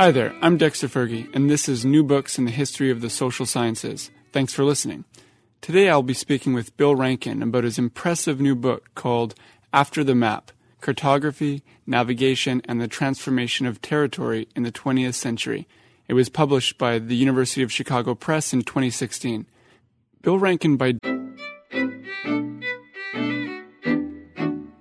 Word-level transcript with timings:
Hi 0.00 0.10
there, 0.10 0.34
I'm 0.40 0.56
Dexter 0.56 0.88
Fergie, 0.88 1.28
and 1.34 1.50
this 1.50 1.68
is 1.68 1.84
New 1.84 2.02
Books 2.02 2.38
in 2.38 2.46
the 2.46 2.50
History 2.50 2.90
of 2.90 3.02
the 3.02 3.10
Social 3.10 3.44
Sciences. 3.44 4.10
Thanks 4.32 4.54
for 4.54 4.64
listening. 4.64 5.04
Today 5.60 5.90
I'll 5.90 6.02
be 6.02 6.14
speaking 6.14 6.54
with 6.54 6.74
Bill 6.78 6.94
Rankin 6.94 7.42
about 7.42 7.64
his 7.64 7.78
impressive 7.78 8.40
new 8.40 8.54
book 8.54 8.88
called 8.94 9.34
After 9.74 10.02
the 10.02 10.14
Map 10.14 10.52
Cartography, 10.80 11.62
Navigation, 11.86 12.62
and 12.64 12.80
the 12.80 12.88
Transformation 12.88 13.66
of 13.66 13.82
Territory 13.82 14.48
in 14.56 14.62
the 14.62 14.72
20th 14.72 15.16
Century. 15.16 15.68
It 16.08 16.14
was 16.14 16.30
published 16.30 16.78
by 16.78 16.98
the 16.98 17.14
University 17.14 17.62
of 17.62 17.70
Chicago 17.70 18.14
Press 18.14 18.54
in 18.54 18.62
2016. 18.62 19.44
Bill 20.22 20.38
Rankin 20.38 20.78
by. 20.78 20.94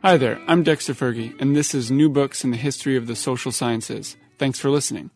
Hi 0.01 0.15
there, 0.15 0.39
I'm 0.47 0.63
Dexter 0.63 0.93
Fergie, 0.93 1.37
and 1.41 1.57
this 1.57 1.75
is 1.75 1.91
New 1.91 2.07
Books 2.07 2.45
in 2.45 2.51
the 2.51 2.57
History 2.57 2.95
of 2.95 3.07
the 3.07 3.17
Social 3.17 3.51
Sciences. 3.51 4.15
Thanks 4.39 4.57
for 4.57 4.69
listening. 4.69 5.11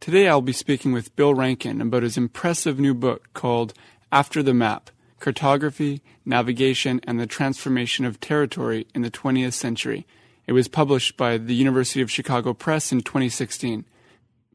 Today 0.00 0.28
I'll 0.28 0.40
be 0.40 0.54
speaking 0.54 0.92
with 0.92 1.14
Bill 1.14 1.34
Rankin 1.34 1.82
about 1.82 2.04
his 2.04 2.16
impressive 2.16 2.80
new 2.80 2.94
book 2.94 3.28
called 3.34 3.74
After 4.10 4.42
the 4.42 4.54
Map 4.54 4.88
Cartography, 5.20 6.00
Navigation, 6.24 6.98
and 7.06 7.20
the 7.20 7.26
Transformation 7.26 8.06
of 8.06 8.18
Territory 8.18 8.86
in 8.94 9.02
the 9.02 9.10
20th 9.10 9.52
Century. 9.52 10.06
It 10.46 10.52
was 10.52 10.68
published 10.68 11.18
by 11.18 11.36
the 11.36 11.54
University 11.54 12.00
of 12.00 12.10
Chicago 12.10 12.54
Press 12.54 12.92
in 12.92 13.02
2016. 13.02 13.84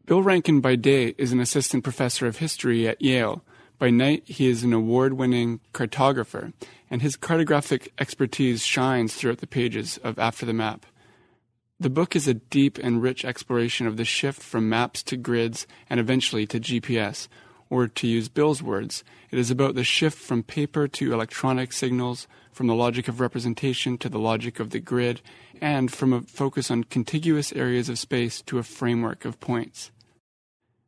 Bill 0.08 0.24
Rankin 0.24 0.62
by 0.62 0.76
day 0.76 1.14
is 1.20 1.32
an 1.32 1.40
assistant 1.40 1.84
professor 1.84 2.26
of 2.26 2.38
history 2.38 2.88
at 2.88 3.00
Yale. 3.00 3.44
By 3.78 3.92
night, 3.92 4.24
he 4.26 4.48
is 4.48 4.64
an 4.64 4.74
award 4.74 5.14
winning 5.14 5.60
cartographer, 5.76 6.54
and 6.90 7.04
his 7.04 7.18
cartographic 7.18 7.90
expertise 8.00 8.66
shines 8.66 9.14
throughout 9.14 9.38
the 9.38 9.46
pages 9.46 10.00
of 10.00 10.18
After 10.18 10.44
the 10.44 10.54
Map. 10.54 10.88
The 11.80 11.92
book 11.92 12.16
is 12.16 12.28
a 12.28 12.34
deep 12.34 12.80
and 12.80 13.04
rich 13.04 13.24
exploration 13.24 13.86
of 13.86 13.98
the 13.98 14.06
shift 14.06 14.42
from 14.42 14.68
maps 14.68 15.04
to 15.04 15.16
grids 15.16 15.68
and 15.92 16.00
eventually 16.00 16.48
to 16.48 16.60
GPS. 16.60 17.28
Or 17.70 17.88
to 17.88 18.08
use 18.08 18.30
Bill's 18.30 18.64
words, 18.64 19.04
it 19.30 19.38
is 19.38 19.52
about 19.52 19.76
the 19.76 19.84
shift 19.84 20.18
from 20.18 20.42
paper 20.42 20.88
to 20.88 21.14
electronic 21.14 21.72
signals, 21.72 22.28
from 22.52 22.66
the 22.66 22.74
logic 22.74 23.08
of 23.08 23.20
representation 23.20 24.00
to 24.00 24.10
the 24.10 24.18
logic 24.18 24.60
of 24.60 24.72
the 24.72 24.80
grid, 24.80 25.22
and 25.62 25.92
from 25.92 26.14
a 26.14 26.22
focus 26.22 26.72
on 26.72 26.86
contiguous 26.86 27.54
areas 27.54 27.90
of 27.90 28.00
space 28.00 28.42
to 28.44 28.58
a 28.58 28.64
framework 28.64 29.24
of 29.24 29.40
points. 29.40 29.92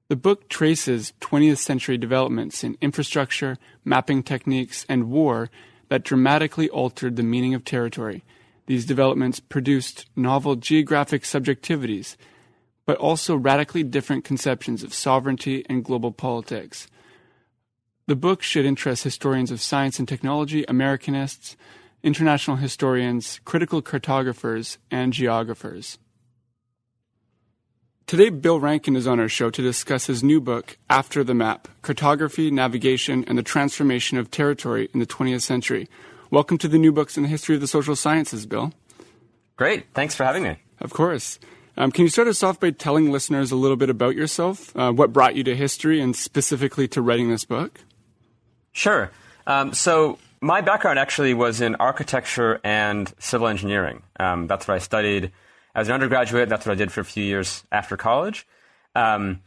The 0.07 0.15
book 0.15 0.49
traces 0.49 1.13
20th 1.21 1.59
century 1.59 1.99
developments 1.99 2.63
in 2.63 2.79
infrastructure, 2.81 3.59
mapping 3.85 4.23
techniques, 4.23 4.87
and 4.89 5.11
war 5.11 5.51
that 5.89 6.03
dramatically 6.03 6.67
altered 6.69 7.15
the 7.15 7.21
meaning 7.21 7.53
of 7.53 7.63
territory 7.63 8.23
these 8.69 8.85
developments 8.85 9.39
produced 9.39 10.05
novel 10.15 10.55
geographic 10.55 11.23
subjectivities, 11.23 12.15
but 12.85 12.99
also 12.99 13.35
radically 13.35 13.81
different 13.81 14.23
conceptions 14.23 14.83
of 14.83 14.93
sovereignty 14.93 15.65
and 15.67 15.83
global 15.83 16.11
politics. 16.11 16.85
The 18.05 18.15
book 18.15 18.43
should 18.43 18.65
interest 18.65 19.03
historians 19.03 19.49
of 19.49 19.59
science 19.59 19.97
and 19.97 20.07
technology, 20.07 20.65
Americanists, 20.65 21.55
international 22.03 22.57
historians, 22.57 23.39
critical 23.43 23.81
cartographers, 23.81 24.77
and 24.91 25.13
geographers. 25.13 25.97
Today, 28.05 28.29
Bill 28.29 28.59
Rankin 28.59 28.95
is 28.95 29.07
on 29.07 29.19
our 29.19 29.29
show 29.29 29.49
to 29.49 29.63
discuss 29.63 30.05
his 30.05 30.23
new 30.23 30.39
book, 30.39 30.77
After 30.91 31.23
the 31.23 31.33
Map 31.33 31.67
Cartography, 31.81 32.51
Navigation, 32.51 33.25
and 33.27 33.35
the 33.35 33.41
Transformation 33.41 34.19
of 34.19 34.29
Territory 34.29 34.89
in 34.93 34.99
the 34.99 35.07
20th 35.07 35.41
Century, 35.41 35.87
Welcome 36.31 36.59
to 36.59 36.67
the 36.67 36.77
New 36.77 36.91
Books 36.91 37.17
in 37.17 37.23
the 37.23 37.29
History 37.29 37.55
of 37.55 37.61
the 37.61 37.67
Social 37.67 37.95
Sciences, 37.95 38.45
Bill. 38.45 38.71
Great. 39.55 39.87
Thanks 39.95 40.13
for 40.13 40.25
having 40.25 40.43
me. 40.43 40.57
Of 40.79 40.93
course. 40.93 41.39
Um, 41.75 41.91
can 41.91 42.03
you 42.03 42.09
start 42.09 42.27
us 42.27 42.43
off 42.43 42.59
by 42.59 42.69
telling 42.69 43.11
listeners 43.11 43.51
a 43.51 43.55
little 43.55 43.77
bit 43.77 43.89
about 43.89 44.15
yourself? 44.15 44.75
Uh, 44.77 44.91
what 44.91 45.11
brought 45.11 45.35
you 45.35 45.43
to 45.45 45.55
history 45.55 45.99
and 45.99 46.15
specifically 46.15 46.87
to 46.89 47.01
writing 47.01 47.31
this 47.31 47.45
book? 47.45 47.79
Sure. 48.73 49.09
Um, 49.47 49.73
so, 49.73 50.19
my 50.39 50.61
background 50.61 50.99
actually 50.99 51.33
was 51.33 51.61
in 51.61 51.73
architecture 51.75 52.61
and 52.63 53.11
civil 53.17 53.47
engineering. 53.47 54.03
Um, 54.19 54.45
that's 54.45 54.67
what 54.67 54.75
I 54.75 54.79
studied 54.79 55.31
as 55.73 55.87
an 55.87 55.95
undergraduate. 55.95 56.47
That's 56.47 56.63
what 56.63 56.73
I 56.73 56.75
did 56.75 56.91
for 56.91 57.01
a 57.01 57.05
few 57.05 57.23
years 57.23 57.63
after 57.71 57.97
college. 57.97 58.45
Um, 58.93 59.41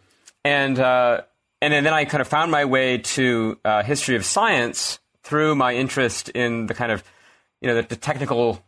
and, 0.44 0.80
uh, 0.80 1.20
and 1.60 1.72
then 1.72 1.86
I 1.86 2.06
kind 2.06 2.20
of 2.20 2.26
found 2.26 2.50
my 2.50 2.64
way 2.64 2.98
to 2.98 3.56
uh, 3.64 3.84
history 3.84 4.16
of 4.16 4.24
science 4.24 4.98
through 5.22 5.54
my 5.54 5.74
interest 5.74 6.28
in 6.30 6.66
the 6.66 6.74
kind 6.74 6.92
of 6.92 7.02
you 7.60 7.68
know 7.68 7.76
the, 7.76 7.82
the 7.82 7.96
technical 7.96 8.62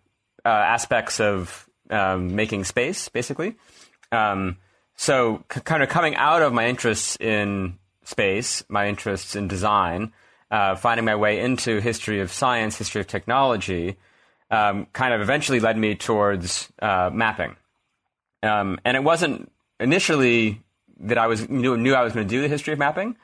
uh, 0.45 0.49
aspects 0.49 1.21
of 1.21 1.69
um, 1.91 2.35
making 2.35 2.65
space, 2.65 3.09
basically. 3.09 3.57
Um, 4.13 4.59
so, 4.97 5.45
c- 5.53 5.61
kind 5.61 5.83
of 5.83 5.89
coming 5.89 6.15
out 6.17 6.43
of 6.43 6.53
my 6.53 6.69
interests 6.69 7.17
in 7.17 7.79
space, 8.05 8.63
my 8.69 8.89
interests 8.89 9.35
in 9.35 9.49
design, 9.49 10.13
uh, 10.51 10.77
finding 10.77 11.05
my 11.05 11.17
way 11.17 11.41
into 11.41 11.81
history 11.81 12.21
of 12.21 12.31
science, 12.31 12.77
history 12.77 13.01
of 13.01 13.07
technology, 13.07 13.97
um, 14.51 14.87
kind 14.93 15.13
of 15.13 15.21
eventually 15.21 15.61
led 15.61 15.77
me 15.77 15.95
towards 15.95 16.69
uh, 16.81 17.11
mapping. 17.13 17.57
Um, 18.43 18.79
and 18.85 18.97
it 18.97 19.03
wasn't 19.03 19.51
initially 19.81 20.63
that 21.01 21.19
I 21.19 21.27
was 21.27 21.49
knew, 21.49 21.77
knew 21.77 21.95
I 21.95 22.03
was 22.03 22.13
going 22.13 22.27
to 22.27 22.31
do 22.31 22.43
the 22.43 22.49
history 22.49 22.73
of 22.73 22.79
mapping. 22.79 23.17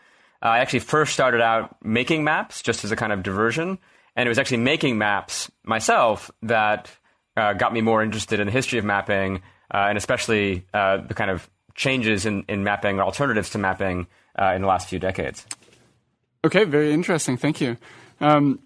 I 0.42 0.60
actually 0.60 0.80
first 0.80 1.12
started 1.12 1.40
out 1.40 1.76
making 1.84 2.24
maps 2.24 2.62
just 2.62 2.84
as 2.84 2.92
a 2.92 2.96
kind 2.96 3.12
of 3.12 3.22
diversion, 3.22 3.78
and 4.16 4.26
it 4.26 4.28
was 4.28 4.38
actually 4.38 4.58
making 4.58 4.98
maps 4.98 5.50
myself 5.64 6.30
that 6.42 6.90
uh, 7.36 7.52
got 7.52 7.72
me 7.72 7.80
more 7.80 8.02
interested 8.02 8.40
in 8.40 8.46
the 8.46 8.52
history 8.52 8.78
of 8.78 8.84
mapping, 8.84 9.42
uh, 9.72 9.86
and 9.88 9.98
especially 9.98 10.64
uh, 10.72 10.98
the 10.98 11.14
kind 11.14 11.30
of 11.30 11.48
changes 11.74 12.26
in, 12.26 12.44
in 12.48 12.64
mapping 12.64 12.98
or 12.98 13.02
alternatives 13.02 13.50
to 13.50 13.58
mapping 13.58 14.06
uh, 14.38 14.52
in 14.54 14.62
the 14.62 14.68
last 14.68 14.88
few 14.88 14.98
decades. 14.98 15.46
Okay, 16.44 16.64
very 16.64 16.92
interesting. 16.92 17.36
Thank 17.36 17.60
you. 17.60 17.76
Um, 18.20 18.60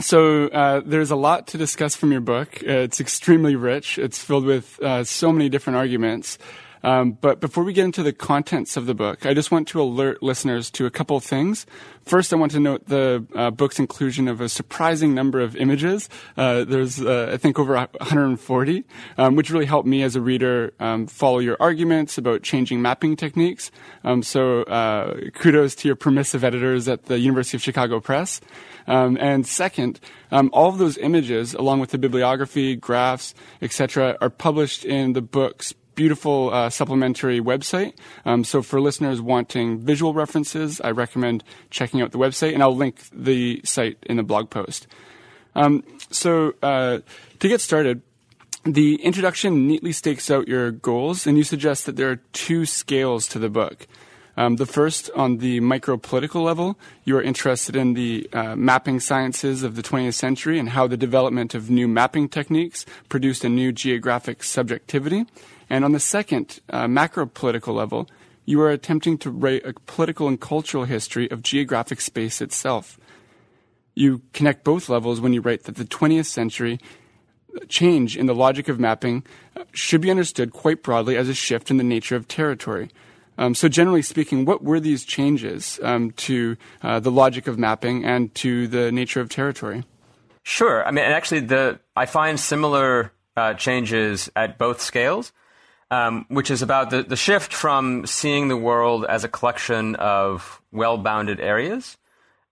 so 0.00 0.46
uh, 0.48 0.80
there's 0.84 1.10
a 1.10 1.16
lot 1.16 1.46
to 1.48 1.58
discuss 1.58 1.94
from 1.94 2.10
your 2.12 2.20
book. 2.20 2.62
Uh, 2.62 2.84
it's 2.86 3.00
extremely 3.00 3.56
rich. 3.56 3.98
It's 3.98 4.22
filled 4.22 4.44
with 4.44 4.80
so 5.04 5.32
many 5.32 5.48
different 5.48 5.76
arguments. 5.76 6.38
Um, 6.82 7.12
but 7.12 7.40
before 7.40 7.64
we 7.64 7.72
get 7.72 7.84
into 7.84 8.02
the 8.02 8.12
contents 8.12 8.76
of 8.76 8.86
the 8.86 8.94
book, 8.94 9.26
I 9.26 9.34
just 9.34 9.50
want 9.50 9.68
to 9.68 9.80
alert 9.80 10.22
listeners 10.22 10.70
to 10.72 10.86
a 10.86 10.90
couple 10.90 11.16
of 11.16 11.24
things. 11.24 11.66
First, 12.04 12.32
I 12.32 12.36
want 12.36 12.52
to 12.52 12.60
note 12.60 12.86
the 12.86 13.26
uh, 13.34 13.50
book's 13.50 13.78
inclusion 13.78 14.28
of 14.28 14.40
a 14.40 14.48
surprising 14.48 15.14
number 15.14 15.40
of 15.40 15.56
images. 15.56 16.08
Uh, 16.36 16.64
there's, 16.64 17.00
uh, 17.00 17.30
I 17.32 17.36
think, 17.36 17.58
over 17.58 17.74
140, 17.74 18.84
um, 19.18 19.36
which 19.36 19.50
really 19.50 19.66
helped 19.66 19.86
me 19.86 20.02
as 20.02 20.16
a 20.16 20.20
reader 20.20 20.72
um, 20.80 21.06
follow 21.06 21.38
your 21.38 21.56
arguments 21.60 22.16
about 22.16 22.42
changing 22.42 22.80
mapping 22.80 23.16
techniques. 23.16 23.70
Um, 24.04 24.22
so, 24.22 24.62
uh, 24.62 25.30
kudos 25.34 25.74
to 25.76 25.88
your 25.88 25.96
permissive 25.96 26.44
editors 26.44 26.88
at 26.88 27.06
the 27.06 27.18
University 27.18 27.56
of 27.56 27.62
Chicago 27.62 28.00
Press. 28.00 28.40
Um, 28.86 29.18
and 29.20 29.46
second, 29.46 30.00
um, 30.30 30.48
all 30.54 30.70
of 30.70 30.78
those 30.78 30.96
images, 30.96 31.52
along 31.52 31.80
with 31.80 31.90
the 31.90 31.98
bibliography, 31.98 32.74
graphs, 32.74 33.34
etc., 33.60 34.16
are 34.20 34.30
published 34.30 34.84
in 34.84 35.12
the 35.12 35.20
book's 35.20 35.74
beautiful 35.98 36.54
uh, 36.54 36.70
supplementary 36.70 37.40
website. 37.40 37.92
Um, 38.24 38.44
so 38.44 38.62
for 38.62 38.80
listeners 38.80 39.20
wanting 39.20 39.80
visual 39.80 40.14
references, 40.14 40.80
I 40.80 40.92
recommend 40.92 41.42
checking 41.70 42.00
out 42.00 42.12
the 42.12 42.18
website, 42.18 42.54
and 42.54 42.62
I'll 42.62 42.76
link 42.76 43.00
the 43.12 43.60
site 43.64 43.98
in 44.02 44.16
the 44.16 44.22
blog 44.22 44.48
post. 44.48 44.86
Um, 45.56 45.82
so 46.12 46.54
uh, 46.62 47.00
to 47.40 47.48
get 47.48 47.60
started, 47.60 48.02
the 48.64 49.02
introduction 49.02 49.66
neatly 49.66 49.90
stakes 49.90 50.30
out 50.30 50.46
your 50.46 50.70
goals, 50.70 51.26
and 51.26 51.36
you 51.36 51.42
suggest 51.42 51.86
that 51.86 51.96
there 51.96 52.10
are 52.10 52.20
two 52.32 52.64
scales 52.64 53.26
to 53.28 53.40
the 53.40 53.50
book. 53.50 53.88
Um, 54.36 54.54
the 54.54 54.66
first, 54.66 55.10
on 55.16 55.38
the 55.38 55.58
micro 55.58 55.96
political 55.96 56.42
level, 56.42 56.78
you 57.02 57.16
are 57.16 57.22
interested 57.22 57.74
in 57.74 57.94
the 57.94 58.30
uh, 58.32 58.54
mapping 58.54 59.00
sciences 59.00 59.64
of 59.64 59.74
the 59.74 59.82
20th 59.82 60.14
century 60.14 60.60
and 60.60 60.68
how 60.68 60.86
the 60.86 60.96
development 60.96 61.56
of 61.56 61.70
new 61.70 61.88
mapping 61.88 62.28
techniques 62.28 62.86
produced 63.08 63.42
a 63.42 63.48
new 63.48 63.72
geographic 63.72 64.44
subjectivity. 64.44 65.26
And 65.70 65.84
on 65.84 65.92
the 65.92 66.00
second, 66.00 66.60
uh, 66.70 66.88
macro 66.88 67.26
political 67.26 67.74
level, 67.74 68.08
you 68.44 68.60
are 68.62 68.70
attempting 68.70 69.18
to 69.18 69.30
write 69.30 69.66
a 69.66 69.74
political 69.86 70.28
and 70.28 70.40
cultural 70.40 70.84
history 70.84 71.30
of 71.30 71.42
geographic 71.42 72.00
space 72.00 72.40
itself. 72.40 72.98
You 73.94 74.22
connect 74.32 74.64
both 74.64 74.88
levels 74.88 75.20
when 75.20 75.32
you 75.32 75.40
write 75.40 75.64
that 75.64 75.76
the 75.76 75.84
20th 75.84 76.26
century 76.26 76.78
change 77.68 78.16
in 78.16 78.26
the 78.26 78.34
logic 78.34 78.68
of 78.68 78.78
mapping 78.78 79.24
uh, 79.56 79.64
should 79.72 80.00
be 80.00 80.10
understood 80.10 80.52
quite 80.52 80.82
broadly 80.82 81.16
as 81.16 81.28
a 81.28 81.34
shift 81.34 81.70
in 81.70 81.76
the 81.76 81.84
nature 81.84 82.16
of 82.16 82.28
territory. 82.28 82.90
Um, 83.36 83.54
so, 83.54 83.68
generally 83.68 84.02
speaking, 84.02 84.44
what 84.44 84.64
were 84.64 84.80
these 84.80 85.04
changes 85.04 85.78
um, 85.82 86.10
to 86.12 86.56
uh, 86.82 87.00
the 87.00 87.10
logic 87.10 87.46
of 87.46 87.58
mapping 87.58 88.04
and 88.04 88.34
to 88.36 88.66
the 88.66 88.90
nature 88.90 89.20
of 89.20 89.28
territory? 89.28 89.84
Sure. 90.42 90.84
I 90.86 90.90
mean, 90.90 91.04
actually, 91.04 91.40
the 91.40 91.78
I 91.94 92.06
find 92.06 92.40
similar 92.40 93.12
uh, 93.36 93.54
changes 93.54 94.30
at 94.34 94.58
both 94.58 94.80
scales 94.80 95.32
um, 95.90 96.26
which 96.28 96.50
is 96.50 96.62
about 96.62 96.90
the, 96.90 97.02
the 97.02 97.16
shift 97.16 97.52
from 97.52 98.06
seeing 98.06 98.48
the 98.48 98.56
world 98.56 99.04
as 99.08 99.24
a 99.24 99.28
collection 99.28 99.94
of 99.96 100.60
well 100.72 100.98
bounded 100.98 101.40
areas. 101.40 101.96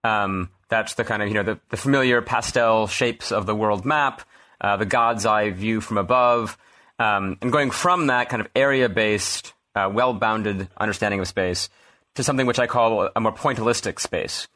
Um, 0.05 0.51
that's 0.69 0.95
the 0.95 1.05
kind 1.05 1.23
of, 1.23 1.29
you 1.29 1.35
know, 1.35 1.43
the, 1.43 1.61
the, 1.71 1.77
familiar 1.77 2.23
pastel 2.23 2.87
shapes 2.87 3.33
of 3.33 3.47
the 3.47 3.55
world 3.55 3.85
map, 3.85 4.23
uh, 4.61 4.77
the 4.77 4.87
God's 4.87 5.27
eye 5.27 5.51
view 5.51 5.81
from 5.81 5.99
above, 5.99 6.57
um, 6.99 7.37
and 7.43 7.53
going 7.53 7.71
from 7.71 8.09
that 8.09 8.29
kind 8.29 8.41
of 8.41 8.49
area 8.55 8.89
based 8.89 9.53
uh, 9.75 9.91
well-bounded 9.93 10.69
understanding 10.79 11.21
of 11.21 11.29
space 11.29 11.69
to 12.15 12.25
something 12.25 12.47
which 12.47 12.59
I 12.59 12.67
call 12.67 13.11
a 13.15 13.21
more 13.21 13.33
pointillistic 13.33 14.01
space, 14.01 14.49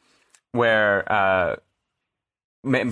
where 0.51 1.09
uh, 1.11 1.55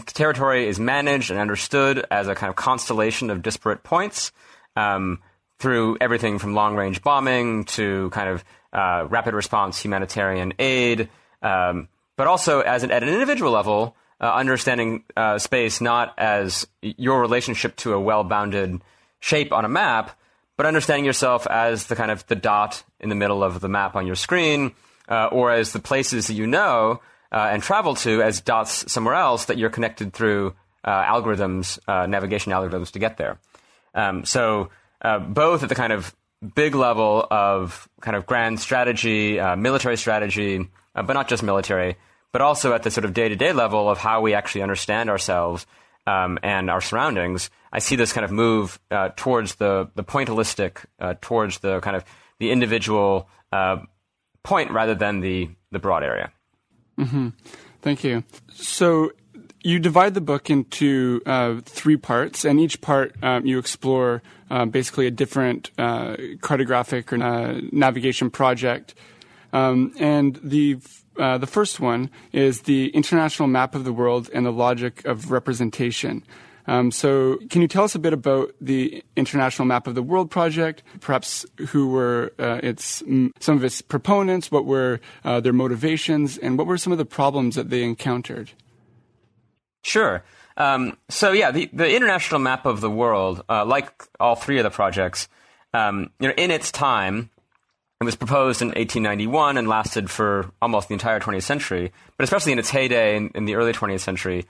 territory 0.05 0.67
is 0.67 0.79
managed 0.79 1.31
and 1.31 1.39
understood 1.39 2.05
as 2.11 2.27
a 2.27 2.35
kind 2.35 2.49
of 2.49 2.55
constellation 2.55 3.29
of 3.29 3.41
disparate 3.41 3.83
points 3.83 4.31
um, 4.75 5.19
through 5.59 5.97
everything 5.99 6.39
from 6.39 6.53
long-range 6.53 7.01
bombing 7.03 7.65
to 7.65 8.09
kind 8.11 8.29
of 8.29 8.43
uh, 8.71 9.05
rapid 9.09 9.33
response 9.33 9.79
humanitarian 9.79 10.53
aid, 10.57 11.09
um, 11.41 11.87
but 12.15 12.27
also 12.27 12.61
as 12.61 12.83
an, 12.83 12.91
at 12.91 13.03
an 13.03 13.09
individual 13.09 13.51
level, 13.51 13.95
uh, 14.21 14.33
understanding 14.33 15.03
uh, 15.15 15.37
space 15.37 15.81
not 15.81 16.13
as 16.17 16.67
your 16.81 17.19
relationship 17.21 17.75
to 17.75 17.93
a 17.93 17.99
well-bounded 17.99 18.81
shape 19.19 19.51
on 19.51 19.65
a 19.65 19.69
map, 19.69 20.17
but 20.55 20.65
understanding 20.65 21.05
yourself 21.05 21.45
as 21.47 21.87
the 21.87 21.95
kind 21.95 22.11
of 22.11 22.25
the 22.27 22.35
dot 22.35 22.83
in 22.99 23.09
the 23.09 23.15
middle 23.15 23.43
of 23.43 23.59
the 23.59 23.69
map 23.69 23.95
on 23.95 24.05
your 24.05 24.15
screen, 24.15 24.73
uh, 25.09 25.27
or 25.27 25.51
as 25.51 25.73
the 25.73 25.79
places 25.79 26.27
that 26.27 26.33
you 26.33 26.47
know 26.47 27.01
uh, 27.31 27.49
and 27.51 27.63
travel 27.63 27.95
to 27.95 28.21
as 28.21 28.41
dots 28.41 28.91
somewhere 28.91 29.15
else 29.15 29.45
that 29.45 29.57
you're 29.57 29.69
connected 29.69 30.13
through 30.13 30.53
uh, 30.83 31.03
algorithms, 31.03 31.79
navigation 32.07 32.53
algorithms 32.53 32.91
to 32.91 32.99
get 32.99 33.17
there. 33.17 33.39
Um, 33.93 34.23
so 34.25 34.69
both 35.01 35.63
at 35.63 35.69
the 35.69 35.75
kind 35.75 35.93
of 35.93 36.15
big 36.55 36.75
level 36.75 37.25
of 37.29 37.89
kind 38.01 38.15
of 38.15 38.25
grand 38.25 38.59
strategy, 38.59 39.39
military 39.57 39.97
strategy, 39.97 40.67
but 40.93 41.13
not 41.13 41.27
just 41.27 41.43
military, 41.43 41.97
but 42.31 42.41
also 42.41 42.73
at 42.73 42.83
the 42.83 42.91
sort 42.91 43.05
of 43.05 43.13
day 43.13 43.29
to 43.29 43.35
day 43.35 43.53
level 43.53 43.89
of 43.89 43.97
how 43.97 44.21
we 44.21 44.33
actually 44.33 44.61
understand 44.61 45.09
ourselves 45.09 45.65
um, 46.07 46.39
and 46.43 46.69
our 46.69 46.81
surroundings, 46.81 47.49
I 47.71 47.79
see 47.79 47.95
this 47.95 48.13
kind 48.13 48.25
of 48.25 48.31
move 48.31 48.79
uh, 48.89 49.09
towards 49.15 49.55
the 49.55 49.89
the 49.95 50.03
pointillistic, 50.03 50.85
uh, 50.99 51.15
towards 51.21 51.59
the 51.59 51.79
kind 51.81 51.95
of 51.95 52.03
the 52.39 52.51
individual 52.51 53.29
uh, 53.51 53.77
point 54.43 54.71
rather 54.71 54.95
than 54.95 55.19
the 55.19 55.49
the 55.71 55.79
broad 55.79 56.03
area. 56.03 56.31
Mm-hmm. 56.97 57.29
Thank 57.81 58.03
you. 58.03 58.23
So 58.53 59.11
you 59.61 59.79
divide 59.79 60.13
the 60.13 60.21
book 60.21 60.49
into 60.49 61.21
uh, 61.25 61.61
three 61.65 61.97
parts, 61.97 62.45
and 62.45 62.59
each 62.59 62.81
part 62.81 63.15
um, 63.21 63.45
you 63.45 63.59
explore 63.59 64.21
uh, 64.49 64.65
basically 64.65 65.07
a 65.07 65.11
different 65.11 65.71
uh, 65.77 66.15
cartographic 66.41 67.11
or 67.11 67.61
navigation 67.71 68.29
project. 68.29 68.95
Um, 69.51 69.93
and 69.99 70.39
the 70.43 70.79
uh, 71.17 71.37
the 71.37 71.47
first 71.47 71.79
one 71.79 72.09
is 72.31 72.61
the 72.61 72.89
International 72.89 73.47
Map 73.47 73.75
of 73.75 73.83
the 73.83 73.91
World 73.91 74.29
and 74.33 74.45
the 74.45 74.51
Logic 74.51 75.03
of 75.05 75.31
Representation. 75.31 76.23
Um, 76.65 76.91
so, 76.91 77.39
can 77.49 77.61
you 77.61 77.67
tell 77.67 77.83
us 77.83 77.95
a 77.95 77.99
bit 77.99 78.13
about 78.13 78.53
the 78.61 79.03
International 79.15 79.65
Map 79.65 79.87
of 79.87 79.95
the 79.95 80.03
World 80.03 80.29
project? 80.29 80.83
Perhaps 81.01 81.45
who 81.69 81.89
were 81.89 82.31
uh, 82.39 82.59
its 82.61 83.03
some 83.39 83.57
of 83.57 83.63
its 83.63 83.81
proponents, 83.81 84.51
what 84.51 84.65
were 84.65 85.01
uh, 85.25 85.39
their 85.39 85.53
motivations, 85.53 86.37
and 86.37 86.57
what 86.57 86.67
were 86.67 86.77
some 86.77 86.93
of 86.93 86.99
the 86.99 87.05
problems 87.05 87.55
that 87.55 87.69
they 87.69 87.83
encountered? 87.83 88.51
Sure. 89.81 90.23
Um, 90.57 90.97
so, 91.07 91.31
yeah, 91.31 91.51
the, 91.51 91.69
the 91.71 91.95
International 91.95 92.39
Map 92.39 92.65
of 92.65 92.81
the 92.81 92.89
World, 92.89 93.43
uh, 93.49 93.65
like 93.65 93.89
all 94.19 94.35
three 94.35 94.57
of 94.57 94.63
the 94.63 94.69
projects, 94.69 95.29
um, 95.73 96.11
you 96.19 96.27
know, 96.27 96.33
in 96.35 96.51
its 96.51 96.71
time, 96.71 97.29
it 98.01 98.05
was 98.05 98.15
proposed 98.15 98.61
in 98.61 98.69
1891 98.69 99.57
and 99.57 99.67
lasted 99.67 100.09
for 100.09 100.51
almost 100.61 100.87
the 100.87 100.93
entire 100.93 101.19
20th 101.19 101.43
century, 101.43 101.91
but 102.17 102.23
especially 102.23 102.53
in 102.53 102.59
its 102.59 102.69
heyday 102.69 103.17
in, 103.17 103.29
in, 103.35 103.45
the 103.45 103.55
early 103.55 103.73
20th 103.73 103.99
century, 103.99 104.45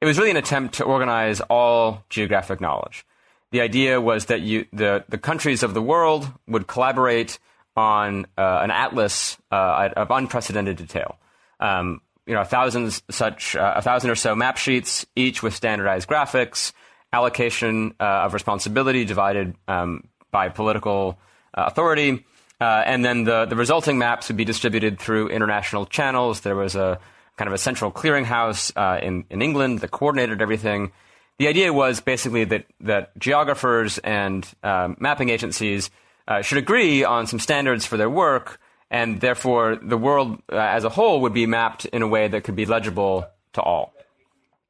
it 0.00 0.06
was 0.06 0.18
really 0.18 0.30
an 0.30 0.36
attempt 0.36 0.74
to 0.74 0.84
organize 0.84 1.40
all 1.42 2.04
geographic 2.10 2.60
knowledge. 2.60 3.06
The 3.52 3.60
idea 3.60 4.00
was 4.00 4.26
that 4.26 4.42
you, 4.42 4.66
the, 4.72 5.04
the 5.08 5.18
countries 5.18 5.62
of 5.62 5.74
the 5.74 5.82
world 5.82 6.28
would 6.48 6.66
collaborate 6.66 7.38
on 7.76 8.26
uh, 8.36 8.60
an 8.62 8.70
atlas 8.72 9.38
uh, 9.52 9.90
of 9.96 10.10
unprecedented 10.10 10.76
detail. 10.76 11.16
Um, 11.60 12.00
you 12.28 12.34
know, 12.34 12.42
a 12.42 12.44
thousand 12.44 13.00
such, 13.10 13.56
uh, 13.56 13.74
a 13.76 13.82
thousand 13.82 14.10
or 14.10 14.14
so 14.14 14.36
map 14.36 14.58
sheets, 14.58 15.06
each 15.16 15.42
with 15.42 15.54
standardized 15.54 16.08
graphics, 16.08 16.72
allocation 17.12 17.94
uh, 17.98 18.04
of 18.04 18.34
responsibility 18.34 19.04
divided 19.04 19.56
um, 19.66 20.04
by 20.30 20.48
political 20.48 21.18
uh, 21.54 21.64
authority 21.66 22.24
uh, 22.60 22.82
and 22.86 23.04
then 23.04 23.24
the, 23.24 23.44
the 23.46 23.56
resulting 23.56 23.98
maps 23.98 24.28
would 24.28 24.36
be 24.36 24.44
distributed 24.44 24.98
through 24.98 25.28
international 25.28 25.86
channels. 25.86 26.40
There 26.40 26.56
was 26.56 26.74
a 26.74 26.98
kind 27.36 27.46
of 27.46 27.54
a 27.54 27.58
central 27.58 27.92
clearinghouse 27.92 28.72
uh, 28.74 28.98
in, 29.00 29.24
in 29.30 29.42
England 29.42 29.78
that 29.80 29.90
coordinated 29.92 30.42
everything. 30.42 30.90
The 31.38 31.46
idea 31.46 31.72
was 31.72 32.00
basically 32.00 32.44
that, 32.44 32.66
that 32.80 33.16
geographers 33.16 33.98
and 33.98 34.46
um, 34.64 34.96
mapping 34.98 35.28
agencies 35.28 35.90
uh, 36.26 36.42
should 36.42 36.58
agree 36.58 37.04
on 37.04 37.28
some 37.28 37.38
standards 37.38 37.86
for 37.86 37.96
their 37.96 38.10
work, 38.10 38.60
and 38.90 39.20
therefore 39.20 39.76
the 39.76 39.98
world 39.98 40.42
uh, 40.50 40.56
as 40.56 40.84
a 40.84 40.88
whole 40.88 41.22
would 41.22 41.34
be 41.34 41.46
mapped 41.46 41.84
in 41.86 42.02
a 42.02 42.08
way 42.08 42.28
that 42.28 42.44
could 42.44 42.56
be 42.56 42.66
legible 42.66 43.26
to 43.52 43.62
all. 43.62 43.92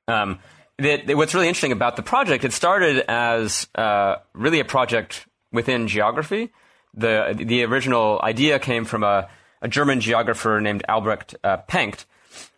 Um, 0.06 0.38
what's 0.78 1.34
really 1.34 1.48
interesting 1.48 1.72
about 1.72 1.96
the 1.96 2.02
project, 2.02 2.44
it 2.44 2.52
started 2.52 3.04
as 3.08 3.68
uh, 3.74 4.16
really 4.32 4.60
a 4.60 4.64
project 4.64 5.26
within 5.52 5.88
geography 5.88 6.50
the 6.94 7.34
the 7.36 7.64
original 7.64 8.20
idea 8.22 8.58
came 8.58 8.84
from 8.84 9.04
a, 9.04 9.28
a 9.62 9.68
German 9.68 10.00
geographer 10.00 10.60
named 10.60 10.84
Albrecht 10.88 11.34
uh, 11.44 11.58
Penck. 11.68 12.04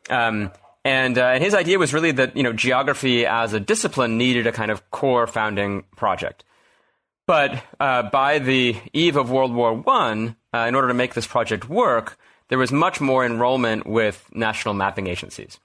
Um, 0.08 0.50
and, 0.82 1.18
uh, 1.18 1.26
and 1.26 1.44
his 1.44 1.54
idea 1.54 1.78
was 1.78 1.92
really 1.92 2.12
that 2.12 2.36
you 2.36 2.42
know 2.42 2.52
geography 2.52 3.26
as 3.26 3.52
a 3.52 3.60
discipline 3.60 4.18
needed 4.18 4.46
a 4.46 4.52
kind 4.52 4.70
of 4.70 4.90
core 4.90 5.26
founding 5.26 5.84
project. 5.94 6.44
But 7.30 7.62
uh, 7.78 8.02
by 8.10 8.40
the 8.40 8.74
eve 8.92 9.14
of 9.14 9.30
World 9.30 9.54
War 9.54 9.72
One, 9.72 10.34
uh, 10.52 10.66
in 10.66 10.74
order 10.74 10.88
to 10.88 10.94
make 10.94 11.14
this 11.14 11.28
project 11.28 11.68
work, 11.68 12.18
there 12.48 12.58
was 12.58 12.72
much 12.72 13.00
more 13.00 13.24
enrollment 13.24 13.86
with 13.86 14.28
national 14.34 14.74
mapping 14.74 15.06
agencies. 15.06 15.60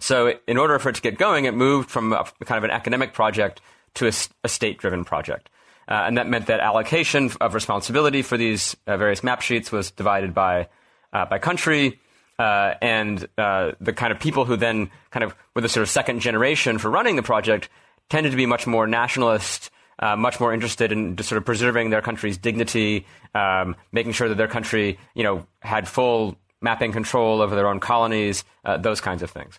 So, 0.00 0.34
in 0.46 0.58
order 0.58 0.78
for 0.78 0.90
it 0.90 0.96
to 0.96 1.00
get 1.00 1.16
going, 1.16 1.46
it 1.46 1.54
moved 1.54 1.88
from 1.88 2.12
a, 2.12 2.24
kind 2.44 2.58
of 2.58 2.64
an 2.64 2.70
academic 2.70 3.14
project 3.14 3.62
to 3.94 4.06
a, 4.06 4.12
a 4.44 4.48
state-driven 4.50 5.06
project. 5.06 5.48
Uh, 5.88 6.04
and 6.06 6.18
that 6.18 6.28
meant 6.28 6.48
that 6.48 6.60
allocation 6.60 7.30
of 7.40 7.54
responsibility 7.54 8.20
for 8.20 8.36
these 8.36 8.76
uh, 8.86 8.94
various 8.98 9.24
map 9.24 9.40
sheets 9.40 9.72
was 9.72 9.90
divided 9.92 10.34
by, 10.34 10.68
uh, 11.14 11.24
by 11.24 11.38
country. 11.38 12.00
Uh, 12.38 12.74
and 12.82 13.26
uh, 13.38 13.72
the 13.80 13.94
kind 13.94 14.12
of 14.12 14.20
people 14.20 14.44
who 14.44 14.58
then 14.58 14.90
kind 15.10 15.24
of 15.24 15.34
were 15.56 15.62
the 15.62 15.70
sort 15.70 15.84
of 15.84 15.88
second 15.88 16.20
generation 16.20 16.76
for 16.76 16.90
running 16.90 17.16
the 17.16 17.22
project 17.22 17.70
tended 18.10 18.30
to 18.30 18.36
be 18.36 18.44
much 18.44 18.66
more 18.66 18.86
nationalist, 18.86 19.70
uh, 20.02 20.16
much 20.16 20.38
more 20.38 20.52
interested 20.52 20.92
in 20.92 21.16
just 21.16 21.30
sort 21.30 21.38
of 21.38 21.46
preserving 21.46 21.88
their 21.88 22.02
country's 22.02 22.36
dignity, 22.36 23.06
um, 23.34 23.76
making 23.92 24.12
sure 24.12 24.28
that 24.28 24.34
their 24.34 24.48
country, 24.48 24.98
you 25.14 25.22
know, 25.22 25.46
had 25.60 25.88
full 25.88 26.36
mapping 26.60 26.92
control 26.92 27.40
over 27.40 27.56
their 27.56 27.68
own 27.68 27.80
colonies, 27.80 28.44
those 28.80 29.00
kinds 29.00 29.22
of 29.22 29.30
things. 29.30 29.58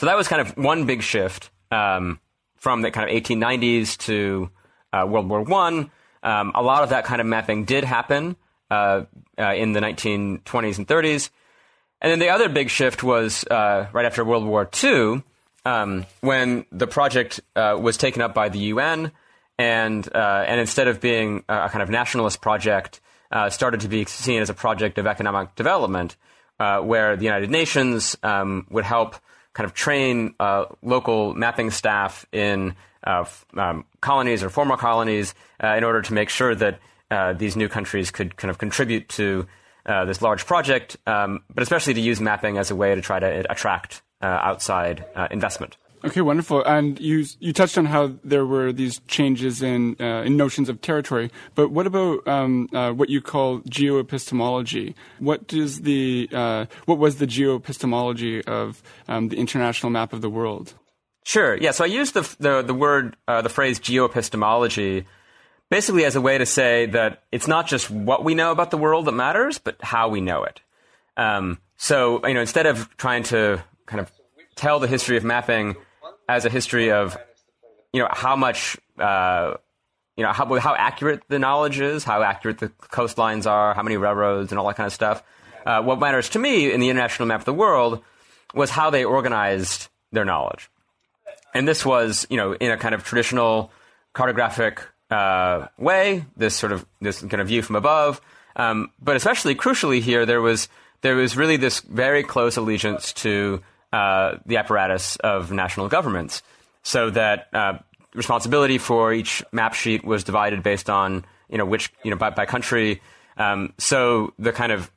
So 0.00 0.06
that 0.06 0.16
was 0.16 0.28
kind 0.28 0.40
of 0.40 0.56
one 0.56 0.86
big 0.86 1.02
shift 1.02 1.50
um, 1.70 2.20
from 2.56 2.80
the 2.80 2.90
kind 2.90 3.10
of 3.10 3.22
1890s 3.22 3.98
to 3.98 4.50
uh, 4.94 5.06
World 5.06 5.28
War 5.28 5.42
One. 5.42 5.90
Um, 6.22 6.52
a 6.54 6.62
lot 6.62 6.82
of 6.82 6.88
that 6.88 7.04
kind 7.04 7.20
of 7.20 7.26
mapping 7.26 7.64
did 7.64 7.84
happen 7.84 8.36
uh, 8.70 9.04
uh, 9.38 9.52
in 9.54 9.72
the 9.72 9.80
1920s 9.80 10.78
and 10.78 10.88
30s. 10.88 11.28
And 12.00 12.10
then 12.10 12.18
the 12.18 12.30
other 12.30 12.48
big 12.48 12.70
shift 12.70 13.02
was 13.02 13.44
uh, 13.44 13.88
right 13.92 14.06
after 14.06 14.24
World 14.24 14.46
War 14.46 14.68
II, 14.82 15.22
um, 15.64 16.06
when 16.20 16.64
the 16.72 16.86
project 16.86 17.40
uh, 17.56 17.78
was 17.80 17.96
taken 17.96 18.22
up 18.22 18.34
by 18.34 18.48
the 18.48 18.58
UN, 18.58 19.12
and 19.58 20.08
uh, 20.14 20.44
and 20.46 20.60
instead 20.60 20.88
of 20.88 21.00
being 21.00 21.44
a 21.48 21.68
kind 21.68 21.82
of 21.82 21.90
nationalist 21.90 22.40
project, 22.40 23.00
started 23.50 23.80
to 23.80 23.88
be 23.88 24.04
seen 24.06 24.42
as 24.42 24.50
a 24.50 24.54
project 24.54 24.98
of 24.98 25.06
economic 25.06 25.54
development, 25.54 26.16
where 26.58 27.16
the 27.16 27.24
United 27.24 27.50
Nations 27.50 28.16
um, 28.22 28.66
would 28.70 28.84
help 28.84 29.16
kind 29.52 29.66
of 29.66 29.74
train 29.74 30.34
local 30.82 31.34
mapping 31.34 31.70
staff 31.70 32.24
in 32.32 32.74
uh, 33.04 33.24
um, 33.56 33.84
colonies 34.00 34.42
or 34.42 34.50
former 34.50 34.76
colonies 34.76 35.34
uh, 35.62 35.68
in 35.68 35.84
order 35.84 36.02
to 36.02 36.12
make 36.12 36.28
sure 36.28 36.54
that 36.54 36.78
uh, 37.10 37.32
these 37.32 37.56
new 37.56 37.68
countries 37.68 38.10
could 38.10 38.36
kind 38.36 38.50
of 38.50 38.58
contribute 38.58 39.08
to 39.08 39.46
uh, 39.86 40.04
this 40.04 40.22
large 40.22 40.44
project, 40.46 40.96
um, 41.06 41.42
but 41.52 41.62
especially 41.62 41.94
to 41.94 42.00
use 42.00 42.20
mapping 42.20 42.58
as 42.58 42.70
a 42.70 42.76
way 42.76 42.94
to 42.94 43.00
try 43.00 43.18
to 43.18 43.50
attract 43.50 43.96
uh, 43.96 44.09
outside 44.26 45.04
uh, 45.14 45.28
investment. 45.30 45.76
Okay, 46.02 46.22
wonderful. 46.22 46.64
And 46.64 46.98
you 46.98 47.26
you 47.40 47.52
touched 47.52 47.76
on 47.76 47.84
how 47.84 48.14
there 48.24 48.46
were 48.46 48.72
these 48.72 49.00
changes 49.06 49.60
in 49.60 49.96
in 49.96 50.36
notions 50.38 50.70
of 50.70 50.80
territory, 50.80 51.30
but 51.54 51.70
what 51.70 51.86
about 51.86 52.26
um, 52.26 52.68
what 52.72 53.10
you 53.10 53.20
call 53.20 53.60
geoepistemology? 53.60 54.94
What 55.18 55.46
does 55.46 55.82
the 55.82 56.26
what 56.86 56.98
was 56.98 57.16
the 57.16 57.26
geoepistemology 57.26 58.46
of 58.48 58.82
um, 59.08 59.28
the 59.28 59.36
international 59.36 59.90
map 59.90 60.14
of 60.14 60.22
the 60.22 60.30
world? 60.30 60.72
Sure. 61.24 61.56
Yeah. 61.56 61.70
So 61.72 61.84
I 61.84 61.88
use 61.88 62.12
the 62.12 62.22
the, 62.40 62.62
the 62.62 62.74
word 62.74 63.16
uh, 63.28 63.42
the 63.42 63.48
phrase 63.48 63.78
geoepistemology 63.78 65.04
basically 65.70 66.04
as 66.04 66.16
a 66.16 66.20
way 66.20 66.36
to 66.36 66.46
say 66.46 66.86
that 66.86 67.22
it's 67.30 67.46
not 67.46 67.66
just 67.66 67.90
what 67.90 68.24
we 68.24 68.34
know 68.34 68.50
about 68.50 68.70
the 68.70 68.76
world 68.76 69.04
that 69.06 69.12
matters, 69.12 69.58
but 69.58 69.76
how 69.80 70.08
we 70.08 70.20
know 70.20 70.42
it. 70.42 70.60
Um, 71.16 71.58
so 71.76 72.26
you 72.26 72.34
know, 72.34 72.40
instead 72.40 72.66
of 72.66 72.94
trying 72.96 73.22
to 73.24 73.62
kind 73.90 74.00
of 74.00 74.10
tell 74.54 74.80
the 74.80 74.86
history 74.86 75.16
of 75.16 75.24
mapping 75.24 75.76
as 76.28 76.44
a 76.44 76.48
history 76.48 76.90
of 76.90 77.18
you 77.92 78.00
know 78.00 78.08
how 78.10 78.36
much 78.36 78.78
uh, 78.98 79.54
you 80.20 80.26
know, 80.26 80.32
how, 80.32 80.54
how 80.58 80.74
accurate 80.74 81.22
the 81.28 81.38
knowledge 81.38 81.80
is, 81.80 82.04
how 82.04 82.22
accurate 82.22 82.58
the 82.58 82.68
coastlines 82.68 83.50
are, 83.50 83.72
how 83.72 83.82
many 83.82 83.96
railroads, 83.96 84.52
and 84.52 84.58
all 84.58 84.66
that 84.66 84.76
kind 84.76 84.86
of 84.86 84.92
stuff. 84.92 85.22
Uh, 85.64 85.82
what 85.82 85.98
matters 85.98 86.28
to 86.28 86.38
me 86.38 86.70
in 86.70 86.78
the 86.78 86.90
international 86.90 87.26
map 87.26 87.40
of 87.40 87.46
the 87.46 87.54
world 87.54 88.02
was 88.54 88.68
how 88.68 88.90
they 88.90 89.02
organized 89.02 89.88
their 90.12 90.26
knowledge. 90.26 90.68
And 91.54 91.66
this 91.66 91.86
was, 91.86 92.26
you 92.28 92.36
know, 92.36 92.52
in 92.52 92.70
a 92.70 92.76
kind 92.76 92.94
of 92.94 93.02
traditional 93.02 93.72
cartographic 94.14 94.80
uh, 95.10 95.68
way, 95.78 96.26
this 96.36 96.54
sort 96.54 96.72
of 96.72 96.84
this 97.00 97.20
kind 97.20 97.40
of 97.40 97.48
view 97.48 97.62
from 97.62 97.76
above. 97.76 98.20
Um, 98.56 98.90
but 99.00 99.16
especially 99.16 99.54
crucially 99.54 100.02
here, 100.02 100.26
there 100.26 100.42
was 100.42 100.68
there 101.00 101.16
was 101.16 101.34
really 101.34 101.56
this 101.56 101.80
very 101.80 102.22
close 102.24 102.58
allegiance 102.58 103.14
to 103.14 103.62
uh, 103.92 104.36
the 104.46 104.56
apparatus 104.56 105.16
of 105.16 105.50
national 105.50 105.88
governments, 105.88 106.42
so 106.82 107.10
that 107.10 107.48
uh, 107.52 107.78
responsibility 108.14 108.78
for 108.78 109.12
each 109.12 109.42
map 109.52 109.74
sheet 109.74 110.04
was 110.04 110.24
divided 110.24 110.62
based 110.62 110.90
on 110.90 111.24
you 111.48 111.58
know 111.58 111.66
which 111.66 111.92
you 112.04 112.10
know 112.10 112.16
by, 112.16 112.30
by 112.30 112.46
country. 112.46 113.00
Um, 113.36 113.72
so 113.78 114.32
the 114.38 114.52
kind 114.52 114.72
of 114.72 114.90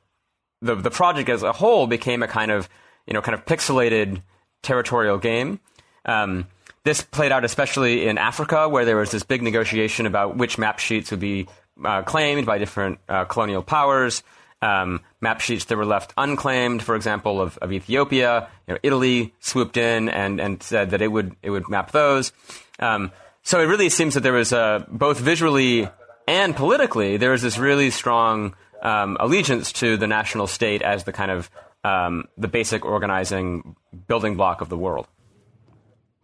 the 0.60 0.74
the 0.74 0.90
project 0.90 1.28
as 1.28 1.42
a 1.42 1.52
whole 1.52 1.86
became 1.86 2.22
a 2.22 2.28
kind 2.28 2.50
of 2.50 2.68
you 3.06 3.14
know 3.14 3.22
kind 3.22 3.34
of 3.34 3.44
pixelated 3.44 4.22
territorial 4.62 5.18
game. 5.18 5.60
Um, 6.04 6.46
this 6.84 7.00
played 7.00 7.32
out 7.32 7.44
especially 7.44 8.06
in 8.06 8.18
Africa, 8.18 8.68
where 8.68 8.84
there 8.84 8.96
was 8.96 9.10
this 9.10 9.22
big 9.22 9.42
negotiation 9.42 10.06
about 10.06 10.36
which 10.36 10.58
map 10.58 10.78
sheets 10.78 11.10
would 11.10 11.20
be 11.20 11.48
uh, 11.82 12.02
claimed 12.02 12.46
by 12.46 12.58
different 12.58 12.98
uh, 13.08 13.24
colonial 13.24 13.62
powers. 13.62 14.22
Um, 14.64 15.00
map 15.20 15.40
sheets 15.40 15.66
that 15.66 15.76
were 15.76 15.84
left 15.84 16.14
unclaimed, 16.16 16.82
for 16.82 16.94
example, 16.96 17.40
of, 17.40 17.58
of 17.58 17.70
Ethiopia. 17.70 18.48
You 18.66 18.74
know, 18.74 18.80
Italy 18.82 19.34
swooped 19.40 19.76
in 19.76 20.08
and, 20.08 20.40
and 20.40 20.62
said 20.62 20.90
that 20.90 21.02
it 21.02 21.08
would 21.08 21.36
it 21.42 21.50
would 21.50 21.68
map 21.68 21.90
those. 21.90 22.32
Um, 22.78 23.12
so 23.42 23.60
it 23.60 23.64
really 23.64 23.90
seems 23.90 24.14
that 24.14 24.20
there 24.20 24.32
was 24.32 24.52
both 24.88 25.18
visually 25.18 25.88
and 26.26 26.56
politically 26.56 27.18
there 27.18 27.32
was 27.32 27.42
this 27.42 27.58
really 27.58 27.90
strong 27.90 28.54
um, 28.82 29.16
allegiance 29.20 29.72
to 29.72 29.96
the 29.96 30.06
national 30.06 30.46
state 30.46 30.82
as 30.82 31.04
the 31.04 31.12
kind 31.12 31.30
of 31.30 31.50
um, 31.82 32.28
the 32.38 32.48
basic 32.48 32.84
organizing 32.84 33.76
building 34.06 34.36
block 34.36 34.60
of 34.60 34.68
the 34.68 34.78
world. 34.78 35.06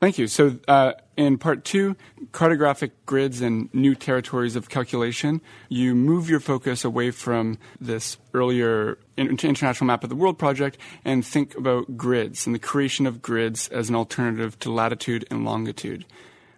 Thank 0.01 0.17
you. 0.17 0.29
So, 0.29 0.59
uh, 0.67 0.93
in 1.19 1.37
part 1.37 1.63
two, 1.63 1.95
cartographic 2.33 2.93
grids 3.05 3.43
and 3.43 3.69
new 3.75 3.95
territories 3.95 4.57
of 4.57 4.71
calculation, 4.71 5.43
you 5.69 5.95
move 5.95 6.31
your 6.31 6.41
focus 6.41 6.87
away 6.87 7.11
from 7.11 7.59
this 7.79 8.17
earlier 8.33 8.99
international 9.19 9.87
map 9.87 10.03
of 10.03 10.09
the 10.09 10.17
world 10.17 10.39
project 10.39 10.79
and 11.05 11.25
think 11.25 11.55
about 11.55 11.99
grids 11.99 12.47
and 12.47 12.55
the 12.55 12.59
creation 12.59 13.07
of 13.07 13.21
grids 13.21 13.69
as 13.69 13.91
an 13.91 13.95
alternative 13.95 14.59
to 14.61 14.73
latitude 14.73 15.27
and 15.31 15.45
longitude. 15.45 16.07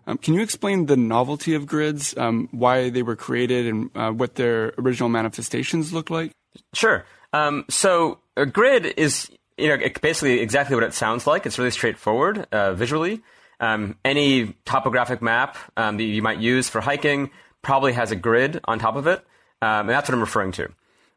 Um, 0.07 0.19
can 0.19 0.35
you 0.35 0.41
explain 0.41 0.87
the 0.87 0.97
novelty 0.97 1.55
of 1.55 1.67
grids, 1.67 2.17
um, 2.17 2.49
why 2.53 2.91
they 2.91 3.03
were 3.03 3.17
created, 3.17 3.67
and 3.67 3.91
uh, 3.97 4.13
what 4.13 4.37
their 4.37 4.73
original 4.79 5.09
manifestations 5.09 5.93
looked 5.93 6.11
like? 6.11 6.31
Sure. 6.75 7.05
Um, 7.33 7.65
so 7.69 8.21
a 8.37 8.47
grid 8.47 8.87
is 8.97 9.31
you 9.63 9.69
know 9.69 9.79
basically 10.01 10.41
exactly 10.41 10.75
what 10.75 10.85
it 10.85 10.95
sounds 10.95 11.27
like. 11.27 11.47
It's 11.47 11.59
really 11.59 11.71
straightforward 11.71 12.47
uh, 12.53 12.75
visually. 12.75 13.23
Um, 13.61 13.97
any 14.05 14.55
topographic 14.65 15.23
map 15.23 15.57
um, 15.77 15.97
that 15.97 16.05
you 16.05 16.21
might 16.21 16.39
use 16.39 16.69
for 16.69 16.81
hiking 16.81 17.31
probably 17.63 17.93
has 17.93 18.11
a 18.11 18.17
grid 18.17 18.61
on 18.65 18.79
top 18.79 18.97
of 18.97 19.07
it, 19.07 19.21
um, 19.63 19.81
and 19.81 19.91
that's 19.91 20.09
what 20.09 20.15
I'm 20.15 20.21
referring 20.21 20.53
to. 20.53 20.69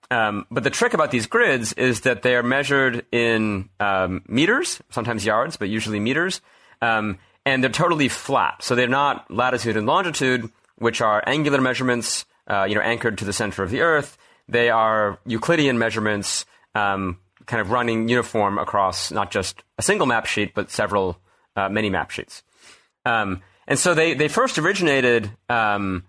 but 0.10 0.64
the 0.64 0.70
trick 0.70 0.94
about 0.94 1.10
these 1.10 1.26
grids 1.26 1.74
is 1.74 2.02
that 2.02 2.22
they 2.22 2.36
are 2.36 2.44
measured 2.44 3.06
in 3.12 3.70
meters, 4.28 4.82
sometimes 4.92 5.26
yards, 5.26 5.58
but 5.58 5.70
usually 5.70 6.00
meters. 6.00 6.42
Um, 6.82 7.18
and 7.46 7.64
they're 7.64 7.72
totally 7.72 8.10
flat. 8.10 8.64
So 8.64 8.76
they're 8.76 8.88
not 8.88 9.30
latitude 9.32 9.78
and 9.78 9.86
longitude, 9.86 10.50
which 10.78 11.02
are 11.02 11.24
angular 11.26 11.62
measurements, 11.62 12.26
uh, 12.48 12.66
you 12.68 12.76
know, 12.76 12.82
anchored 12.82 13.20
to 13.20 13.26
the 13.26 13.34
center 13.34 13.64
of 13.64 13.70
the 13.70 13.82
Earth. 13.82 14.18
They 14.50 14.70
are 14.70 15.20
Euclidean 15.26 15.78
measurements, 15.78 16.46
um, 16.74 17.20
kind 17.46 17.62
of 17.62 17.72
running 17.72 18.10
uniform 18.10 18.58
across 18.58 19.12
not 19.12 19.32
just 19.32 19.64
a 19.78 19.82
single 19.82 20.08
map 20.08 20.26
sheet, 20.26 20.54
but 20.54 20.72
several, 20.72 21.18
uh, 21.56 21.70
many 21.70 21.90
map 21.90 22.12
sheets. 22.12 22.44
Um, 23.06 23.42
and 23.68 23.80
so 23.80 23.94
they, 23.94 24.14
they 24.14 24.28
first 24.28 24.58
originated 24.58 25.32
um, 25.50 26.04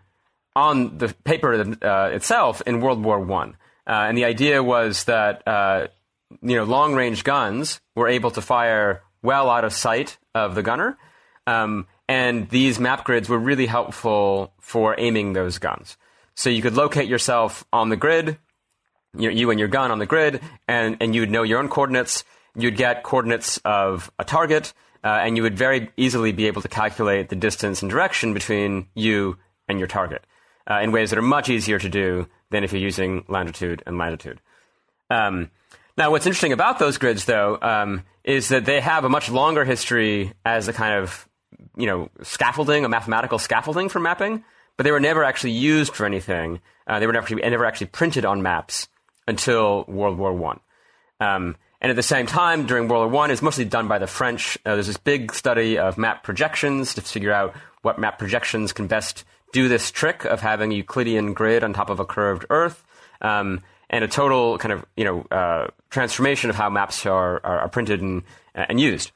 on 0.54 0.98
the 0.98 1.14
paper 1.24 1.76
uh, 1.82 2.10
itself 2.12 2.62
in 2.66 2.80
World 2.80 3.02
War 3.02 3.20
One, 3.20 3.56
uh, 3.86 4.06
and 4.08 4.16
the 4.16 4.24
idea 4.24 4.62
was 4.62 5.04
that 5.04 5.46
uh, 5.46 5.88
you 6.42 6.56
know 6.56 6.64
long 6.64 6.94
range 6.94 7.24
guns 7.24 7.80
were 7.94 8.08
able 8.08 8.30
to 8.32 8.40
fire 8.40 9.02
well 9.22 9.50
out 9.50 9.64
of 9.64 9.72
sight 9.72 10.18
of 10.34 10.54
the 10.54 10.62
gunner, 10.62 10.98
um, 11.46 11.86
and 12.08 12.48
these 12.50 12.78
map 12.78 13.04
grids 13.04 13.28
were 13.28 13.38
really 13.38 13.66
helpful 13.66 14.52
for 14.60 14.94
aiming 14.98 15.32
those 15.32 15.58
guns. 15.58 15.96
So 16.34 16.50
you 16.50 16.60
could 16.60 16.74
locate 16.74 17.08
yourself 17.08 17.64
on 17.72 17.88
the 17.88 17.96
grid, 17.96 18.38
you, 19.18 19.30
you 19.30 19.50
and 19.50 19.58
your 19.58 19.68
gun 19.68 19.90
on 19.90 19.98
the 19.98 20.06
grid, 20.06 20.40
and, 20.68 20.96
and 21.00 21.14
you 21.14 21.22
would 21.22 21.30
know 21.30 21.42
your 21.42 21.58
own 21.58 21.68
coordinates. 21.68 22.24
You'd 22.56 22.76
get 22.76 23.02
coordinates 23.02 23.58
of 23.64 24.10
a 24.18 24.24
target, 24.24 24.72
uh, 25.04 25.08
and 25.08 25.36
you 25.36 25.42
would 25.42 25.56
very 25.56 25.90
easily 25.96 26.32
be 26.32 26.46
able 26.46 26.62
to 26.62 26.68
calculate 26.68 27.28
the 27.28 27.36
distance 27.36 27.82
and 27.82 27.90
direction 27.90 28.34
between 28.34 28.88
you 28.94 29.38
and 29.68 29.78
your 29.78 29.88
target 29.88 30.24
uh, 30.70 30.80
in 30.80 30.92
ways 30.92 31.10
that 31.10 31.18
are 31.18 31.22
much 31.22 31.48
easier 31.48 31.78
to 31.78 31.88
do 31.88 32.26
than 32.50 32.64
if 32.64 32.72
you're 32.72 32.80
using 32.80 33.24
longitude 33.28 33.82
and 33.86 33.98
latitude. 33.98 34.40
Um, 35.10 35.50
now, 35.96 36.10
what's 36.10 36.26
interesting 36.26 36.52
about 36.52 36.78
those 36.78 36.98
grids, 36.98 37.24
though, 37.24 37.58
um, 37.60 38.04
is 38.24 38.48
that 38.48 38.64
they 38.64 38.80
have 38.80 39.04
a 39.04 39.08
much 39.08 39.30
longer 39.30 39.64
history 39.64 40.32
as 40.44 40.68
a 40.68 40.72
kind 40.72 40.94
of 40.94 41.28
you 41.76 41.86
know, 41.86 42.10
scaffolding, 42.22 42.84
a 42.84 42.88
mathematical 42.88 43.38
scaffolding 43.38 43.88
for 43.88 44.00
mapping, 44.00 44.44
but 44.76 44.84
they 44.84 44.90
were 44.90 45.00
never 45.00 45.24
actually 45.24 45.52
used 45.52 45.94
for 45.94 46.06
anything. 46.06 46.60
Uh, 46.86 46.98
they 46.98 47.06
were 47.06 47.12
never, 47.12 47.34
never 47.34 47.64
actually 47.64 47.88
printed 47.88 48.24
on 48.24 48.42
maps 48.42 48.88
until 49.26 49.84
World 49.88 50.18
War 50.18 50.32
One. 50.32 50.60
Um, 51.20 51.56
and 51.80 51.90
at 51.90 51.96
the 51.96 52.02
same 52.02 52.26
time, 52.26 52.66
during 52.66 52.88
World 52.88 53.10
War 53.10 53.20
One, 53.22 53.30
it's 53.30 53.42
mostly 53.42 53.64
done 53.64 53.88
by 53.88 53.98
the 53.98 54.06
French. 54.06 54.58
Uh, 54.64 54.74
there's 54.74 54.86
this 54.86 54.96
big 54.96 55.32
study 55.34 55.78
of 55.78 55.98
map 55.98 56.22
projections 56.22 56.94
to 56.94 57.00
figure 57.00 57.32
out 57.32 57.54
what 57.82 57.98
map 57.98 58.18
projections 58.18 58.72
can 58.72 58.86
best 58.86 59.24
do 59.52 59.68
this 59.68 59.90
trick 59.90 60.24
of 60.24 60.40
having 60.40 60.72
a 60.72 60.76
Euclidean 60.76 61.32
grid 61.32 61.62
on 61.62 61.72
top 61.72 61.90
of 61.90 62.00
a 62.00 62.04
curved 62.04 62.46
Earth, 62.50 62.84
um, 63.20 63.62
and 63.88 64.04
a 64.04 64.08
total 64.08 64.58
kind 64.58 64.72
of 64.72 64.84
you 64.96 65.04
know 65.04 65.26
uh, 65.30 65.68
transformation 65.90 66.50
of 66.50 66.56
how 66.56 66.68
maps 66.70 67.06
are, 67.06 67.40
are, 67.44 67.60
are 67.60 67.68
printed 67.68 68.00
and, 68.00 68.22
and 68.54 68.80
used. 68.80 69.12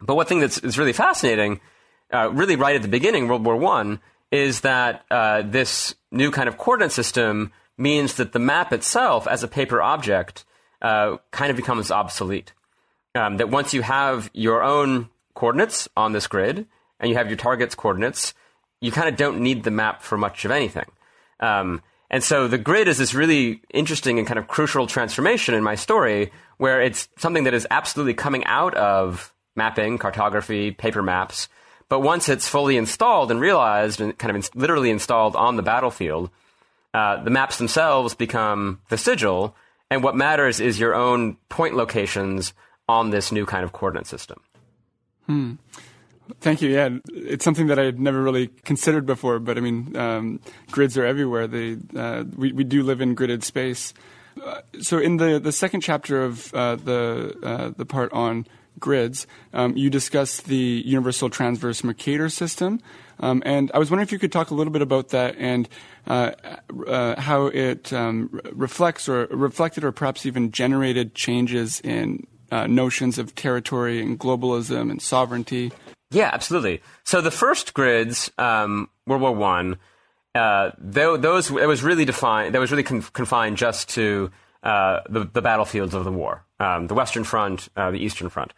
But 0.00 0.14
one 0.14 0.26
thing 0.26 0.40
that's, 0.40 0.58
that's 0.58 0.78
really 0.78 0.94
fascinating, 0.94 1.60
uh, 2.12 2.30
really 2.32 2.56
right 2.56 2.76
at 2.76 2.82
the 2.82 2.88
beginning, 2.88 3.28
World 3.28 3.44
War 3.44 3.56
One, 3.56 4.00
is 4.30 4.60
that 4.60 5.04
uh, 5.10 5.42
this 5.42 5.94
new 6.10 6.30
kind 6.30 6.48
of 6.48 6.56
coordinate 6.56 6.92
system 6.92 7.52
means 7.80 8.14
that 8.14 8.32
the 8.32 8.38
map 8.38 8.72
itself, 8.72 9.26
as 9.26 9.42
a 9.42 9.48
paper 9.48 9.80
object, 9.80 10.44
uh, 10.82 11.16
kind 11.30 11.50
of 11.50 11.56
becomes 11.56 11.90
obsolete. 11.90 12.52
Um, 13.14 13.38
that 13.38 13.50
once 13.50 13.74
you 13.74 13.82
have 13.82 14.30
your 14.32 14.62
own 14.62 15.08
coordinates 15.34 15.88
on 15.96 16.12
this 16.12 16.28
grid 16.28 16.66
and 17.00 17.10
you 17.10 17.16
have 17.16 17.28
your 17.28 17.36
target's 17.36 17.74
coordinates, 17.74 18.34
you 18.80 18.92
kind 18.92 19.08
of 19.08 19.16
don't 19.16 19.40
need 19.40 19.64
the 19.64 19.70
map 19.70 20.02
for 20.02 20.16
much 20.16 20.44
of 20.44 20.52
anything. 20.52 20.86
Um, 21.40 21.82
and 22.10 22.22
so 22.22 22.46
the 22.46 22.58
grid 22.58 22.86
is 22.86 22.98
this 22.98 23.14
really 23.14 23.62
interesting 23.72 24.18
and 24.18 24.26
kind 24.26 24.38
of 24.38 24.46
crucial 24.46 24.86
transformation 24.86 25.54
in 25.54 25.62
my 25.62 25.74
story 25.74 26.32
where 26.58 26.82
it's 26.82 27.08
something 27.16 27.44
that 27.44 27.54
is 27.54 27.66
absolutely 27.70 28.14
coming 28.14 28.44
out 28.44 28.74
of 28.74 29.32
mapping, 29.56 29.98
cartography, 29.98 30.70
paper 30.70 31.02
maps. 31.02 31.48
But 31.88 32.00
once 32.00 32.28
it's 32.28 32.48
fully 32.48 32.76
installed 32.76 33.30
and 33.30 33.40
realized 33.40 34.00
and 34.00 34.16
kind 34.16 34.30
of 34.30 34.36
in- 34.36 34.60
literally 34.60 34.90
installed 34.90 35.34
on 35.34 35.56
the 35.56 35.62
battlefield, 35.62 36.30
uh, 36.94 37.22
the 37.22 37.30
maps 37.30 37.58
themselves 37.58 38.14
become 38.14 38.80
the 38.88 38.98
sigil, 38.98 39.54
and 39.90 40.02
what 40.02 40.16
matters 40.16 40.60
is 40.60 40.78
your 40.78 40.94
own 40.94 41.36
point 41.48 41.74
locations 41.74 42.52
on 42.88 43.10
this 43.10 43.30
new 43.30 43.46
kind 43.46 43.64
of 43.64 43.72
coordinate 43.72 44.06
system. 44.06 44.40
Hmm. 45.26 45.54
Thank 46.40 46.62
you. 46.62 46.70
Yeah, 46.70 46.90
it's 47.08 47.44
something 47.44 47.68
that 47.68 47.78
I 47.78 47.84
had 47.84 47.98
never 47.98 48.22
really 48.22 48.48
considered 48.64 49.04
before. 49.04 49.38
But 49.40 49.58
I 49.58 49.60
mean, 49.60 49.96
um, 49.96 50.40
grids 50.70 50.96
are 50.96 51.04
everywhere. 51.04 51.46
They 51.46 51.76
uh, 51.94 52.24
we 52.36 52.52
we 52.52 52.64
do 52.64 52.82
live 52.82 53.00
in 53.00 53.16
gridded 53.16 53.42
space. 53.42 53.94
Uh, 54.42 54.60
so 54.80 54.98
in 54.98 55.16
the 55.16 55.40
the 55.40 55.52
second 55.52 55.80
chapter 55.80 56.22
of 56.22 56.54
uh, 56.54 56.76
the 56.76 57.36
uh, 57.42 57.70
the 57.76 57.84
part 57.84 58.12
on 58.12 58.46
grids. 58.78 59.26
Um, 59.52 59.76
you 59.76 59.90
discuss 59.90 60.40
the 60.40 60.82
universal 60.84 61.30
transverse 61.30 61.84
Mercator 61.84 62.28
system, 62.28 62.80
um, 63.20 63.42
and 63.46 63.70
I 63.72 63.78
was 63.78 63.90
wondering 63.90 64.06
if 64.06 64.12
you 64.12 64.18
could 64.18 64.32
talk 64.32 64.50
a 64.50 64.54
little 64.54 64.72
bit 64.72 64.82
about 64.82 65.10
that 65.10 65.36
and 65.38 65.68
uh, 66.06 66.32
uh, 66.86 67.20
how 67.20 67.46
it 67.46 67.92
um, 67.92 68.40
reflects 68.52 69.08
or 69.08 69.26
reflected 69.26 69.84
or 69.84 69.92
perhaps 69.92 70.26
even 70.26 70.50
generated 70.50 71.14
changes 71.14 71.80
in 71.80 72.26
uh, 72.50 72.66
notions 72.66 73.18
of 73.18 73.34
territory 73.34 74.00
and 74.00 74.18
globalism 74.18 74.90
and 74.90 75.00
sovereignty. 75.00 75.70
Yeah, 76.10 76.30
absolutely. 76.32 76.82
So 77.04 77.20
the 77.20 77.30
first 77.30 77.74
grids, 77.74 78.30
um, 78.38 78.88
World 79.06 79.22
War 79.22 79.32
One, 79.32 79.78
uh, 80.34 80.70
those 80.78 81.50
it 81.50 81.66
was 81.66 81.82
really 81.82 82.04
defined. 82.04 82.54
That 82.54 82.60
was 82.60 82.70
really 82.70 82.82
confined 82.82 83.56
just 83.56 83.90
to 83.90 84.30
uh, 84.62 85.00
the, 85.08 85.24
the, 85.24 85.42
battlefields 85.42 85.94
of 85.94 86.04
the 86.04 86.12
war, 86.12 86.44
um, 86.58 86.86
the 86.86 86.94
Western 86.94 87.24
Front, 87.24 87.68
uh, 87.76 87.90
the 87.90 87.98
Eastern 87.98 88.28
Front. 88.28 88.52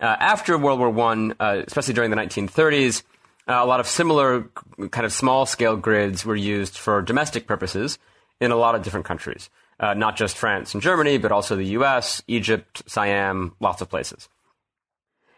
Uh, 0.00 0.16
after 0.18 0.56
World 0.56 0.80
War 0.80 1.12
I, 1.12 1.32
uh, 1.38 1.62
especially 1.66 1.94
during 1.94 2.10
the 2.10 2.16
1930s, 2.16 3.02
uh, 3.02 3.11
a 3.46 3.66
lot 3.66 3.80
of 3.80 3.86
similar 3.86 4.48
kind 4.90 5.04
of 5.04 5.12
small 5.12 5.46
scale 5.46 5.76
grids 5.76 6.24
were 6.24 6.36
used 6.36 6.76
for 6.76 7.02
domestic 7.02 7.46
purposes 7.46 7.98
in 8.40 8.50
a 8.50 8.56
lot 8.56 8.74
of 8.74 8.82
different 8.82 9.06
countries, 9.06 9.50
uh, 9.80 9.94
not 9.94 10.16
just 10.16 10.36
France 10.36 10.74
and 10.74 10.82
Germany, 10.82 11.18
but 11.18 11.32
also 11.32 11.56
the 11.56 11.76
US, 11.78 12.22
Egypt, 12.26 12.82
Siam, 12.86 13.54
lots 13.60 13.80
of 13.80 13.88
places. 13.88 14.28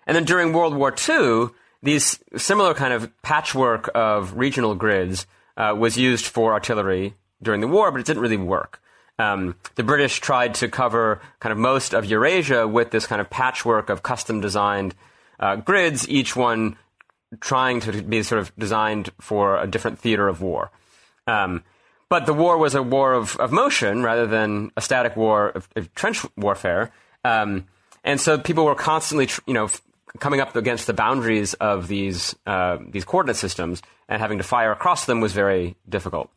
And 0.07 0.15
then 0.17 0.25
during 0.25 0.53
World 0.53 0.75
War 0.75 0.95
II, 1.09 1.49
these 1.83 2.19
similar 2.37 2.75
kind 2.75 2.93
of 2.93 3.11
patchwork 3.23 3.91
of 3.95 4.37
regional 4.37 4.75
grids 4.75 5.27
uh, 5.57 5.75
was 5.77 5.97
used 5.97 6.27
for 6.27 6.53
artillery 6.53 7.15
during 7.43 7.61
the 7.61 7.69
war, 7.69 7.91
but 7.91 8.01
it 8.01 8.07
didn't 8.07 8.23
really 8.23 8.37
work. 8.37 8.81
Um, 9.19 9.55
the 9.77 9.85
British 9.85 10.19
tried 10.19 10.55
to 10.57 10.69
cover 10.69 11.21
kind 11.39 11.53
of 11.53 11.59
most 11.59 11.95
of 11.95 12.05
Eurasia 12.05 12.67
with 12.67 12.91
this 12.91 13.07
kind 13.07 13.21
of 13.21 13.31
patchwork 13.31 13.89
of 13.89 14.03
custom 14.03 14.41
designed 14.41 14.95
uh, 15.39 15.57
grids, 15.57 16.09
each 16.09 16.35
one 16.35 16.77
trying 17.41 17.81
to 17.81 18.03
be 18.03 18.23
sort 18.23 18.41
of 18.41 18.55
designed 18.57 19.11
for 19.21 19.59
a 19.59 19.67
different 19.67 19.99
theater 19.99 20.29
of 20.29 20.41
war. 20.41 20.71
Um, 21.26 21.64
but 22.09 22.26
the 22.26 22.35
war 22.35 22.59
was 22.59 22.75
a 22.75 22.83
war 22.83 23.12
of, 23.12 23.37
of 23.37 23.50
motion 23.50 24.03
rather 24.03 24.26
than 24.26 24.71
a 24.76 24.81
static 24.81 25.17
war 25.17 25.49
of, 25.49 25.69
of 25.75 25.95
trench 25.95 26.25
warfare. 26.37 26.93
Um, 27.25 27.67
and 28.05 28.21
so 28.21 28.38
people 28.38 28.67
were 28.67 28.75
constantly, 28.75 29.29
you 29.47 29.55
know, 29.55 29.69
coming 30.21 30.41
up 30.41 30.55
against 30.55 30.87
the 30.87 30.93
boundaries 30.93 31.55
of 31.55 31.88
these 31.88 32.37
uh, 32.47 32.79
these 32.88 33.05
coordinate 33.05 33.37
systems, 33.37 33.83
and 34.09 34.21
having 34.21 34.38
to 34.38 34.45
fire 34.45 34.73
across 34.73 35.07
them 35.07 35.21
was 35.21 35.33
very 35.33 35.76
difficult. 35.88 36.31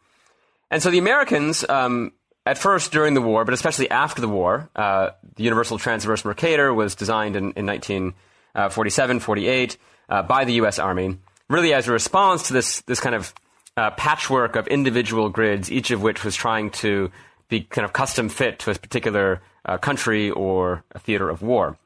And 0.72 0.82
so 0.82 0.90
the 0.90 0.98
Americans, 0.98 1.68
um, 1.70 2.12
at 2.46 2.58
first 2.58 2.92
during 2.92 3.14
the 3.14 3.22
war, 3.22 3.46
but 3.46 3.54
especially 3.54 3.90
after 3.90 4.22
the 4.22 4.28
war, 4.28 4.70
uh, 4.76 5.12
the 5.36 5.44
Universal 5.44 5.78
Transverse 5.78 6.26
Mercator 6.26 6.74
was 6.74 6.96
designed 6.96 7.36
in, 7.36 7.52
in 7.54 7.66
1947, 7.66 9.20
48 9.20 9.78
uh, 10.10 10.24
by 10.24 10.46
the 10.46 10.54
U.S. 10.54 10.80
Army, 10.80 11.18
really 11.50 11.74
as 11.74 11.88
a 11.88 11.92
response 11.92 12.48
to 12.48 12.54
this 12.54 12.82
this 12.82 13.00
kind 13.00 13.16
of 13.16 13.34
uh, 13.76 13.92
patchwork 13.92 14.56
of 14.56 14.68
individual 14.68 15.30
grids, 15.30 15.72
each 15.72 15.92
of 15.92 16.02
which 16.02 16.24
was 16.24 16.36
trying 16.36 16.72
to 16.72 17.12
be 17.50 17.62
kind 17.62 17.86
of 17.86 17.94
custom 17.94 18.30
fit 18.30 18.60
to 18.60 18.72
a 18.72 18.76
particular 18.76 19.42
uh, 19.66 19.78
country 19.78 20.32
or 20.32 20.84
a 20.92 21.00
theater 21.00 21.30
of 21.30 21.42
war. 21.42 21.78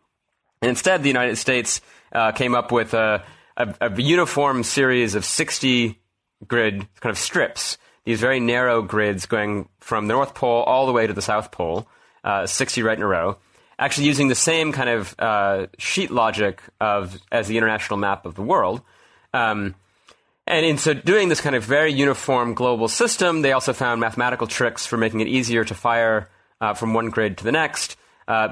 And 0.62 0.70
instead, 0.70 1.04
the 1.04 1.10
United 1.10 1.38
States 1.38 1.82
uh, 2.12 2.32
came 2.32 2.56
up 2.56 2.72
with 2.72 2.94
a, 2.94 3.24
a, 3.58 3.76
a, 3.82 4.02
uniform 4.02 4.64
series 4.64 5.16
of 5.16 5.26
60 5.26 6.00
grid 6.48 6.88
kind 7.00 7.12
of 7.12 7.18
strips, 7.18 7.78
these 8.06 8.20
very 8.20 8.40
narrow 8.40 8.82
grids 8.82 9.26
going 9.26 9.70
from 9.80 10.08
the 10.08 10.14
North 10.14 10.34
Pole 10.34 10.64
all 10.64 10.86
the 10.86 10.92
way 10.92 11.06
to 11.06 11.14
the 11.14 11.22
South 11.22 11.52
Pole, 11.52 11.88
uh, 12.24 12.46
60 12.46 12.82
right 12.84 12.98
in 12.98 13.04
a 13.04 13.08
row, 13.08 13.38
actually 13.82 14.06
using 14.06 14.28
the 14.28 14.36
same 14.36 14.72
kind 14.72 14.90
of 14.90 15.16
uh, 15.18 15.66
sheet 15.80 16.12
logic 16.12 16.62
of 16.80 17.20
as 17.32 17.48
the 17.48 17.58
international 17.58 17.98
map 17.98 18.28
of 18.28 18.36
the 18.36 18.44
world. 18.44 18.82
Um, 19.34 19.76
and 20.46 20.66
in 20.66 20.78
so 20.78 20.94
doing 20.94 21.30
this 21.30 21.42
kind 21.42 21.56
of 21.56 21.64
very 21.64 21.92
uniform 21.92 22.54
global 22.54 22.88
system, 22.88 23.42
they 23.42 23.54
also 23.54 23.74
found 23.74 24.00
mathematical 24.00 24.46
tricks 24.46 24.86
for 24.86 24.98
making 24.98 25.20
it 25.20 25.28
easier 25.28 25.66
to 25.66 25.74
fire 25.74 26.30
uh, 26.62 26.76
from 26.76 26.94
one 26.94 27.10
grid 27.10 27.40
to 27.40 27.44
the 27.44 27.52
next. 27.52 27.98
Uh, 28.28 28.50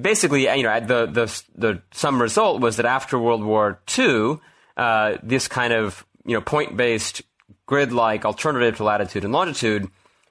basically, 0.00 0.44
you 0.44 0.62
know, 0.62 0.80
the, 0.80 1.06
the 1.06 1.42
the 1.54 1.82
some 1.92 2.20
result 2.20 2.60
was 2.60 2.78
that 2.78 2.86
after 2.86 3.18
World 3.18 3.44
War 3.44 3.80
II, 3.98 4.38
uh, 4.78 5.18
this 5.22 5.46
kind 5.46 5.74
of 5.74 6.06
you 6.24 6.34
know 6.34 6.40
point 6.40 6.74
based 6.76 7.22
grid 7.66 7.92
like 7.92 8.24
alternative 8.24 8.76
to 8.78 8.84
latitude 8.84 9.24
and 9.24 9.32
longitude 9.32 9.88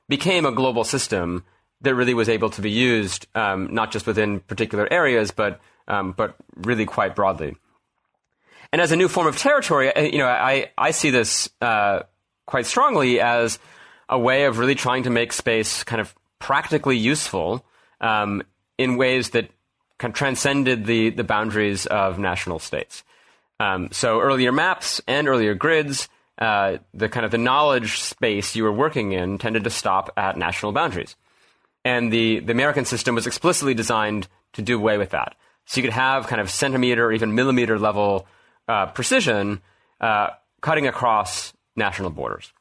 became 0.09 0.45
a 0.45 0.51
global 0.51 0.83
system 0.83 1.43
that 1.83 1.95
really 1.95 2.13
was 2.13 2.29
able 2.29 2.49
to 2.49 2.61
be 2.61 2.71
used 2.71 3.27
um, 3.35 3.73
not 3.73 3.91
just 3.91 4.07
within 4.07 4.39
particular 4.39 4.91
areas, 4.91 5.31
but 5.31 5.61
um, 5.87 6.13
but 6.13 6.35
really 6.55 6.85
quite 6.85 7.15
broadly. 7.15 7.55
And 8.71 8.81
as 8.81 8.91
a 8.91 8.95
new 8.95 9.07
form 9.07 9.27
of 9.27 9.37
territory, 9.37 9.91
you 9.95 10.17
know, 10.17 10.27
I 10.27 10.71
I 10.77 10.91
see 10.91 11.11
this 11.11 11.49
uh, 11.61 12.03
quite 12.45 12.65
strongly 12.65 13.19
as 13.19 13.59
a 14.09 14.17
way 14.17 14.45
of 14.45 14.59
really 14.59 14.75
trying 14.75 15.03
to 15.03 15.09
make 15.09 15.31
space 15.33 15.83
kind 15.83 16.01
of 16.01 16.13
practically 16.39 16.97
useful 16.97 17.65
um, 18.01 18.43
in 18.77 18.97
ways 18.97 19.31
that 19.31 19.49
kind 19.99 20.11
of 20.11 20.17
transcended 20.17 20.85
the 20.85 21.09
the 21.09 21.23
boundaries 21.23 21.85
of 21.85 22.17
national 22.17 22.59
states. 22.59 23.03
Um, 23.59 23.89
so 23.91 24.21
earlier 24.21 24.51
maps 24.51 25.01
and 25.07 25.27
earlier 25.27 25.53
grids, 25.53 26.09
uh, 26.37 26.77
the 26.93 27.09
kind 27.09 27.25
of 27.25 27.31
the 27.31 27.37
knowledge 27.37 28.01
space 28.01 28.55
you 28.55 28.63
were 28.63 28.71
working 28.71 29.11
in 29.11 29.37
tended 29.37 29.65
to 29.65 29.69
stop 29.69 30.11
at 30.17 30.37
national 30.37 30.71
boundaries 30.71 31.15
and 31.83 32.11
the, 32.11 32.39
the 32.39 32.51
American 32.51 32.85
system 32.85 33.15
was 33.15 33.27
explicitly 33.27 33.73
designed 33.73 34.27
to 34.53 34.61
do 34.61 34.77
away 34.77 34.97
with 34.97 35.11
that. 35.11 35.35
So 35.65 35.79
you 35.79 35.87
could 35.87 35.93
have 35.93 36.27
kind 36.27 36.41
of 36.41 36.49
centimeter 36.49 37.05
or 37.05 37.13
even 37.13 37.35
millimeter 37.35 37.79
level 37.79 38.27
uh, 38.67 38.87
precision 38.87 39.61
uh, 40.01 40.29
cutting 40.61 40.87
across 40.87 41.53
national 41.75 42.09
borders. 42.09 42.51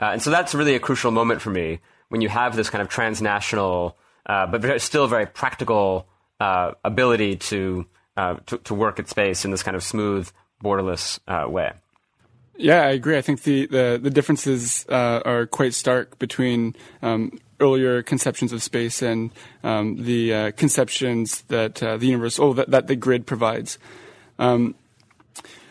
Uh, 0.00 0.06
and 0.06 0.22
so 0.22 0.30
that's 0.30 0.54
really 0.54 0.74
a 0.74 0.80
crucial 0.80 1.10
moment 1.10 1.40
for 1.40 1.50
me 1.50 1.80
when 2.08 2.20
you 2.20 2.28
have 2.28 2.56
this 2.56 2.70
kind 2.70 2.82
of 2.82 2.88
transnational, 2.88 3.96
uh, 4.26 4.46
but 4.46 4.80
still 4.80 5.06
very 5.06 5.26
practical 5.26 6.06
uh, 6.40 6.72
ability 6.84 7.36
to, 7.36 7.86
uh, 8.16 8.36
to, 8.46 8.58
to 8.58 8.74
work 8.74 8.98
at 8.98 9.08
space 9.08 9.44
in 9.44 9.50
this 9.50 9.62
kind 9.62 9.76
of 9.76 9.82
smooth, 9.82 10.30
borderless 10.62 11.18
way. 11.50 11.72
Yeah, 12.56 12.82
I 12.82 12.90
agree. 12.90 13.16
I 13.16 13.22
think 13.22 13.42
the 13.42 13.66
the, 13.66 13.98
the 14.00 14.10
differences 14.10 14.86
uh, 14.88 15.20
are 15.24 15.46
quite 15.46 15.74
stark 15.74 16.18
between 16.18 16.76
um, 17.00 17.38
earlier 17.62 18.02
conceptions 18.02 18.52
of 18.52 18.62
space 18.62 19.00
and 19.00 19.30
um, 19.62 20.02
the 20.02 20.34
uh, 20.34 20.50
conceptions 20.52 21.42
that 21.42 21.82
uh, 21.82 21.96
the 21.96 22.06
universe, 22.06 22.38
oh, 22.38 22.52
that, 22.52 22.70
that 22.70 22.88
the 22.88 22.96
grid 22.96 23.26
provides. 23.26 23.78
Um, 24.38 24.74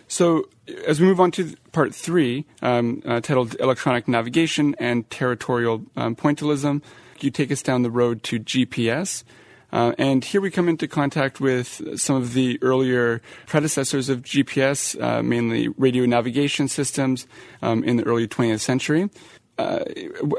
so, 0.08 0.50
as 0.88 1.00
we 1.00 1.08
move 1.08 1.20
on 1.20 1.32
to 1.32 1.56
part 1.72 1.94
three, 1.94 2.46
um, 2.62 3.02
uh, 3.06 3.22
titled 3.22 3.56
"Electronic 3.60 4.08
Navigation 4.08 4.76
and 4.80 5.10
Territorial 5.10 5.84
um, 5.96 6.16
Pointillism," 6.16 6.82
you 7.20 7.32
take 7.32 7.52
us 7.52 7.62
down 7.62 7.84
the 7.84 7.92
road 7.92 8.24
to 8.24 8.40
GPS. 8.40 9.24
Uh, 9.72 9.94
and 9.98 10.26
here 10.26 10.42
we 10.42 10.52
come 10.52 10.68
into 10.68 10.88
contact 10.88 11.40
with 11.40 11.98
some 11.98 12.18
of 12.18 12.34
the 12.34 12.60
earlier 12.62 13.22
predecessors 13.48 14.10
of 14.10 14.22
GPS, 14.22 15.02
uh, 15.02 15.24
mainly 15.24 15.70
radio 15.70 16.06
navigation 16.06 16.68
systems 16.68 17.26
um, 17.62 17.84
in 17.84 17.96
the 17.96 18.04
early 18.04 18.28
20th 18.28 18.60
century. 18.60 19.10
Uh, 19.58 19.84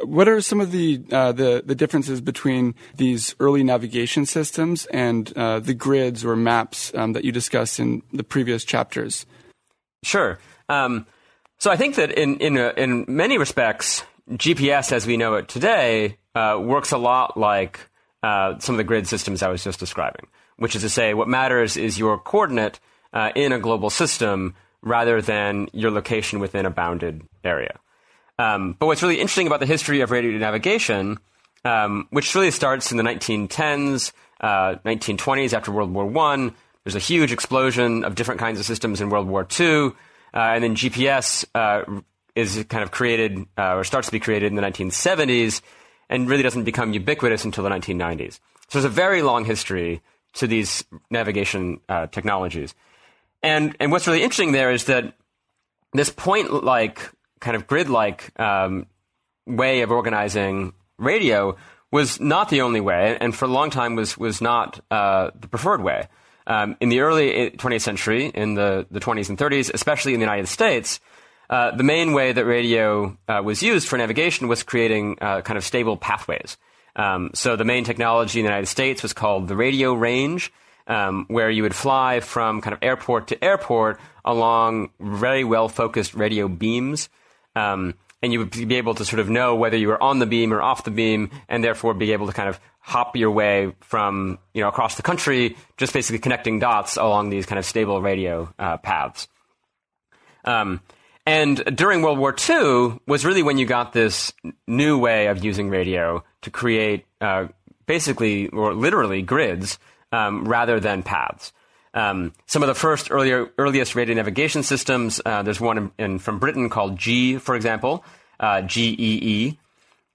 what 0.04 0.28
are 0.28 0.40
some 0.40 0.60
of 0.60 0.72
the, 0.72 1.02
uh, 1.12 1.32
the, 1.32 1.62
the 1.64 1.74
differences 1.74 2.20
between 2.20 2.74
these 2.96 3.34
early 3.38 3.62
navigation 3.62 4.26
systems 4.26 4.86
and 4.86 5.36
uh, 5.36 5.60
the 5.60 5.74
grids 5.74 6.24
or 6.24 6.34
maps 6.34 6.92
um, 6.94 7.12
that 7.12 7.24
you 7.24 7.30
discussed 7.30 7.78
in 7.78 8.02
the 8.12 8.24
previous 8.24 8.64
chapters? 8.64 9.26
Sure. 10.02 10.38
Um, 10.68 11.06
so 11.58 11.70
I 11.70 11.76
think 11.76 11.94
that 11.94 12.10
in 12.10 12.38
in 12.38 12.58
uh, 12.58 12.72
in 12.76 13.04
many 13.06 13.38
respects, 13.38 14.02
GPS 14.30 14.90
as 14.90 15.06
we 15.06 15.16
know 15.16 15.34
it 15.34 15.48
today 15.48 16.18
works 16.34 16.90
a 16.90 16.98
lot 16.98 17.36
like 17.36 17.78
uh, 18.22 18.58
some 18.58 18.74
of 18.74 18.78
the 18.78 18.84
grid 18.84 19.06
systems 19.06 19.42
I 19.42 19.48
was 19.48 19.64
just 19.64 19.80
describing, 19.80 20.26
which 20.56 20.76
is 20.76 20.82
to 20.82 20.88
say, 20.88 21.14
what 21.14 21.28
matters 21.28 21.76
is 21.76 21.98
your 21.98 22.18
coordinate 22.18 22.78
uh, 23.12 23.30
in 23.34 23.52
a 23.52 23.58
global 23.58 23.90
system 23.90 24.54
rather 24.80 25.20
than 25.20 25.68
your 25.72 25.90
location 25.90 26.38
within 26.40 26.66
a 26.66 26.70
bounded 26.70 27.22
area. 27.44 27.78
Um, 28.42 28.74
but 28.76 28.86
what's 28.86 29.02
really 29.02 29.20
interesting 29.20 29.46
about 29.46 29.60
the 29.60 29.66
history 29.66 30.00
of 30.00 30.10
radio 30.10 30.36
navigation, 30.36 31.18
um, 31.64 32.08
which 32.10 32.34
really 32.34 32.50
starts 32.50 32.90
in 32.90 32.96
the 32.96 33.04
1910s, 33.04 34.12
uh, 34.40 34.76
1920s 34.84 35.52
after 35.52 35.70
World 35.70 35.94
War 35.94 36.06
One, 36.06 36.52
there's 36.82 36.96
a 36.96 36.98
huge 36.98 37.30
explosion 37.30 38.02
of 38.04 38.16
different 38.16 38.40
kinds 38.40 38.58
of 38.58 38.66
systems 38.66 39.00
in 39.00 39.10
World 39.10 39.28
War 39.28 39.46
II, 39.60 39.86
uh, 39.86 39.92
and 40.34 40.64
then 40.64 40.74
GPS 40.74 41.44
uh, 41.54 42.00
is 42.34 42.64
kind 42.68 42.82
of 42.82 42.90
created 42.90 43.46
uh, 43.56 43.76
or 43.76 43.84
starts 43.84 44.08
to 44.08 44.12
be 44.12 44.18
created 44.18 44.46
in 44.46 44.56
the 44.56 44.62
1970s 44.62 45.60
and 46.08 46.28
really 46.28 46.42
doesn't 46.42 46.64
become 46.64 46.92
ubiquitous 46.92 47.44
until 47.44 47.62
the 47.62 47.70
1990s. 47.70 48.40
So 48.68 48.80
there's 48.80 48.84
a 48.84 48.88
very 48.88 49.22
long 49.22 49.44
history 49.44 50.02
to 50.34 50.48
these 50.48 50.84
navigation 51.10 51.80
uh, 51.88 52.08
technologies. 52.08 52.74
And, 53.42 53.76
and 53.78 53.92
what's 53.92 54.08
really 54.08 54.22
interesting 54.22 54.50
there 54.50 54.72
is 54.72 54.86
that 54.86 55.14
this 55.92 56.10
point 56.10 56.64
like, 56.64 57.08
kind 57.42 57.56
of 57.56 57.66
grid 57.66 57.90
like 57.90 58.38
um, 58.40 58.86
way 59.46 59.82
of 59.82 59.90
organizing 59.90 60.72
radio 60.96 61.56
was 61.90 62.20
not 62.20 62.48
the 62.48 62.62
only 62.62 62.80
way, 62.80 63.18
and 63.20 63.36
for 63.36 63.44
a 63.44 63.48
long 63.48 63.68
time 63.68 63.96
was, 63.96 64.16
was 64.16 64.40
not 64.40 64.82
uh, 64.90 65.30
the 65.38 65.48
preferred 65.48 65.82
way. 65.82 66.08
Um, 66.46 66.76
in 66.80 66.88
the 66.88 67.00
early 67.00 67.50
20th 67.50 67.82
century, 67.82 68.26
in 68.26 68.54
the, 68.54 68.86
the 68.90 68.98
20s 68.98 69.28
and 69.28 69.36
30s, 69.36 69.70
especially 69.74 70.14
in 70.14 70.20
the 70.20 70.24
United 70.24 70.48
States, 70.48 71.00
uh, 71.50 71.70
the 71.76 71.84
main 71.84 72.14
way 72.14 72.32
that 72.32 72.46
radio 72.46 73.16
uh, 73.28 73.42
was 73.44 73.62
used 73.62 73.86
for 73.86 73.98
navigation 73.98 74.48
was 74.48 74.62
creating 74.62 75.18
uh, 75.20 75.42
kind 75.42 75.58
of 75.58 75.64
stable 75.64 75.98
pathways. 75.98 76.56
Um, 76.96 77.30
so 77.34 77.56
the 77.56 77.64
main 77.64 77.84
technology 77.84 78.40
in 78.40 78.44
the 78.44 78.50
United 78.50 78.68
States 78.68 79.02
was 79.02 79.12
called 79.12 79.48
the 79.48 79.56
radio 79.56 79.92
range, 79.92 80.52
um, 80.86 81.26
where 81.28 81.50
you 81.50 81.62
would 81.62 81.74
fly 81.74 82.20
from 82.20 82.60
kind 82.62 82.72
of 82.72 82.78
airport 82.82 83.28
to 83.28 83.44
airport 83.44 84.00
along 84.24 84.90
very 84.98 85.44
well 85.44 85.68
focused 85.68 86.14
radio 86.14 86.48
beams. 86.48 87.08
Um, 87.54 87.94
and 88.22 88.32
you 88.32 88.38
would 88.38 88.50
be 88.50 88.76
able 88.76 88.94
to 88.94 89.04
sort 89.04 89.20
of 89.20 89.28
know 89.28 89.56
whether 89.56 89.76
you 89.76 89.88
were 89.88 90.02
on 90.02 90.20
the 90.20 90.26
beam 90.26 90.52
or 90.54 90.62
off 90.62 90.84
the 90.84 90.90
beam, 90.90 91.30
and 91.48 91.62
therefore 91.62 91.92
be 91.94 92.12
able 92.12 92.26
to 92.26 92.32
kind 92.32 92.48
of 92.48 92.60
hop 92.78 93.16
your 93.16 93.30
way 93.30 93.74
from 93.80 94.38
you 94.54 94.62
know 94.62 94.68
across 94.68 94.96
the 94.96 95.02
country, 95.02 95.56
just 95.76 95.92
basically 95.92 96.18
connecting 96.18 96.58
dots 96.58 96.96
along 96.96 97.30
these 97.30 97.46
kind 97.46 97.58
of 97.58 97.64
stable 97.64 98.00
radio 98.00 98.52
uh, 98.58 98.76
paths. 98.76 99.28
Um, 100.44 100.80
and 101.24 101.76
during 101.76 102.02
World 102.02 102.18
War 102.18 102.34
II 102.48 103.00
was 103.06 103.24
really 103.24 103.42
when 103.42 103.58
you 103.58 103.66
got 103.66 103.92
this 103.92 104.32
new 104.66 104.98
way 104.98 105.26
of 105.26 105.44
using 105.44 105.68
radio 105.68 106.24
to 106.42 106.50
create 106.50 107.06
uh, 107.20 107.48
basically 107.86 108.48
or 108.48 108.74
literally 108.74 109.22
grids 109.22 109.78
um, 110.10 110.44
rather 110.44 110.80
than 110.80 111.02
paths. 111.02 111.52
Um, 111.94 112.32
some 112.46 112.62
of 112.62 112.68
the 112.68 112.74
first 112.74 113.10
earlier, 113.10 113.50
earliest 113.58 113.94
radio 113.94 114.14
navigation 114.14 114.62
systems, 114.62 115.20
uh, 115.24 115.42
there's 115.42 115.60
one 115.60 115.78
in, 115.78 115.90
in, 115.98 116.18
from 116.18 116.38
Britain 116.38 116.70
called 116.70 116.98
G, 116.98 117.36
for 117.36 117.54
example, 117.54 118.04
uh, 118.40 118.62
GEE. 118.62 119.58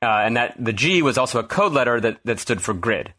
Uh, 0.01 0.05
and 0.05 0.37
that 0.37 0.55
the 0.63 0.73
G 0.73 1.01
was 1.01 1.17
also 1.17 1.39
a 1.39 1.43
code 1.43 1.73
letter 1.73 1.99
that, 1.99 2.19
that 2.25 2.39
stood 2.39 2.61
for 2.61 2.73
grid. 2.73 3.13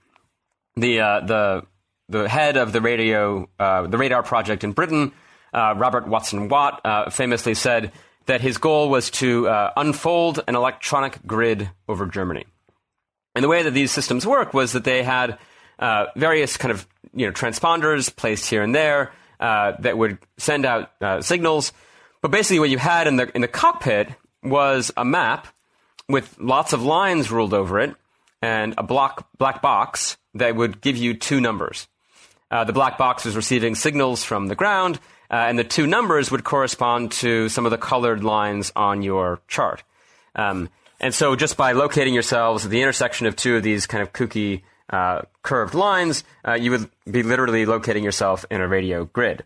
The, 0.77 1.01
uh, 1.01 1.21
the, 1.21 1.66
the 2.09 2.29
head 2.29 2.57
of 2.57 2.73
the 2.73 2.81
radio, 2.81 3.49
uh, 3.59 3.87
the 3.87 3.99
radar 3.99 4.23
project 4.23 4.64
in 4.64 4.73
Britain, 4.73 5.12
uh, 5.53 5.75
Robert 5.77 6.07
Watson 6.07 6.49
Watt, 6.49 7.12
famously 7.12 7.55
said 7.55 7.92
that 8.27 8.40
his 8.40 8.59
goal 8.59 8.90
was 8.90 9.11
to 9.11 9.49
unfold 9.77 10.40
an 10.47 10.55
electronic 10.55 11.18
grid 11.27 11.71
over 11.88 12.07
Germany. 12.07 12.44
And 13.35 13.42
the 13.42 13.49
way 13.49 13.62
that 13.62 13.73
these 13.73 13.90
systems 13.90 14.27
work 14.27 14.53
was 14.53 14.73
that 14.73 14.85
they 14.85 15.03
had 15.03 15.38
uh, 15.78 16.06
various 16.16 16.56
kind 16.56 16.72
of 16.72 16.86
you 17.14 17.26
know 17.26 17.32
transponders 17.32 18.14
placed 18.14 18.48
here 18.48 18.62
and 18.62 18.74
there 18.74 19.12
uh, 19.40 19.72
that 19.80 19.96
would 19.96 20.18
send 20.36 20.64
out 20.64 20.90
uh, 21.00 21.20
signals. 21.20 21.72
But 22.20 22.30
basically, 22.30 22.60
what 22.60 22.70
you 22.70 22.78
had 22.78 23.06
in 23.06 23.16
the 23.16 23.30
in 23.34 23.42
the 23.42 23.48
cockpit 23.48 24.08
was 24.42 24.90
a 24.96 25.04
map 25.04 25.46
with 26.08 26.36
lots 26.38 26.72
of 26.72 26.82
lines 26.82 27.30
ruled 27.30 27.54
over 27.54 27.80
it 27.80 27.94
and 28.40 28.74
a 28.78 28.82
block, 28.82 29.28
black 29.36 29.60
box 29.62 30.16
that 30.34 30.56
would 30.56 30.80
give 30.80 30.96
you 30.96 31.14
two 31.14 31.40
numbers. 31.40 31.88
Uh, 32.50 32.64
the 32.64 32.72
black 32.72 32.96
box 32.96 33.24
was 33.24 33.36
receiving 33.36 33.74
signals 33.74 34.24
from 34.24 34.46
the 34.46 34.54
ground, 34.54 34.98
uh, 35.30 35.34
and 35.34 35.58
the 35.58 35.64
two 35.64 35.86
numbers 35.86 36.30
would 36.30 36.44
correspond 36.44 37.12
to 37.12 37.48
some 37.48 37.66
of 37.66 37.70
the 37.70 37.78
colored 37.78 38.24
lines 38.24 38.72
on 38.74 39.02
your 39.02 39.40
chart. 39.48 39.82
Um, 40.34 40.70
and 41.00 41.14
so, 41.14 41.36
just 41.36 41.56
by 41.56 41.72
locating 41.72 42.14
yourselves 42.14 42.64
at 42.64 42.70
the 42.70 42.80
intersection 42.80 43.26
of 43.26 43.36
two 43.36 43.56
of 43.56 43.62
these 43.62 43.86
kind 43.86 44.02
of 44.02 44.12
kooky 44.12 44.62
uh, 44.90 45.22
curved 45.42 45.74
lines, 45.74 46.24
uh, 46.46 46.55
you 46.55 46.70
would 46.70 46.90
be 47.11 47.22
literally 47.22 47.66
locating 47.66 48.05
yourself 48.05 48.44
in 48.51 48.61
a 48.61 48.68
radio 48.68 49.05
grid. 49.05 49.44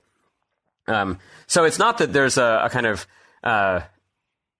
Um, 0.87 1.18
so 1.46 1.64
it's 1.64 1.78
not 1.78 1.98
that 1.98 2.12
there's 2.12 2.38
a, 2.38 2.62
a 2.64 2.70
kind 2.70 2.87
of 2.87 3.07
uh, 3.42 3.81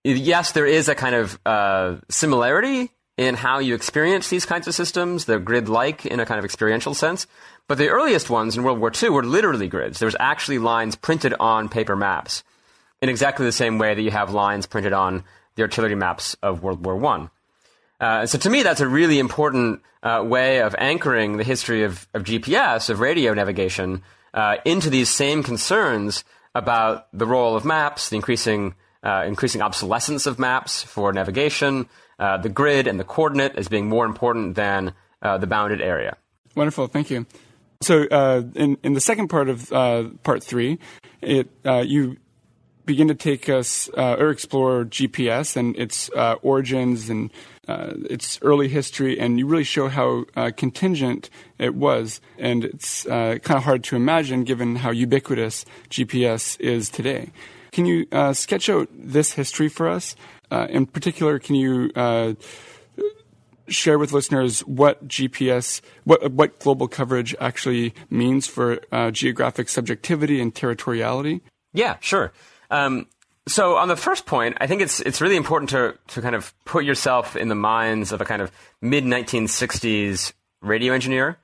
yes, 0.03 0.51
there 0.51 0.65
is 0.65 0.89
a 0.89 0.95
kind 0.95 1.15
of 1.15 1.39
uh, 1.45 1.95
similarity 2.09 2.91
in 3.17 3.35
how 3.35 3.59
you 3.59 3.75
experience 3.75 4.29
these 4.29 4.45
kinds 4.45 4.67
of 4.67 4.75
systems. 4.75 5.25
They're 5.25 5.39
grid-like 5.39 6.05
in 6.05 6.19
a 6.19 6.25
kind 6.25 6.39
of 6.39 6.45
experiential 6.45 6.93
sense. 6.93 7.27
But 7.67 7.77
the 7.77 7.89
earliest 7.89 8.29
ones 8.29 8.57
in 8.57 8.63
World 8.63 8.79
War 8.79 8.91
II 9.01 9.09
were 9.09 9.23
literally 9.23 9.67
grids. 9.67 9.99
There 9.99 10.07
was 10.07 10.15
actually 10.19 10.59
lines 10.59 10.95
printed 10.95 11.33
on 11.39 11.69
paper 11.69 11.95
maps 11.95 12.43
in 13.01 13.09
exactly 13.09 13.45
the 13.45 13.51
same 13.51 13.77
way 13.77 13.93
that 13.93 14.01
you 14.01 14.11
have 14.11 14.33
lines 14.33 14.65
printed 14.65 14.93
on 14.93 15.23
the 15.55 15.61
artillery 15.61 15.95
maps 15.95 16.35
of 16.41 16.63
World 16.63 16.85
War 16.85 16.97
One. 16.97 17.29
Uh, 18.03 18.25
so 18.25 18.37
to 18.37 18.49
me, 18.49 18.63
that's 18.63 18.81
a 18.81 18.87
really 18.87 19.17
important 19.17 19.81
uh, 20.03 20.21
way 20.25 20.59
of 20.59 20.75
anchoring 20.77 21.37
the 21.37 21.43
history 21.45 21.83
of, 21.83 22.05
of 22.13 22.25
GPS, 22.25 22.89
of 22.89 22.99
radio 22.99 23.33
navigation, 23.33 24.01
uh, 24.33 24.57
into 24.65 24.89
these 24.89 25.09
same 25.09 25.41
concerns 25.41 26.25
about 26.53 27.07
the 27.17 27.25
role 27.25 27.55
of 27.55 27.63
maps, 27.63 28.09
the 28.09 28.17
increasing, 28.17 28.75
uh, 29.03 29.23
increasing 29.25 29.61
obsolescence 29.61 30.25
of 30.25 30.37
maps 30.37 30.83
for 30.83 31.13
navigation, 31.13 31.87
uh, 32.19 32.35
the 32.35 32.49
grid 32.49 32.87
and 32.87 32.99
the 32.99 33.05
coordinate 33.05 33.55
as 33.55 33.69
being 33.69 33.87
more 33.87 34.05
important 34.05 34.55
than 34.55 34.93
uh, 35.21 35.37
the 35.37 35.47
bounded 35.47 35.79
area. 35.79 36.17
Wonderful, 36.55 36.87
thank 36.87 37.09
you. 37.09 37.25
So 37.83 38.03
in, 38.53 38.77
in 38.83 38.93
the 38.93 39.01
second 39.01 39.29
part 39.29 39.47
of 39.47 39.69
part 40.23 40.43
three, 40.43 40.77
it, 41.21 41.49
you 41.63 42.17
begin 42.85 43.07
to 43.07 43.15
take 43.15 43.47
us 43.47 43.87
or 43.89 44.29
explore 44.29 44.83
GPS 44.83 45.55
and 45.55 45.75
its 45.77 46.09
origins 46.41 47.09
and 47.09 47.31
uh, 47.67 47.93
its 48.09 48.39
early 48.41 48.67
history, 48.67 49.19
and 49.19 49.39
you 49.39 49.47
really 49.47 49.63
show 49.63 49.87
how 49.87 50.25
uh, 50.35 50.51
contingent 50.55 51.29
it 51.57 51.75
was. 51.75 52.19
And 52.37 52.65
it's 52.65 53.05
uh, 53.05 53.37
kind 53.41 53.57
of 53.57 53.63
hard 53.63 53.83
to 53.85 53.95
imagine 53.95 54.43
given 54.43 54.77
how 54.77 54.91
ubiquitous 54.91 55.65
GPS 55.89 56.59
is 56.59 56.89
today. 56.89 57.31
Can 57.71 57.85
you 57.85 58.05
uh, 58.11 58.33
sketch 58.33 58.69
out 58.69 58.89
this 58.93 59.33
history 59.33 59.69
for 59.69 59.87
us? 59.87 60.15
in 60.69 60.85
particular, 60.85 61.39
can 61.39 61.55
you 61.55 61.89
share 63.67 63.97
with 63.97 64.11
listeners 64.11 64.59
what 64.59 65.07
GPS, 65.07 65.81
what 66.03 66.31
what 66.31 66.59
global 66.59 66.87
coverage 66.87 67.33
actually 67.39 67.95
means 68.11 68.45
for 68.45 68.79
geographic 69.09 69.67
subjectivity 69.67 70.39
and 70.39 70.53
territoriality? 70.53 71.41
Yeah, 71.73 71.97
sure. 72.01 72.33
Um, 72.69 73.07
so 73.47 73.75
on 73.77 73.87
the 73.87 73.95
first 73.95 74.25
point, 74.25 74.57
I 74.61 74.67
think 74.67 74.81
it's 74.81 74.99
it's 75.01 75.21
really 75.21 75.35
important 75.35 75.69
to 75.71 75.97
to 76.09 76.21
kind 76.21 76.35
of 76.35 76.53
put 76.65 76.85
yourself 76.85 77.35
in 77.35 77.49
the 77.49 77.55
minds 77.55 78.11
of 78.11 78.21
a 78.21 78.25
kind 78.25 78.41
of 78.41 78.51
mid 78.81 79.03
1960s 79.03 80.33
radio 80.61 80.93
engineer. 80.93 81.37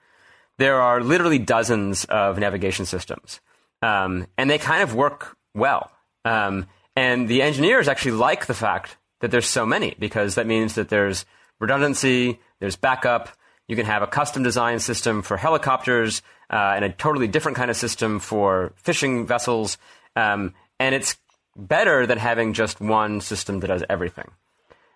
There 0.58 0.82
are 0.82 1.02
literally 1.02 1.40
dozens 1.40 2.06
of 2.06 2.38
navigation 2.38 2.86
systems, 2.86 3.40
um, 3.82 4.28
and 4.38 4.50
they 4.50 4.58
kind 4.58 4.84
of 4.84 4.96
work 4.96 5.38
well. 5.54 5.92
Um, 6.26 6.68
and 6.96 7.28
the 7.28 7.42
engineers 7.42 7.88
actually 7.88 8.12
like 8.12 8.46
the 8.46 8.54
fact 8.54 8.98
that 9.22 9.32
there's 9.32 9.48
so 9.48 9.66
many 9.66 9.96
because 10.00 10.36
that 10.36 10.48
means 10.48 10.76
that 10.76 10.90
there's 10.90 11.26
redundancy, 11.60 12.40
there's 12.60 12.76
backup. 12.76 13.30
You 13.68 13.76
can 13.76 13.86
have 13.86 14.02
a 14.02 14.08
custom 14.08 14.44
design 14.44 14.80
system 14.80 15.22
for 15.22 15.38
helicopters 15.38 16.22
uh, 16.50 16.74
and 16.76 16.84
a 16.84 16.90
totally 16.90 17.28
different 17.28 17.58
kind 17.58 17.70
of 17.70 17.78
system 17.78 18.20
for 18.20 18.74
fishing 18.76 19.28
vessels. 19.28 19.78
Um, 20.16 20.54
and 20.80 20.96
it's 20.96 21.18
better 21.68 22.08
than 22.08 22.18
having 22.18 22.54
just 22.54 22.80
one 22.80 23.22
system 23.22 23.60
that 23.60 23.68
does 23.68 23.84
everything. 23.90 24.30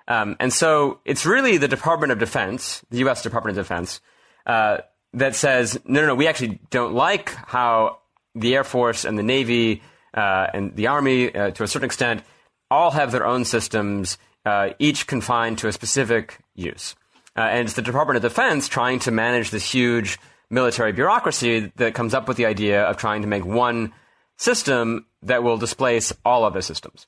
Um, 0.08 0.36
and 0.40 0.52
so 0.52 1.00
it's 1.06 1.26
really 1.26 1.58
the 1.58 1.68
Department 1.68 2.12
of 2.12 2.20
Defense, 2.20 2.84
the 2.90 3.00
U.S. 3.00 3.22
Department 3.22 3.58
of 3.58 3.66
Defense, 3.66 4.02
uh, 4.46 4.80
that 5.14 5.36
says, 5.36 5.80
no, 5.86 6.02
no, 6.02 6.08
no, 6.08 6.16
we 6.16 6.28
actually 6.28 6.60
don't 6.70 6.94
like 6.94 7.30
how 7.30 8.00
the 8.36 8.56
Air 8.56 8.64
Force 8.64 9.06
and 9.06 9.18
the 9.18 9.24
Navy 9.24 9.82
uh, 10.14 10.48
and 10.54 10.76
the 10.76 10.88
Army, 10.88 11.34
uh, 11.34 11.52
to 11.52 11.64
a 11.64 11.68
certain 11.68 11.86
extent, 11.86 12.24
all 12.70 12.92
have 12.92 13.12
their 13.12 13.26
own 13.26 13.46
systems, 13.46 14.18
uh, 14.46 14.70
each 14.80 15.08
confined 15.08 15.60
to 15.60 15.68
a 15.68 15.72
specific 15.72 16.40
use. 16.56 16.96
Uh, 17.36 17.42
and 17.42 17.66
it's 17.66 17.76
the 17.76 17.82
Department 17.82 18.18
of 18.18 18.24
Defense 18.24 18.68
trying 18.68 19.00
to 19.00 19.12
manage 19.12 19.52
this 19.52 19.72
huge 19.72 20.20
military 20.50 20.92
bureaucracy 20.92 21.72
that 21.78 21.94
comes 21.94 22.14
up 22.14 22.28
with 22.28 22.38
the 22.38 22.46
idea 22.46 22.84
of 22.84 22.98
trying 22.98 23.22
to 23.22 23.28
make 23.28 23.46
one 23.46 23.94
system 24.38 25.06
that 25.28 25.44
will 25.44 25.58
displace 25.58 26.14
all 26.26 26.44
other 26.44 26.62
systems. 26.62 27.08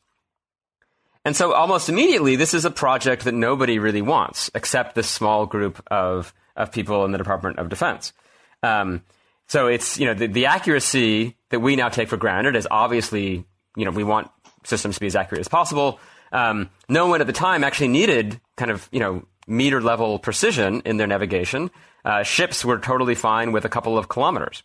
And 1.23 1.35
so 1.35 1.53
almost 1.53 1.89
immediately, 1.89 2.35
this 2.35 2.53
is 2.53 2.65
a 2.65 2.71
project 2.71 3.23
that 3.23 3.33
nobody 3.33 3.79
really 3.79 4.03
wants, 4.03 4.51
except 4.53 4.93
this 4.93 5.09
small 5.09 5.47
group 5.47 5.83
of, 5.89 6.33
of 6.55 6.71
people 6.71 7.03
in 7.05 7.11
the 7.11 7.17
Department 7.17 7.57
of 7.57 7.69
Defense. 7.69 8.13
Um, 8.61 9.01
so 9.47 9.67
it's, 9.67 9.99
you 9.99 10.05
know, 10.05 10.13
the, 10.13 10.27
the 10.27 10.45
accuracy 10.45 11.35
that 11.49 11.59
we 11.59 11.75
now 11.75 11.89
take 11.89 12.09
for 12.09 12.17
granted 12.17 12.55
is 12.55 12.67
obviously, 12.69 13.43
you 13.75 13.85
know, 13.85 13.91
we 13.91 14.03
want 14.03 14.29
systems 14.63 14.95
to 14.95 15.01
be 15.01 15.07
as 15.07 15.15
accurate 15.15 15.39
as 15.39 15.47
possible. 15.47 15.99
Um, 16.31 16.69
no 16.89 17.07
one 17.07 17.21
at 17.21 17.27
the 17.27 17.33
time 17.33 17.63
actually 17.63 17.87
needed 17.89 18.39
kind 18.55 18.69
of, 18.69 18.87
you 18.91 18.99
know, 18.99 19.25
meter 19.47 19.81
level 19.81 20.19
precision 20.19 20.81
in 20.85 20.97
their 20.97 21.07
navigation. 21.07 21.71
Uh, 22.03 22.23
ships 22.23 22.63
were 22.63 22.77
totally 22.77 23.15
fine 23.15 23.51
with 23.51 23.65
a 23.65 23.69
couple 23.69 23.97
of 23.97 24.09
kilometers. 24.09 24.63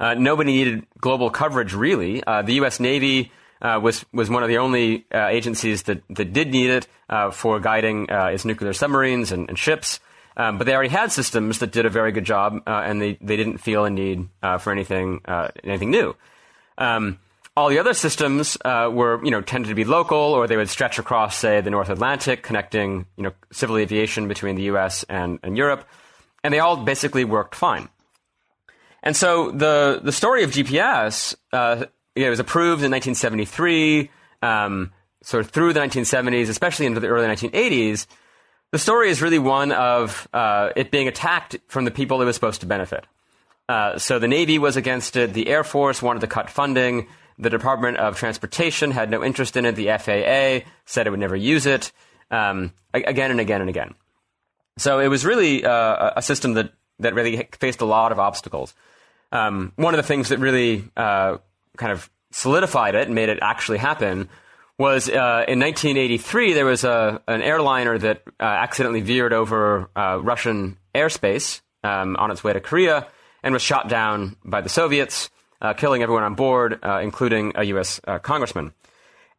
Uh, 0.00 0.14
nobody 0.14 0.52
needed 0.52 0.86
global 1.00 1.30
coverage, 1.30 1.74
really. 1.74 2.22
Uh, 2.24 2.42
the 2.42 2.54
U.S. 2.54 2.80
Navy 2.80 3.30
uh, 3.62 3.78
was 3.80 4.04
was 4.12 4.28
one 4.28 4.42
of 4.42 4.48
the 4.48 4.58
only 4.58 5.06
uh, 5.14 5.28
agencies 5.28 5.84
that, 5.84 6.02
that 6.10 6.32
did 6.32 6.50
need 6.50 6.70
it 6.70 6.88
uh, 7.08 7.30
for 7.30 7.60
guiding 7.60 8.10
uh, 8.10 8.26
its 8.26 8.44
nuclear 8.44 8.72
submarines 8.72 9.32
and, 9.32 9.48
and 9.48 9.58
ships. 9.58 10.00
Um, 10.36 10.58
but 10.58 10.66
they 10.66 10.74
already 10.74 10.88
had 10.88 11.12
systems 11.12 11.58
that 11.58 11.72
did 11.72 11.84
a 11.84 11.90
very 11.90 12.10
good 12.10 12.24
job, 12.24 12.62
and 12.66 13.02
they, 13.02 13.18
they 13.20 13.36
didn't 13.36 13.58
feel 13.58 13.84
a 13.84 13.90
need 13.90 14.28
for 14.60 14.72
anything 14.72 15.20
anything 15.62 15.90
new. 15.90 16.16
Um, 16.78 17.18
all 17.54 17.68
the 17.68 17.78
other 17.78 17.92
systems 17.92 18.56
were, 18.64 19.22
you 19.22 19.30
know, 19.30 19.42
tended 19.42 19.68
to 19.68 19.74
be 19.74 19.84
local, 19.84 20.16
or 20.16 20.46
they 20.46 20.56
would 20.56 20.70
stretch 20.70 20.98
across, 20.98 21.36
say, 21.36 21.60
the 21.60 21.68
North 21.68 21.90
Atlantic, 21.90 22.42
connecting, 22.42 23.04
you 23.18 23.24
know, 23.24 23.32
civil 23.52 23.76
aviation 23.76 24.26
between 24.26 24.56
the 24.56 24.62
U.S. 24.62 25.04
and, 25.06 25.38
and 25.42 25.54
Europe, 25.54 25.86
and 26.42 26.54
they 26.54 26.60
all 26.60 26.78
basically 26.78 27.24
worked 27.24 27.54
fine. 27.54 27.90
And 29.02 29.16
so 29.16 29.50
the 29.50 30.00
the 30.02 30.12
story 30.12 30.44
of 30.44 30.50
GPS, 30.50 31.34
uh, 31.52 31.86
it 32.14 32.30
was 32.30 32.38
approved 32.38 32.82
in 32.82 32.90
1973, 32.90 34.10
um, 34.42 34.92
sort 35.22 35.44
of 35.44 35.50
through 35.50 35.72
the 35.72 35.80
1970s, 35.80 36.48
especially 36.48 36.86
into 36.86 37.00
the 37.00 37.08
early 37.08 37.26
1980s. 37.26 38.06
The 38.70 38.78
story 38.78 39.10
is 39.10 39.20
really 39.20 39.38
one 39.38 39.72
of 39.72 40.28
uh, 40.32 40.70
it 40.76 40.90
being 40.90 41.08
attacked 41.08 41.56
from 41.68 41.84
the 41.84 41.90
people 41.90 42.22
it 42.22 42.24
was 42.24 42.34
supposed 42.34 42.60
to 42.60 42.66
benefit. 42.66 43.04
Uh, 43.68 43.98
so 43.98 44.18
the 44.18 44.28
Navy 44.28 44.58
was 44.58 44.76
against 44.76 45.16
it. 45.16 45.34
The 45.34 45.48
Air 45.48 45.64
Force 45.64 46.00
wanted 46.00 46.20
to 46.20 46.26
cut 46.26 46.48
funding. 46.48 47.06
The 47.38 47.50
Department 47.50 47.98
of 47.98 48.18
Transportation 48.18 48.90
had 48.90 49.10
no 49.10 49.22
interest 49.22 49.56
in 49.56 49.66
it. 49.66 49.76
The 49.76 49.88
FAA 49.88 50.68
said 50.84 51.06
it 51.06 51.10
would 51.10 51.20
never 51.20 51.36
use 51.36 51.66
it. 51.66 51.92
Um, 52.30 52.72
again 52.94 53.30
and 53.30 53.40
again 53.40 53.60
and 53.60 53.68
again. 53.68 53.94
So 54.78 55.00
it 55.00 55.08
was 55.08 55.24
really 55.24 55.64
uh, 55.64 56.12
a 56.16 56.22
system 56.22 56.54
that 56.54 56.72
that 56.98 57.14
really 57.14 57.48
faced 57.58 57.80
a 57.80 57.84
lot 57.84 58.12
of 58.12 58.18
obstacles. 58.18 58.74
Um, 59.32 59.72
one 59.76 59.94
of 59.94 59.96
the 59.96 60.06
things 60.06 60.28
that 60.28 60.38
really 60.38 60.84
uh, 60.96 61.38
kind 61.78 61.90
of 61.90 62.08
solidified 62.30 62.94
it 62.94 63.06
and 63.06 63.14
made 63.14 63.30
it 63.30 63.38
actually 63.40 63.78
happen 63.78 64.28
was 64.78 65.08
uh, 65.08 65.44
in 65.48 65.58
1983 65.58 66.52
there 66.52 66.66
was 66.66 66.84
a, 66.84 67.20
an 67.26 67.42
airliner 67.42 67.98
that 67.98 68.22
uh, 68.38 68.44
accidentally 68.44 69.00
veered 69.00 69.32
over 69.32 69.88
uh, 69.96 70.18
Russian 70.22 70.76
airspace 70.94 71.60
um, 71.82 72.16
on 72.16 72.30
its 72.30 72.44
way 72.44 72.52
to 72.52 72.60
Korea 72.60 73.06
and 73.42 73.52
was 73.52 73.62
shot 73.62 73.88
down 73.88 74.36
by 74.44 74.60
the 74.60 74.68
Soviets, 74.68 75.30
uh, 75.60 75.72
killing 75.72 76.02
everyone 76.02 76.24
on 76.24 76.34
board, 76.34 76.78
uh, 76.82 77.00
including 77.02 77.52
a 77.54 77.64
U.S. 77.64 78.00
Congressman. 78.22 78.72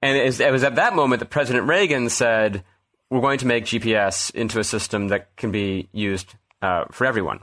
And 0.02 0.18
it 0.18 0.52
was 0.52 0.64
at 0.64 0.76
that 0.76 0.96
moment 0.96 1.20
that 1.20 1.30
President 1.30 1.68
Reagan 1.68 2.10
said, 2.10 2.66
"We're 3.10 3.22
going 3.22 3.40
to 3.40 3.48
make 3.48 3.64
GPS 3.64 4.30
into 4.36 4.60
a 4.60 4.64
system 4.66 5.08
that 5.08 5.34
can 5.38 5.52
be 5.52 5.88
used 5.94 6.36
for 6.60 7.06
everyone, 7.06 7.40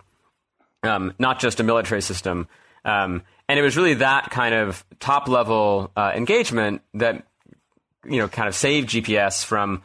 um, 0.83 1.14
not 1.19 1.40
just 1.40 1.61
a 1.61 1.62
military 1.62 2.03
system." 2.03 2.49
Um, 2.85 3.23
and 3.49 3.59
it 3.59 3.62
was 3.62 3.77
really 3.77 3.95
that 3.95 4.31
kind 4.31 4.55
of 4.55 4.85
top 5.01 5.29
level 5.29 5.90
engagement 5.97 6.83
that 6.95 7.27
you 8.05 8.19
know, 8.19 8.29
kind 8.29 8.49
of 8.49 8.55
saved 8.55 8.90
GPS 8.90 9.45
from, 9.45 9.83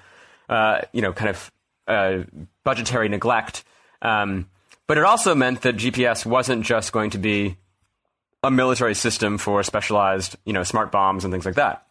uh, 0.50 0.82
you 0.94 1.02
know, 1.02 1.14
kind 1.14 1.30
of 1.30 1.52
uh, 1.88 2.24
budgetary 2.64 3.10
neglect. 3.10 3.64
Um, 4.02 4.50
but 4.88 4.98
it 4.98 5.04
also 5.04 5.36
meant 5.36 5.62
that 5.64 5.76
GPS 5.76 6.26
wasn't 6.26 6.64
just 6.64 6.92
going 6.92 7.10
to 7.12 7.18
be 7.18 7.58
a 8.44 8.52
military 8.52 8.94
system 8.94 9.38
for 9.38 9.64
specialized, 9.64 10.36
you 10.46 10.54
know, 10.54 10.64
smart 10.64 10.92
bombs 10.92 11.24
and 11.24 11.34
things 11.34 11.46
like 11.46 11.56
that. 11.56 11.86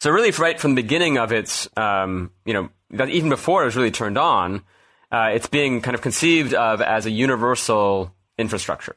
So 0.00 0.10
really, 0.10 0.30
right 0.32 0.58
from 0.58 0.74
the 0.74 0.82
beginning 0.82 1.18
of 1.18 1.32
its, 1.32 1.68
um, 1.76 2.30
you 2.44 2.52
know, 2.52 2.68
even 3.06 3.28
before 3.30 3.62
it 3.62 3.66
was 3.66 3.76
really 3.76 3.90
turned 3.90 4.18
on, 4.18 4.62
uh, 5.10 5.30
it's 5.32 5.48
being 5.48 5.80
kind 5.80 5.94
of 5.94 6.02
conceived 6.02 6.54
of 6.54 6.80
as 6.80 7.06
a 7.06 7.10
universal 7.10 8.14
infrastructure, 8.36 8.96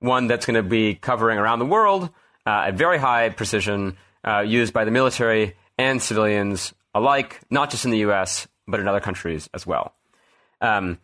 one 0.00 0.26
that's 0.26 0.46
going 0.46 0.54
to 0.54 0.62
be 0.62 0.94
covering 0.94 1.38
around 1.38 1.58
the 1.58 1.66
world 1.66 2.10
uh, 2.46 2.64
at 2.66 2.74
very 2.74 2.98
high 2.98 3.28
precision 3.30 3.96
uh, 4.26 4.40
used 4.40 4.72
by 4.72 4.84
the 4.84 4.90
military 4.90 5.54
and 5.78 6.02
civilians 6.02 6.74
alike, 6.94 7.40
not 7.50 7.70
just 7.70 7.84
in 7.84 7.90
the 7.90 7.98
U.S. 7.98 8.48
but 8.66 8.80
in 8.80 8.88
other 8.88 9.00
countries 9.00 9.48
as 9.54 9.66
well. 9.66 9.94
Um, 10.60 10.98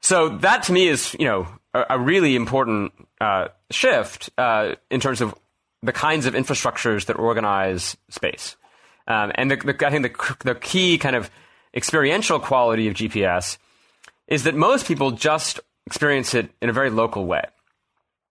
so 0.00 0.28
that 0.38 0.64
to 0.64 0.72
me 0.72 0.88
is, 0.88 1.14
you 1.18 1.26
know, 1.26 1.48
a, 1.74 1.86
a 1.90 1.98
really 1.98 2.36
important 2.36 2.92
uh, 3.20 3.48
shift 3.70 4.30
uh, 4.38 4.74
in 4.90 5.00
terms 5.00 5.20
of 5.20 5.34
the 5.82 5.92
kinds 5.92 6.26
of 6.26 6.34
infrastructures 6.34 7.06
that 7.06 7.18
organize 7.18 7.96
space. 8.10 8.56
Um, 9.06 9.32
and 9.34 9.50
the, 9.50 9.56
the, 9.56 9.86
I 9.86 9.90
think 9.90 10.02
the, 10.02 10.36
the 10.44 10.54
key 10.54 10.98
kind 10.98 11.16
of 11.16 11.30
experiential 11.74 12.38
quality 12.38 12.88
of 12.88 12.94
GPS 12.94 13.58
is 14.28 14.44
that 14.44 14.54
most 14.54 14.86
people 14.86 15.10
just 15.10 15.58
experience 15.86 16.34
it 16.34 16.50
in 16.62 16.68
a 16.68 16.72
very 16.72 16.90
local 16.90 17.26
way. 17.26 17.42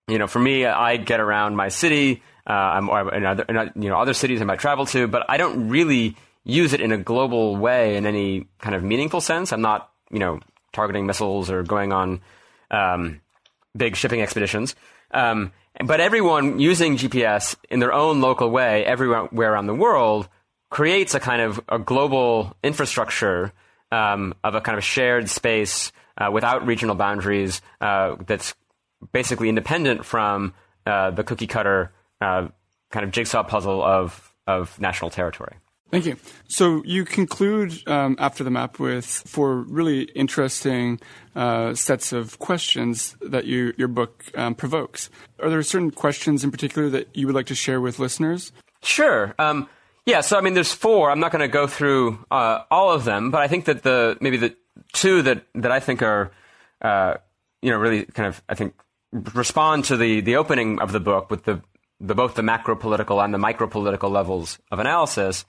You 0.08 0.20
know, 0.20 0.28
for 0.28 0.40
me, 0.40 0.66
I 0.66 0.96
get 0.96 1.20
around 1.20 1.58
my 1.58 1.68
city 1.68 2.22
uh, 2.48 2.54
I'm, 2.54 2.90
in 3.14 3.26
other, 3.26 3.44
in, 3.44 3.84
you 3.84 3.90
know, 3.90 4.00
other 4.00 4.14
cities 4.14 4.42
I 4.42 4.46
might 4.46 4.60
travel 4.60 4.86
to, 4.88 5.08
but 5.08 5.26
I 5.28 5.36
don't 5.36 5.68
really 5.68 6.16
use 6.46 6.72
it 6.72 6.80
in 6.80 6.94
a 6.94 6.98
global 6.98 7.58
way 7.58 7.98
in 7.98 8.06
any 8.06 8.48
kind 8.60 8.74
of 8.74 8.84
meaningful 8.84 9.20
sense. 9.20 9.52
I'm 9.52 9.62
not, 9.62 9.92
you 10.10 10.20
know, 10.20 10.40
targeting 10.72 11.06
missiles 11.06 11.52
or 11.52 11.64
going 11.64 11.92
on 11.92 12.22
um, 12.72 13.20
big 13.76 13.98
shipping 13.98 14.22
expeditions. 14.22 14.76
Um, 15.12 15.52
but 15.84 16.00
everyone 16.00 16.60
using 16.60 16.96
GPS 16.96 17.56
in 17.70 17.80
their 17.80 17.94
own 17.94 18.22
local 18.22 18.50
way, 18.50 18.86
everywhere 18.86 19.28
around 19.52 19.68
the 19.68 19.76
world, 19.76 20.30
creates 20.70 21.16
a 21.16 21.20
kind 21.20 21.42
of 21.42 21.60
a 21.68 21.78
global 21.78 22.56
infrastructure 22.64 23.52
um, 23.92 24.34
of 24.44 24.56
a 24.56 24.62
kind 24.62 24.78
of 24.78 24.84
shared 24.84 25.30
space 25.30 25.92
uh, 26.18 26.30
without 26.32 26.66
regional 26.66 26.96
boundaries 26.96 27.62
uh, 27.82 28.16
that's 28.26 28.56
basically 29.12 29.50
independent 29.50 30.06
from 30.06 30.54
uh, 30.86 31.12
the 31.12 31.24
cookie 31.24 31.48
cutter 31.48 31.92
uh, 32.22 32.48
kind 32.92 33.06
of 33.06 33.12
jigsaw 33.12 33.44
puzzle 33.44 33.84
of 33.84 34.34
of 34.48 34.80
national 34.80 35.12
territory. 35.12 35.58
Thank 35.90 36.06
you. 36.06 36.18
So 36.50 36.84
you 36.86 37.06
conclude 37.06 37.88
um, 37.88 38.18
after 38.20 38.44
the 38.44 38.50
map 38.50 38.78
with 38.78 39.06
four 39.06 39.56
really 39.56 40.04
interesting 40.04 41.00
uh, 41.34 41.76
sets 41.76 42.12
of 42.12 42.40
questions 42.40 43.16
that 43.22 43.46
you, 43.46 43.74
your 43.78 43.88
book 43.88 44.26
um, 44.36 44.54
provokes. 44.54 45.10
Are 45.42 45.50
there 45.50 45.64
certain 45.64 45.92
questions 45.92 46.44
in 46.44 46.52
particular 46.52 46.90
that 46.90 47.16
you 47.16 47.26
would 47.26 47.36
like 47.36 47.46
to 47.48 47.56
share 47.56 47.80
with 47.80 48.00
listeners? 48.00 48.52
Sure. 48.84 49.34
Um, 49.40 49.70
yeah. 50.08 50.22
So 50.22 50.38
I 50.38 50.42
mean, 50.42 50.54
there's 50.54 50.74
four. 50.74 51.12
I'm 51.12 51.20
not 51.20 51.32
going 51.32 51.42
to 51.42 51.48
go 51.50 51.68
through 51.68 52.26
uh, 52.32 52.64
all 52.72 52.92
of 52.92 53.04
them, 53.04 53.30
but 53.30 53.42
I 53.42 53.48
think 53.48 53.66
that 53.66 53.84
the 53.84 54.18
maybe 54.22 54.38
the 54.38 54.56
two 54.94 55.22
that 55.22 55.46
that 55.54 55.72
I 55.72 55.80
think 55.80 56.02
are 56.02 56.32
uh, 56.82 57.16
you 57.62 57.70
know 57.70 57.78
really 57.78 58.06
kind 58.06 58.28
of 58.28 58.42
I 58.48 58.56
think 58.56 58.74
respond 59.12 59.86
to 59.86 59.98
the 59.98 60.22
the 60.22 60.38
opening 60.38 60.80
of 60.80 60.94
the 60.94 61.02
book 61.02 61.30
with 61.30 61.44
the 61.44 61.62
the, 62.00 62.16
both 62.16 62.36
the 62.36 62.44
macro 62.44 62.76
political 62.76 63.22
and 63.22 63.34
the 63.34 63.38
micro 63.38 63.68
political 63.68 64.10
levels 64.10 64.60
of 64.72 64.80
analysis. 64.80 65.46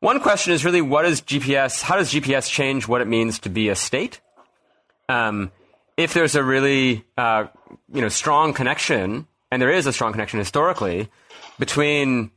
One 0.00 0.20
question 0.20 0.52
is 0.52 0.64
really 0.64 0.82
what 0.82 1.04
is 1.04 1.20
GPS? 1.20 1.82
How 1.82 1.96
does 1.96 2.12
GPS 2.12 2.48
change 2.48 2.86
what 2.86 3.00
it 3.00 3.08
means 3.08 3.40
to 3.40 3.48
be 3.48 3.68
a 3.68 3.74
state? 3.74 4.20
Um, 5.08 5.50
if 5.96 6.14
there's 6.14 6.36
a 6.36 6.44
really 6.44 7.04
uh, 7.18 7.46
you 7.92 8.00
know 8.00 8.08
strong 8.08 8.52
connection, 8.52 9.26
and 9.50 9.60
there 9.60 9.70
is 9.70 9.86
a 9.86 9.92
strong 9.92 10.12
connection 10.12 10.38
historically 10.38 11.08
between 11.58 12.30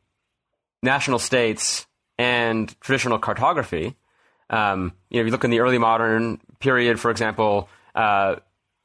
national 0.82 1.20
states 1.20 1.88
and 2.18 2.80
traditional 2.82 3.20
cartography. 3.20 3.96
Um, 4.50 4.94
you 5.10 5.18
know, 5.18 5.22
if 5.22 5.26
you 5.28 5.32
look 5.32 5.44
in 5.44 5.52
the 5.52 5.60
early 5.60 5.78
modern 5.78 6.40
period, 6.60 7.00
for 7.00 7.12
example, 7.12 7.70
uh, 7.96 8.38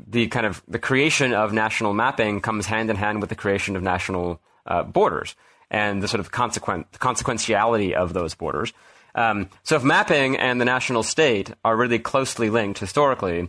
the 0.06 0.26
kind 0.28 0.46
of 0.46 0.62
the 0.68 0.78
creation 0.78 1.32
of 1.32 1.52
national 1.52 1.94
mapping 1.94 2.40
comes 2.40 2.66
hand 2.66 2.90
in 2.90 2.96
hand 2.96 3.20
with 3.20 3.30
the 3.30 3.36
creation 3.36 3.76
of 3.76 3.82
national 3.82 4.40
uh, 4.66 4.82
borders 4.82 5.34
and 5.70 6.02
the 6.02 6.08
sort 6.08 6.20
of 6.20 6.30
consequent 6.30 6.90
consequentiality 6.92 7.92
of 7.92 8.12
those 8.12 8.34
borders. 8.34 8.72
Um, 9.14 9.48
so 9.62 9.76
if 9.76 9.84
mapping 9.84 10.36
and 10.36 10.60
the 10.60 10.64
national 10.64 11.04
state 11.04 11.52
are 11.64 11.76
really 11.76 11.98
closely 11.98 12.50
linked 12.50 12.80
historically, 12.80 13.48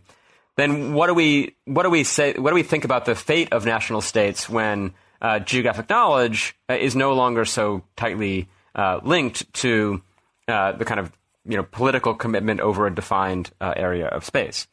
then 0.58 0.94
what 0.94 1.08
do 1.08 1.14
we 1.14 1.56
what 1.66 1.84
do 1.84 1.90
we 1.90 2.04
say 2.04 2.34
what 2.34 2.52
do 2.52 2.56
we 2.56 2.64
think 2.64 2.86
about 2.86 3.06
the 3.06 3.16
fate 3.16 3.52
of 3.52 3.66
national 3.66 4.02
states 4.02 4.48
when 4.48 4.94
uh, 5.22 5.40
geographic 5.40 5.90
knowledge 5.90 6.56
uh, 6.70 6.74
is 6.74 6.96
no 6.96 7.14
longer 7.14 7.46
so 7.46 7.84
tightly 7.96 8.48
uh, 8.76 9.00
linked 9.04 9.52
to 9.54 10.02
uh, 10.48 10.74
the 10.74 10.86
kind 10.86 11.00
of 11.00 11.12
you 11.46 11.58
know 11.58 11.64
political 11.64 12.14
commitment 12.14 12.60
over 12.60 12.88
a 12.88 12.94
defined 12.94 13.52
area 13.62 14.08
of 14.08 14.26
space? 14.26 14.68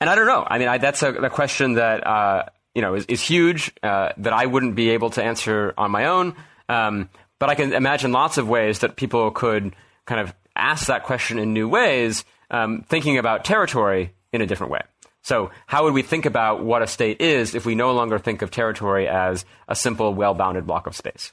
And 0.00 0.10
I 0.10 0.14
don't 0.14 0.26
know. 0.26 0.46
I 0.46 0.58
mean, 0.58 0.68
I, 0.68 0.78
that's 0.78 1.02
a, 1.02 1.12
a, 1.12 1.30
question 1.30 1.74
that 1.74 2.52
you 2.74 2.82
know 2.82 2.94
is, 2.94 3.06
is 3.06 3.22
huge 3.22 3.72
that 3.82 4.32
I 4.32 4.46
wouldn't 4.46 4.74
be 4.74 4.90
able 4.90 5.10
to 5.10 5.22
answer 5.22 5.74
on 5.76 5.90
my 5.90 6.06
own. 6.06 6.34
Um, 6.68 7.08
but 7.38 7.50
I 7.50 7.54
can 7.54 7.72
imagine 7.72 8.12
lots 8.12 8.38
of 8.38 8.48
ways 8.48 8.80
that 8.80 8.96
people 8.96 9.30
could 9.30 9.74
kind 10.06 10.20
of 10.20 10.34
ask 10.54 10.86
that 10.86 11.04
question 11.04 11.38
in 11.38 11.52
new 11.52 11.68
ways, 11.68 12.24
um, 12.50 12.82
thinking 12.88 13.18
about 13.18 13.44
territory 13.44 14.12
in 14.32 14.40
a 14.40 14.46
different 14.46 14.72
way. 14.72 14.80
So, 15.26 15.50
how 15.66 15.82
would 15.82 15.92
we 15.92 16.02
think 16.02 16.24
about 16.24 16.62
what 16.62 16.82
a 16.82 16.86
state 16.86 17.20
is 17.20 17.56
if 17.56 17.66
we 17.66 17.74
no 17.74 17.92
longer 17.94 18.16
think 18.16 18.42
of 18.42 18.52
territory 18.52 19.08
as 19.08 19.44
a 19.66 19.74
simple, 19.74 20.14
well 20.14 20.34
bounded 20.34 20.68
block 20.68 20.86
of 20.86 20.94
space? 20.94 21.32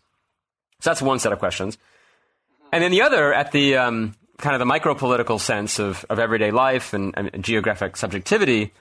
So, 0.80 0.90
that's 0.90 1.00
one 1.00 1.20
set 1.20 1.32
of 1.32 1.38
questions. 1.38 1.78
And 2.72 2.84
then 2.84 2.90
the 2.90 3.04
other, 3.04 3.32
at 3.32 3.52
the 3.52 3.78
um, 3.78 4.16
kind 4.40 4.56
of 4.56 4.60
the 4.60 4.66
micro 4.66 4.96
political 4.96 5.38
sense 5.38 5.78
of, 5.78 6.08
of 6.10 6.18
everyday 6.18 6.50
life 6.50 6.96
and, 6.96 7.14
and 7.16 7.44
geographic 7.44 7.96
subjectivity, 7.96 8.74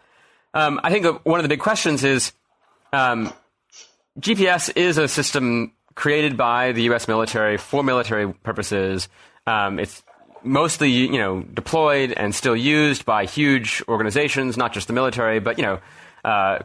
um, 0.54 0.80
I 0.82 0.90
think 0.90 1.26
one 1.26 1.38
of 1.38 1.44
the 1.44 1.50
big 1.50 1.60
questions 1.60 2.04
is 2.04 2.32
um, 2.94 3.34
GPS 4.18 4.74
is 4.74 4.96
a 4.96 5.08
system 5.08 5.72
created 5.94 6.38
by 6.38 6.72
the 6.72 6.84
U.S. 6.84 7.06
military 7.06 7.58
for 7.58 7.82
military 7.82 8.32
purposes. 8.32 9.10
Um, 9.46 9.78
it's 9.78 10.02
mostly 10.44 10.90
you 10.90 11.18
know 11.18 11.42
deployed 11.42 12.12
and 12.12 12.34
still 12.34 12.56
used 12.56 13.04
by 13.04 13.24
huge 13.24 13.82
organizations, 13.88 14.56
not 14.56 14.72
just 14.72 14.86
the 14.86 14.92
military, 14.92 15.40
but 15.40 15.58
you 15.58 15.64
know 15.64 15.80
uh, 16.24 16.58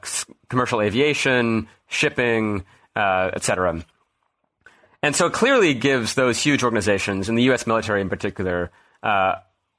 commercial 0.49 0.81
aviation, 0.81 1.67
shipping, 1.87 2.63
uh, 2.95 3.31
etc. 3.33 3.83
And 5.03 5.15
so 5.15 5.27
it 5.27 5.33
clearly 5.33 5.73
gives 5.73 6.15
those 6.15 6.41
huge 6.41 6.63
organizations, 6.63 7.29
and 7.29 7.37
the 7.37 7.43
U.S. 7.43 7.67
military 7.67 8.01
in 8.01 8.09
particular, 8.09 8.71
uh, 9.03 9.35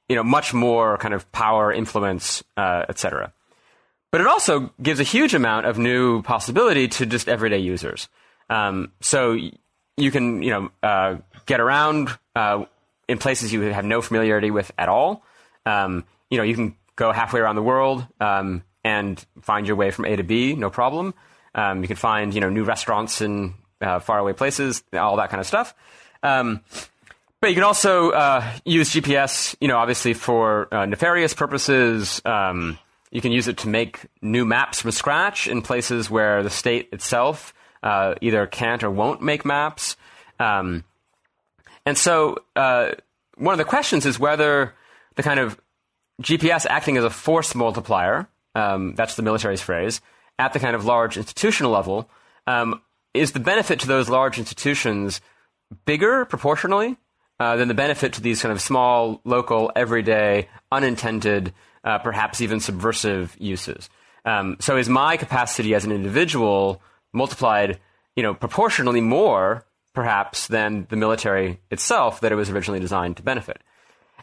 you 0.07 0.15
know, 0.15 0.23
much 0.23 0.53
more 0.53 0.97
kind 0.97 1.13
of 1.13 1.29
power, 1.31 1.71
influence, 1.71 2.43
uh, 2.57 2.85
et 2.89 2.97
cetera. 2.97 3.33
But 4.11 4.21
it 4.21 4.27
also 4.27 4.71
gives 4.81 4.99
a 4.99 5.03
huge 5.03 5.35
amount 5.35 5.67
of 5.67 5.77
new 5.77 6.23
possibility 6.23 6.87
to 6.87 7.05
just 7.05 7.29
everyday 7.29 7.59
users. 7.59 8.09
Um, 8.49 8.91
so 9.01 9.37
you 9.97 10.11
can, 10.11 10.41
you 10.41 10.49
know, 10.49 10.71
uh, 10.81 11.17
get 11.45 11.59
around 11.59 12.17
uh, 12.35 12.65
in 13.09 13.17
places 13.17 13.51
you 13.51 13.61
have 13.61 13.85
no 13.85 14.01
familiarity 14.01 14.51
with 14.51 14.71
at 14.77 14.87
all. 14.87 15.23
Um, 15.65 16.05
you 16.29 16.37
know, 16.37 16.43
you 16.43 16.53
can 16.53 16.75
go 16.95 17.11
halfway 17.11 17.39
around 17.39 17.55
the 17.55 17.63
world 17.63 18.05
um, 18.21 18.63
and 18.83 19.23
find 19.41 19.67
your 19.67 19.75
way 19.75 19.89
from 19.89 20.05
A 20.05 20.15
to 20.15 20.23
B, 20.23 20.53
no 20.53 20.69
problem. 20.69 21.15
Um, 21.55 21.81
you 21.81 21.87
can 21.87 21.97
find, 21.97 22.33
you 22.33 22.39
know, 22.39 22.49
new 22.49 22.63
restaurants 22.63 23.21
in 23.21 23.55
uh, 23.81 23.99
faraway 23.99 24.33
places, 24.33 24.83
all 24.93 25.17
that 25.17 25.31
kind 25.31 25.41
of 25.41 25.47
stuff. 25.47 25.73
Um, 26.21 26.61
but 27.41 27.49
you 27.49 27.55
can 27.55 27.63
also 27.63 28.11
uh, 28.11 28.47
use 28.63 28.91
GPS, 28.91 29.55
you 29.59 29.67
know, 29.67 29.77
obviously 29.77 30.13
for 30.13 30.71
uh, 30.71 30.85
nefarious 30.85 31.33
purposes. 31.33 32.21
Um, 32.25 32.77
you 33.09 33.21
can 33.21 33.31
use 33.31 33.47
it 33.47 33.57
to 33.59 33.69
make 33.69 34.05
new 34.21 34.45
maps 34.45 34.81
from 34.81 34.91
scratch 34.91 35.47
in 35.47 35.63
places 35.63 36.11
where 36.11 36.43
the 36.43 36.51
state 36.51 36.89
itself 36.91 37.55
uh, 37.81 38.13
either 38.21 38.45
can't 38.45 38.83
or 38.83 38.91
won't 38.91 39.23
make 39.23 39.45
maps. 39.45 39.97
Um, 40.39 40.83
And 41.85 41.97
so 41.97 42.43
uh, 42.55 42.91
one 43.37 43.53
of 43.53 43.57
the 43.57 43.65
questions 43.65 44.05
is 44.05 44.19
whether 44.19 44.73
the 45.15 45.23
kind 45.23 45.39
of 45.39 45.59
GPS 46.21 46.65
acting 46.69 46.97
as 46.97 47.03
a 47.03 47.09
force 47.09 47.55
multiplier, 47.55 48.27
um, 48.55 48.95
that's 48.95 49.15
the 49.15 49.23
military's 49.23 49.61
phrase, 49.61 50.01
at 50.37 50.53
the 50.53 50.59
kind 50.59 50.75
of 50.75 50.85
large 50.85 51.17
institutional 51.17 51.71
level, 51.71 52.09
um, 52.47 52.81
is 53.13 53.31
the 53.31 53.39
benefit 53.39 53.79
to 53.79 53.87
those 53.87 54.09
large 54.09 54.37
institutions 54.37 55.21
bigger 55.85 56.25
proportionally 56.25 56.97
uh, 57.39 57.55
than 57.55 57.67
the 57.67 57.73
benefit 57.73 58.13
to 58.13 58.21
these 58.21 58.41
kind 58.41 58.51
of 58.51 58.61
small, 58.61 59.21
local, 59.23 59.71
everyday, 59.75 60.47
unintended, 60.71 61.53
uh, 61.83 61.97
perhaps 61.99 62.41
even 62.41 62.59
subversive 62.59 63.35
uses? 63.39 63.89
Um, 64.25 64.57
so 64.59 64.77
is 64.77 64.89
my 64.89 65.17
capacity 65.17 65.73
as 65.73 65.85
an 65.85 65.91
individual 65.91 66.81
multiplied, 67.13 67.79
you 68.15 68.23
know, 68.23 68.33
proportionally 68.33 69.01
more, 69.01 69.65
perhaps, 69.93 70.47
than 70.47 70.87
the 70.89 70.95
military 70.95 71.59
itself 71.71 72.21
that 72.21 72.31
it 72.31 72.35
was 72.35 72.49
originally 72.49 72.79
designed 72.79 73.17
to 73.17 73.23
benefit? 73.23 73.61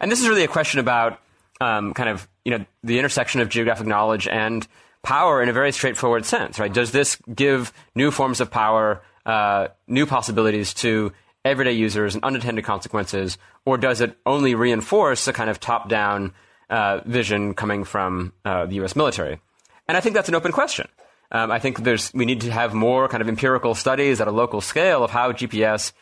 And 0.00 0.11
this 0.11 0.20
is 0.20 0.29
really 0.29 0.44
a 0.44 0.48
question 0.48 0.81
about 0.81 1.20
um, 1.61 1.94
kind 1.94 2.09
of 2.09 2.29
you 2.44 2.57
know 2.57 2.64
the 2.83 2.98
intersection 2.98 3.40
of 3.40 3.48
geographic 3.48 3.87
knowledge 3.87 4.29
and 4.29 4.66
power 5.02 5.42
in 5.42 5.48
a 5.48 5.52
very 5.52 5.72
straightforward 5.72 6.24
sense, 6.24 6.59
right? 6.59 6.72
Does 6.72 6.90
this 6.90 7.16
give 7.33 7.72
new 7.94 8.11
forms 8.11 8.40
of 8.40 8.50
power, 8.50 9.02
uh, 9.24 9.68
new 9.87 10.05
possibilities 10.05 10.74
to 10.74 11.12
everyday 11.44 11.72
users 11.72 12.14
and 12.14 12.24
unintended 12.24 12.64
consequences, 12.64 13.38
or 13.64 13.79
does 13.79 14.00
it 14.00 14.18
only 14.26 14.55
reinforce 14.57 15.29
a 15.29 15.33
kind 15.33 15.48
of 15.48 15.61
top-down 15.61 16.33
uh, 16.68 17.00
vision 17.07 17.55
coming 17.55 17.85
from 17.85 18.33
uh, 18.44 18.66
the 18.66 18.74
U.S. 18.76 18.96
military? 18.96 19.40
And 19.87 19.96
I 19.96 20.00
think 20.00 20.16
that's 20.16 20.29
an 20.29 20.35
open 20.35 20.50
question. 20.50 20.88
Um, 21.31 21.51
I 21.51 21.59
think 21.59 21.83
there's 21.83 22.12
we 22.15 22.25
need 22.25 22.43
to 22.43 22.53
have 22.53 22.75
more 22.75 23.09
kind 23.09 23.21
of 23.21 23.29
empirical 23.29 23.75
studies 23.75 24.21
at 24.21 24.29
a 24.29 24.31
local 24.31 24.61
scale 24.61 25.03
of 25.03 25.11
how 25.11 25.33
GPS 25.33 25.93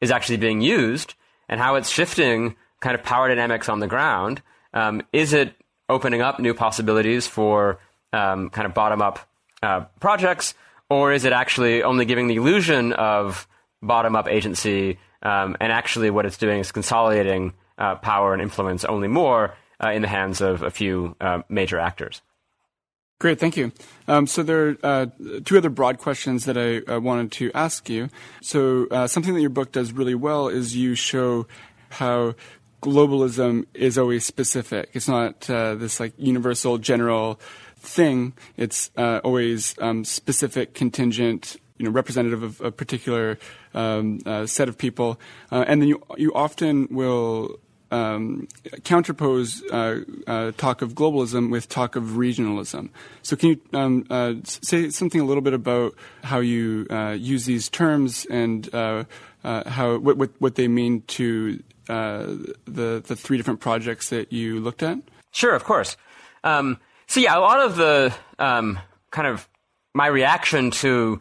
is 0.00 0.10
actually 0.10 0.38
being 0.38 0.60
used 0.60 1.14
and 1.48 1.60
how 1.60 1.76
it's 1.76 1.88
shifting 1.88 2.56
kind 2.80 2.94
of 2.94 3.02
power 3.02 3.28
dynamics 3.28 3.68
on 3.68 3.80
the 3.80 3.86
ground. 3.86 4.42
Um, 4.74 5.02
is 5.12 5.32
it 5.32 5.54
opening 5.88 6.22
up 6.22 6.40
new 6.40 6.54
possibilities 6.54 7.26
for 7.26 7.78
um, 8.12 8.50
kind 8.50 8.66
of 8.66 8.74
bottom 8.74 9.00
up 9.00 9.20
uh, 9.62 9.82
projects, 10.00 10.54
or 10.90 11.12
is 11.12 11.24
it 11.24 11.32
actually 11.32 11.82
only 11.82 12.04
giving 12.04 12.26
the 12.26 12.36
illusion 12.36 12.92
of 12.92 13.46
bottom 13.82 14.16
up 14.16 14.28
agency? 14.28 14.98
Um, 15.22 15.56
and 15.60 15.70
actually, 15.72 16.10
what 16.10 16.26
it's 16.26 16.36
doing 16.36 16.58
is 16.58 16.72
consolidating 16.72 17.54
uh, 17.78 17.94
power 17.96 18.32
and 18.32 18.42
influence 18.42 18.84
only 18.84 19.08
more 19.08 19.54
uh, 19.82 19.90
in 19.90 20.02
the 20.02 20.08
hands 20.08 20.40
of 20.40 20.62
a 20.62 20.70
few 20.70 21.16
uh, 21.20 21.42
major 21.48 21.78
actors. 21.78 22.22
Great, 23.22 23.38
thank 23.38 23.56
you. 23.56 23.70
Um, 24.08 24.26
so 24.26 24.42
there 24.42 24.70
are 24.70 24.76
uh, 24.82 25.06
two 25.44 25.56
other 25.56 25.70
broad 25.70 25.98
questions 25.98 26.44
that 26.46 26.58
I 26.58 26.78
uh, 26.92 26.98
wanted 26.98 27.30
to 27.38 27.52
ask 27.54 27.88
you. 27.88 28.08
So 28.40 28.88
uh, 28.90 29.06
something 29.06 29.32
that 29.34 29.40
your 29.40 29.48
book 29.48 29.70
does 29.70 29.92
really 29.92 30.16
well 30.16 30.48
is 30.48 30.74
you 30.74 30.96
show 30.96 31.46
how 31.90 32.34
globalism 32.82 33.66
is 33.74 33.96
always 33.96 34.26
specific. 34.26 34.90
It's 34.92 35.06
not 35.06 35.48
uh, 35.48 35.76
this 35.76 36.00
like 36.00 36.14
universal, 36.18 36.78
general 36.78 37.38
thing. 37.78 38.32
It's 38.56 38.90
uh, 38.96 39.20
always 39.22 39.76
um, 39.78 40.04
specific, 40.04 40.74
contingent, 40.74 41.54
you 41.78 41.84
know, 41.84 41.92
representative 41.92 42.42
of 42.42 42.60
a 42.60 42.72
particular 42.72 43.38
um, 43.72 44.18
uh, 44.26 44.46
set 44.46 44.68
of 44.68 44.76
people. 44.76 45.20
and 45.52 45.80
then 45.80 45.88
you 45.88 46.02
you 46.16 46.34
often 46.34 46.88
will 46.90 47.60
um, 47.92 48.48
counterpose 48.80 49.62
uh, 49.70 50.30
uh, 50.30 50.52
talk 50.56 50.82
of 50.82 50.94
globalism 50.94 51.50
with 51.50 51.68
talk 51.68 51.94
of 51.94 52.04
regionalism. 52.04 52.88
So, 53.22 53.36
can 53.36 53.50
you 53.50 53.60
um, 53.74 54.06
uh, 54.10 54.34
say 54.44 54.88
something 54.88 55.20
a 55.20 55.24
little 55.24 55.42
bit 55.42 55.52
about 55.52 55.94
how 56.24 56.40
you 56.40 56.86
uh, 56.90 57.10
use 57.18 57.44
these 57.44 57.68
terms 57.68 58.26
and 58.30 58.74
uh, 58.74 59.04
uh, 59.44 59.68
how 59.68 59.98
what, 59.98 60.16
what, 60.16 60.30
what 60.38 60.54
they 60.54 60.68
mean 60.68 61.02
to 61.08 61.62
the 61.86 62.54
the 62.66 63.16
three 63.16 63.36
different 63.36 63.60
projects 63.60 64.08
that 64.08 64.32
you 64.32 64.58
looked 64.60 64.82
at? 64.82 64.98
Sure, 65.30 65.54
of 65.54 65.64
course. 65.64 65.96
Um, 66.42 66.78
so, 67.06 67.20
yeah, 67.20 67.36
a 67.36 67.40
lot 67.40 67.60
of 67.60 67.76
the 67.76 68.14
um, 68.38 68.78
kind 69.10 69.28
of 69.28 69.46
my 69.94 70.06
reaction 70.06 70.70
to 70.70 71.20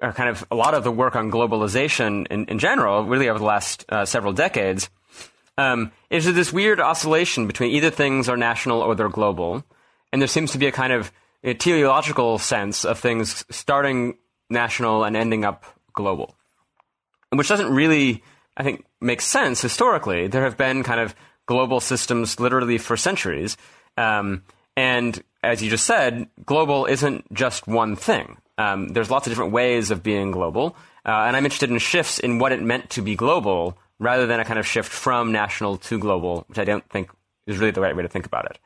kind 0.00 0.28
of 0.28 0.44
a 0.50 0.54
lot 0.54 0.74
of 0.74 0.84
the 0.84 0.90
work 0.90 1.16
on 1.16 1.30
globalization 1.30 2.26
in, 2.28 2.46
in 2.46 2.58
general, 2.58 3.04
really 3.04 3.28
over 3.28 3.38
the 3.38 3.44
last 3.44 3.84
several 4.04 4.32
decades 4.32 4.88
um, 5.58 5.92
is 6.10 6.32
this 6.32 6.52
weird 6.52 6.80
oscillation 6.80 7.46
between 7.46 7.72
either 7.72 7.90
things 7.90 8.28
are 8.28 8.36
national 8.36 8.80
or 8.80 8.94
they're 8.94 9.08
global, 9.08 9.64
and 10.12 10.20
there 10.20 10.28
seems 10.28 10.52
to 10.52 10.58
be 10.58 10.66
a 10.66 10.72
kind 10.72 10.92
of 10.92 11.12
a 11.44 11.54
teleological 11.54 12.38
sense 12.38 12.84
of 12.84 12.98
things 12.98 13.44
starting 13.50 14.16
national 14.48 15.04
and 15.04 15.16
ending 15.16 15.44
up 15.44 15.64
global, 15.92 16.36
which 17.30 17.48
doesn't 17.48 17.72
really, 17.72 18.22
I 18.56 18.62
think, 18.62 18.84
make 19.00 19.20
sense 19.20 19.60
historically. 19.60 20.26
There 20.28 20.44
have 20.44 20.56
been 20.56 20.82
kind 20.82 21.00
of 21.00 21.14
global 21.46 21.80
systems 21.80 22.38
literally 22.40 22.78
for 22.78 22.96
centuries, 22.96 23.56
um, 23.96 24.44
and 24.76 25.22
as 25.42 25.62
you 25.62 25.68
just 25.68 25.84
said, 25.84 26.28
global 26.46 26.86
isn't 26.86 27.32
just 27.34 27.66
one 27.66 27.96
thing. 27.96 28.38
Um, 28.56 28.88
there's 28.88 29.10
lots 29.10 29.26
of 29.26 29.32
different 29.32 29.52
ways 29.52 29.90
of 29.90 30.02
being 30.02 30.30
global, 30.30 30.76
uh, 31.04 31.24
and 31.26 31.36
I'm 31.36 31.44
interested 31.44 31.70
in 31.70 31.78
shifts 31.78 32.18
in 32.18 32.38
what 32.38 32.52
it 32.52 32.62
meant 32.62 32.90
to 32.90 33.02
be 33.02 33.16
global 33.16 33.76
rather 34.02 34.26
than 34.26 34.40
a 34.40 34.44
kind 34.44 34.58
of 34.58 34.66
shift 34.66 34.90
from 34.90 35.32
national 35.32 35.78
to 35.78 35.98
global, 35.98 36.44
which 36.48 36.58
I 36.58 36.64
don't 36.64 36.86
think 36.90 37.10
is 37.46 37.58
really 37.58 37.70
the 37.70 37.80
right 37.80 37.94
way 37.96 38.02
to 38.02 38.08
think 38.08 38.26
about 38.26 38.46
it. 38.46 38.58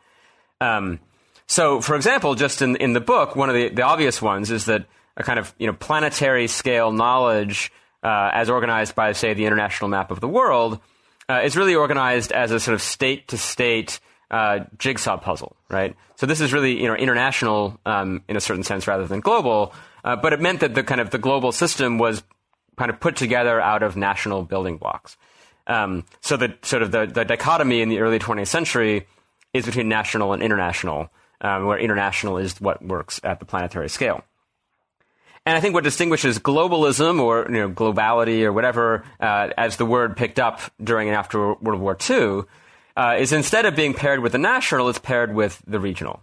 Um, 0.60 0.98
so, 1.46 1.80
for 1.80 1.94
example, 1.94 2.34
just 2.34 2.62
in, 2.62 2.76
in 2.76 2.94
the 2.94 3.00
book, 3.00 3.36
one 3.36 3.48
of 3.48 3.54
the, 3.54 3.68
the 3.68 3.82
obvious 3.82 4.20
ones 4.20 4.50
is 4.50 4.64
that 4.64 4.86
a 5.16 5.22
kind 5.22 5.38
of 5.38 5.54
you 5.58 5.66
know 5.66 5.74
planetary 5.74 6.46
scale 6.46 6.90
knowledge, 6.90 7.70
uh, 8.02 8.30
as 8.32 8.50
organized 8.50 8.94
by, 8.94 9.12
say, 9.12 9.34
the 9.34 9.44
International 9.44 9.88
Map 9.88 10.10
of 10.10 10.20
the 10.20 10.28
World, 10.28 10.80
uh, 11.28 11.40
is 11.44 11.56
really 11.56 11.74
organized 11.74 12.32
as 12.32 12.50
a 12.50 12.58
sort 12.58 12.74
of 12.74 12.82
state 12.82 13.28
to 13.28 13.38
state 13.38 14.00
jigsaw 14.78 15.16
puzzle, 15.18 15.54
right? 15.70 15.94
So 16.16 16.26
this 16.26 16.40
is 16.40 16.52
really 16.52 16.80
you 16.80 16.88
know 16.88 16.96
international 16.96 17.78
um, 17.86 18.22
in 18.28 18.36
a 18.36 18.40
certain 18.40 18.64
sense 18.64 18.88
rather 18.88 19.06
than 19.06 19.20
global, 19.20 19.72
uh, 20.02 20.16
but 20.16 20.32
it 20.32 20.40
meant 20.40 20.60
that 20.60 20.74
the 20.74 20.82
kind 20.82 21.00
of 21.00 21.10
the 21.10 21.18
global 21.18 21.52
system 21.52 21.98
was 21.98 22.22
kind 22.76 22.90
of 22.90 23.00
put 23.00 23.16
together 23.16 23.60
out 23.60 23.82
of 23.82 23.96
national 23.96 24.42
building 24.42 24.76
blocks. 24.76 25.16
Um, 25.66 26.04
so 26.20 26.36
the 26.36 26.54
sort 26.62 26.82
of 26.82 26.92
the, 26.92 27.06
the 27.06 27.24
dichotomy 27.24 27.80
in 27.80 27.88
the 27.88 28.00
early 28.00 28.18
20th 28.18 28.46
century 28.46 29.06
is 29.52 29.66
between 29.66 29.88
national 29.88 30.32
and 30.32 30.42
international, 30.42 31.10
um, 31.40 31.66
where 31.66 31.78
international 31.78 32.38
is 32.38 32.60
what 32.60 32.84
works 32.84 33.20
at 33.24 33.40
the 33.40 33.46
planetary 33.46 33.88
scale. 33.88 34.22
And 35.44 35.56
I 35.56 35.60
think 35.60 35.74
what 35.74 35.84
distinguishes 35.84 36.40
globalism 36.40 37.20
or 37.20 37.46
you 37.48 37.60
know, 37.60 37.70
globality 37.70 38.42
or 38.42 38.52
whatever, 38.52 39.04
uh, 39.20 39.50
as 39.56 39.76
the 39.76 39.86
word 39.86 40.16
picked 40.16 40.40
up 40.40 40.60
during 40.82 41.08
and 41.08 41.16
after 41.16 41.54
World 41.54 41.80
War 41.80 41.96
II, 42.08 42.42
uh, 42.96 43.16
is 43.18 43.32
instead 43.32 43.64
of 43.64 43.76
being 43.76 43.94
paired 43.94 44.20
with 44.20 44.32
the 44.32 44.38
national, 44.38 44.88
it's 44.88 44.98
paired 44.98 45.34
with 45.34 45.62
the 45.66 45.78
regional. 45.78 46.20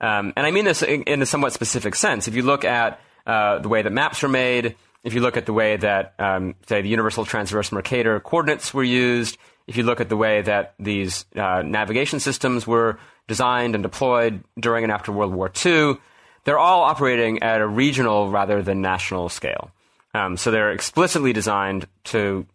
Um, 0.00 0.32
and 0.36 0.44
I 0.44 0.50
mean 0.50 0.64
this 0.64 0.82
in, 0.82 1.04
in, 1.04 1.22
a 1.22 1.26
somewhat 1.26 1.52
specific 1.52 1.94
sense. 1.94 2.26
If 2.26 2.34
you 2.34 2.42
look 2.42 2.64
at 2.64 3.00
uh, 3.26 3.60
the 3.60 3.68
way 3.68 3.82
that 3.82 3.92
maps 3.92 4.24
are 4.24 4.28
made, 4.28 4.74
if 5.04 5.12
you 5.12 5.20
look 5.20 5.36
at 5.36 5.46
the 5.46 5.52
way 5.52 5.76
that, 5.76 6.14
um, 6.18 6.54
say, 6.66 6.80
the 6.80 6.88
Universal 6.88 7.26
Transverse 7.26 7.70
Mercator 7.70 8.18
coordinates 8.20 8.72
were 8.72 8.82
used, 8.82 9.36
if 9.66 9.76
you 9.76 9.82
look 9.82 10.00
at 10.00 10.08
the 10.08 10.16
way 10.16 10.42
that 10.42 10.74
these 10.78 11.26
uh, 11.36 11.62
navigation 11.62 12.20
systems 12.20 12.66
were 12.66 12.98
designed 13.28 13.74
and 13.74 13.82
deployed 13.82 14.42
during 14.58 14.82
and 14.82 14.92
after 14.92 15.12
World 15.12 15.34
War 15.34 15.52
II, 15.64 15.96
they're 16.44 16.58
all 16.58 16.82
operating 16.82 17.42
at 17.42 17.60
a 17.60 17.66
regional 17.66 18.30
rather 18.30 18.62
than 18.62 18.80
national 18.80 19.28
scale. 19.28 19.70
Um, 20.14 20.36
so 20.36 20.50
they're 20.50 20.72
explicitly 20.72 21.32
designed 21.32 21.86
to, 22.04 22.46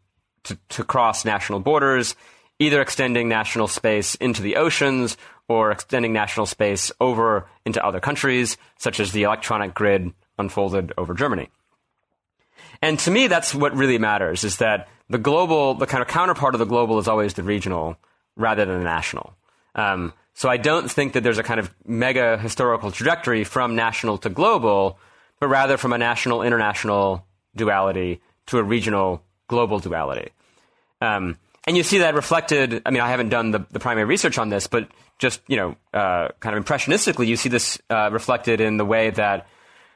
to, 0.43 0.57
to 0.69 0.83
cross 0.83 1.25
national 1.25 1.59
borders, 1.59 2.15
either 2.57 2.81
extending 2.81 3.29
national 3.29 3.67
space 3.67 4.15
into 4.15 4.41
the 4.41 4.55
oceans 4.55 5.17
or 5.47 5.71
extending 5.71 6.13
national 6.13 6.45
space 6.45 6.91
over 6.99 7.47
into 7.65 7.83
other 7.83 7.99
countries, 7.99 8.57
such 8.77 8.99
as 8.99 9.11
the 9.11 9.23
electronic 9.23 9.73
grid 9.73 10.13
unfolded 10.37 10.93
over 10.97 11.13
Germany. 11.13 11.49
And 12.81 12.97
to 12.99 13.11
me, 13.11 13.27
that's 13.27 13.53
what 13.53 13.75
really 13.75 13.97
matters 13.97 14.43
is 14.43 14.57
that 14.57 14.87
the 15.09 15.17
global, 15.17 15.73
the 15.73 15.85
kind 15.85 16.01
of 16.01 16.07
counterpart 16.07 16.55
of 16.55 16.59
the 16.59 16.65
global 16.65 16.99
is 16.99 17.07
always 17.07 17.33
the 17.33 17.43
regional 17.43 17.97
rather 18.35 18.65
than 18.65 18.77
the 18.77 18.83
national. 18.83 19.33
Um, 19.75 20.13
so 20.33 20.49
I 20.49 20.57
don't 20.57 20.89
think 20.89 21.13
that 21.13 21.21
there's 21.23 21.37
a 21.37 21.43
kind 21.43 21.59
of 21.59 21.73
mega 21.85 22.37
historical 22.37 22.91
trajectory 22.91 23.43
from 23.43 23.75
national 23.75 24.17
to 24.19 24.29
global, 24.29 24.97
but 25.39 25.47
rather 25.47 25.77
from 25.77 25.91
a 25.91 25.97
national 25.97 26.43
international 26.43 27.25
duality 27.55 28.21
to 28.47 28.57
a 28.57 28.63
regional 28.63 29.23
global 29.47 29.79
duality. 29.79 30.31
Um, 31.01 31.37
and 31.67 31.75
you 31.75 31.83
see 31.83 31.99
that 31.99 32.15
reflected. 32.15 32.81
I 32.85 32.91
mean, 32.91 33.01
I 33.01 33.09
haven't 33.09 33.29
done 33.29 33.51
the, 33.51 33.65
the 33.71 33.79
primary 33.79 34.05
research 34.05 34.37
on 34.37 34.49
this, 34.49 34.67
but 34.67 34.87
just 35.17 35.41
you 35.47 35.57
know, 35.57 35.75
uh, 35.93 36.29
kind 36.39 36.55
of 36.55 36.63
impressionistically, 36.63 37.27
you 37.27 37.35
see 37.35 37.49
this 37.49 37.79
uh, 37.89 38.09
reflected 38.11 38.61
in 38.61 38.77
the 38.77 38.85
way 38.85 39.09
that 39.09 39.47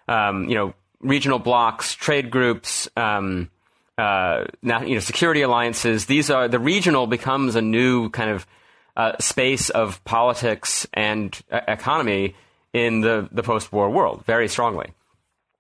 um, 0.07 0.49
you 0.49 0.55
know 0.55 0.73
regional 1.03 1.39
blocs, 1.39 1.93
trade 1.93 2.31
groups, 2.31 2.87
um, 2.97 3.49
uh, 3.97 4.45
you 4.61 4.93
know, 4.93 4.99
security 4.99 5.41
alliances. 5.41 6.07
These 6.07 6.29
are 6.29 6.47
the 6.47 6.59
regional 6.59 7.05
becomes 7.05 7.55
a 7.55 7.61
new 7.61 8.09
kind 8.09 8.31
of 8.31 8.47
uh, 8.95 9.13
space 9.19 9.69
of 9.69 10.03
politics 10.03 10.87
and 10.93 11.39
uh, 11.51 11.61
economy 11.67 12.35
in 12.73 13.01
the 13.01 13.29
the 13.31 13.43
post-war 13.43 13.89
world 13.89 14.25
very 14.25 14.47
strongly. 14.47 14.91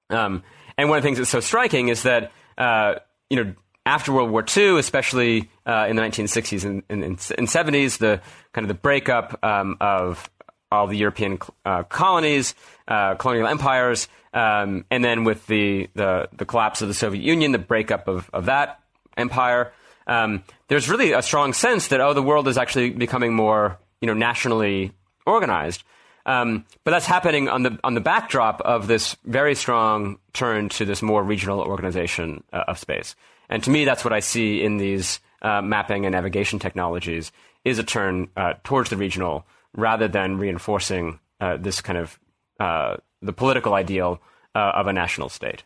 Um, 0.09 0.43
and 0.77 0.89
one 0.89 0.97
of 0.97 1.03
the 1.03 1.07
things 1.07 1.19
that's 1.19 1.29
so 1.29 1.39
striking 1.39 1.89
is 1.89 2.03
that 2.03 2.31
uh, 2.57 2.95
you 3.29 3.43
know 3.43 3.53
after 3.85 4.13
World 4.13 4.31
War 4.31 4.45
II, 4.55 4.79
especially 4.79 5.49
uh, 5.65 5.87
in 5.89 5.95
the 5.95 6.01
1960s 6.01 6.63
and, 6.63 6.83
and, 6.89 7.03
and, 7.03 7.17
70s, 7.17 7.97
the 7.97 8.21
kind 8.53 8.63
of 8.63 8.69
the 8.69 8.81
breakup 8.81 9.43
um, 9.43 9.75
of 9.81 10.29
all 10.73 10.87
the 10.87 10.97
European 10.97 11.39
uh, 11.65 11.83
colonies, 11.83 12.55
uh, 12.87 13.15
colonial 13.15 13.47
empires, 13.47 14.07
um, 14.33 14.85
and 14.89 15.03
then 15.03 15.23
with 15.23 15.45
the, 15.47 15.89
the, 15.93 16.27
the 16.33 16.45
collapse 16.45 16.81
of 16.81 16.87
the 16.87 16.93
Soviet 16.93 17.23
Union, 17.23 17.51
the 17.51 17.59
breakup 17.59 18.07
of, 18.07 18.29
of 18.33 18.45
that 18.45 18.79
empire, 19.15 19.71
um, 20.07 20.43
there's 20.67 20.89
really 20.89 21.11
a 21.11 21.21
strong 21.21 21.53
sense 21.53 21.87
that 21.87 22.01
oh, 22.01 22.13
the 22.13 22.23
world 22.23 22.47
is 22.47 22.57
actually 22.57 22.89
becoming 22.89 23.33
more 23.33 23.77
you 24.01 24.07
know 24.07 24.13
nationally 24.13 24.91
organized. 25.25 25.83
Um, 26.25 26.65
but 26.83 26.91
that's 26.91 27.05
happening 27.05 27.47
on 27.47 27.63
the 27.63 27.79
on 27.83 27.93
the 27.93 28.01
backdrop 28.01 28.61
of 28.61 28.87
this 28.87 29.15
very 29.23 29.55
strong 29.55 30.19
turn 30.33 30.69
to 30.69 30.85
this 30.85 31.01
more 31.01 31.23
regional 31.23 31.61
organization 31.61 32.43
uh, 32.51 32.63
of 32.67 32.79
space. 32.79 33.15
And 33.49 33.63
to 33.63 33.69
me, 33.69 33.85
that's 33.85 34.03
what 34.03 34.13
I 34.13 34.19
see 34.19 34.61
in 34.61 34.77
these 34.77 35.19
uh, 35.41 35.61
mapping 35.61 36.05
and 36.05 36.13
navigation 36.13 36.59
technologies 36.59 37.31
is 37.63 37.79
a 37.79 37.83
turn 37.83 38.29
uh, 38.35 38.53
towards 38.63 38.89
the 38.89 38.97
regional 38.97 39.45
rather 39.75 40.07
than 40.07 40.37
reinforcing 40.37 41.19
uh, 41.39 41.57
this 41.57 41.81
kind 41.81 41.97
of 41.97 42.19
uh, 42.59 42.97
the 43.21 43.33
political 43.33 43.73
ideal 43.73 44.21
uh, 44.55 44.71
of 44.75 44.87
a 44.87 44.93
national 44.93 45.29
state. 45.29 45.63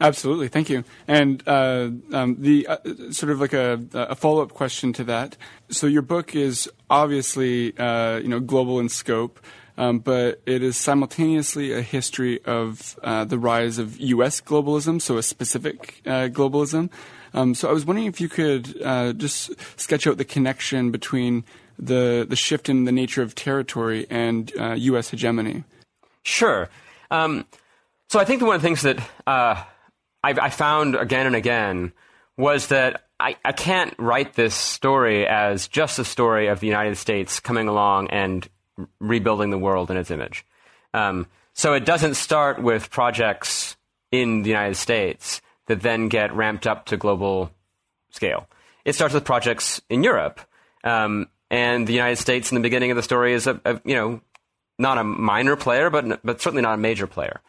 Absolutely, 0.00 0.46
thank 0.46 0.70
you. 0.70 0.84
And 1.08 1.42
uh, 1.48 1.90
um, 2.12 2.36
the 2.38 2.68
uh, 2.68 2.76
sort 3.10 3.32
of 3.32 3.40
like 3.40 3.52
a, 3.52 3.80
a 3.92 4.14
follow 4.14 4.42
up 4.42 4.52
question 4.52 4.92
to 4.92 5.04
that. 5.04 5.36
So 5.70 5.88
your 5.88 6.02
book 6.02 6.36
is 6.36 6.70
obviously 6.88 7.76
uh, 7.76 8.18
you 8.18 8.28
know 8.28 8.38
global 8.38 8.78
in 8.78 8.88
scope, 8.88 9.40
um, 9.76 9.98
but 9.98 10.40
it 10.46 10.62
is 10.62 10.76
simultaneously 10.76 11.72
a 11.72 11.82
history 11.82 12.40
of 12.44 12.96
uh, 13.02 13.24
the 13.24 13.38
rise 13.38 13.78
of 13.78 13.98
U.S. 13.98 14.40
globalism, 14.40 15.02
so 15.02 15.18
a 15.18 15.22
specific 15.22 16.00
uh, 16.06 16.28
globalism. 16.28 16.90
Um, 17.34 17.54
so 17.56 17.68
I 17.68 17.72
was 17.72 17.84
wondering 17.84 18.06
if 18.06 18.20
you 18.20 18.28
could 18.28 18.78
just 19.18 19.50
sketch 19.78 20.06
out 20.06 20.16
the 20.16 20.24
connection 20.24 20.92
between 20.92 21.44
the 21.78 22.26
the 22.28 22.36
shift 22.36 22.68
in 22.68 22.84
the 22.84 22.92
nature 22.92 23.22
of 23.22 23.34
territory 23.34 24.06
and 24.10 24.50
U.S. 24.56 25.10
hegemony. 25.10 25.64
Sure. 26.22 26.68
Um, 27.10 27.46
so 28.08 28.18
I 28.18 28.24
think 28.24 28.42
one 28.42 28.56
of 28.56 28.62
the 28.62 28.66
things 28.66 28.82
that 28.82 28.98
I, 29.26 29.64
I 30.24 30.50
found 30.50 30.94
again 30.94 31.26
and 31.26 31.36
again 31.36 31.92
was 32.36 32.68
that 32.68 33.04
I, 33.20 33.36
I 33.44 33.52
can't 33.52 33.94
write 33.98 34.34
this 34.34 34.54
story 34.54 35.26
as 35.26 35.68
just 35.68 35.98
a 35.98 36.04
story 36.04 36.48
of 36.48 36.60
the 36.60 36.66
United 36.66 36.96
States 36.96 37.40
coming 37.40 37.68
along 37.68 38.08
and 38.10 38.48
rebuilding 39.00 39.50
the 39.50 39.58
world 39.58 39.90
in 39.90 39.96
its 39.96 40.10
image. 40.10 40.46
Um, 40.94 41.26
so 41.52 41.74
it 41.74 41.84
doesn't 41.84 42.14
start 42.14 42.62
with 42.62 42.90
projects 42.90 43.76
in 44.12 44.42
the 44.42 44.50
United 44.50 44.76
States 44.76 45.40
that 45.66 45.82
then 45.82 46.08
get 46.08 46.34
ramped 46.34 46.66
up 46.66 46.86
to 46.86 46.96
global 46.96 47.50
scale. 48.10 48.46
It 48.84 48.94
starts 48.94 49.14
with 49.14 49.24
projects 49.24 49.82
in 49.90 50.02
Europe, 50.02 50.40
um, 50.84 51.28
and 51.50 51.86
the 51.86 51.92
United 51.92 52.16
States 52.16 52.50
in 52.50 52.56
the 52.56 52.60
beginning 52.60 52.90
of 52.90 52.96
the 52.96 53.02
story 53.02 53.32
is 53.32 53.46
a, 53.46 53.60
a 53.64 53.80
you 53.84 53.94
know 53.94 54.20
not 54.78 54.98
a 54.98 55.04
minor 55.04 55.56
player, 55.56 55.90
but 55.90 56.20
but 56.24 56.40
certainly 56.40 56.62
not 56.62 56.74
a 56.74 56.78
major 56.78 57.06
player. 57.06 57.40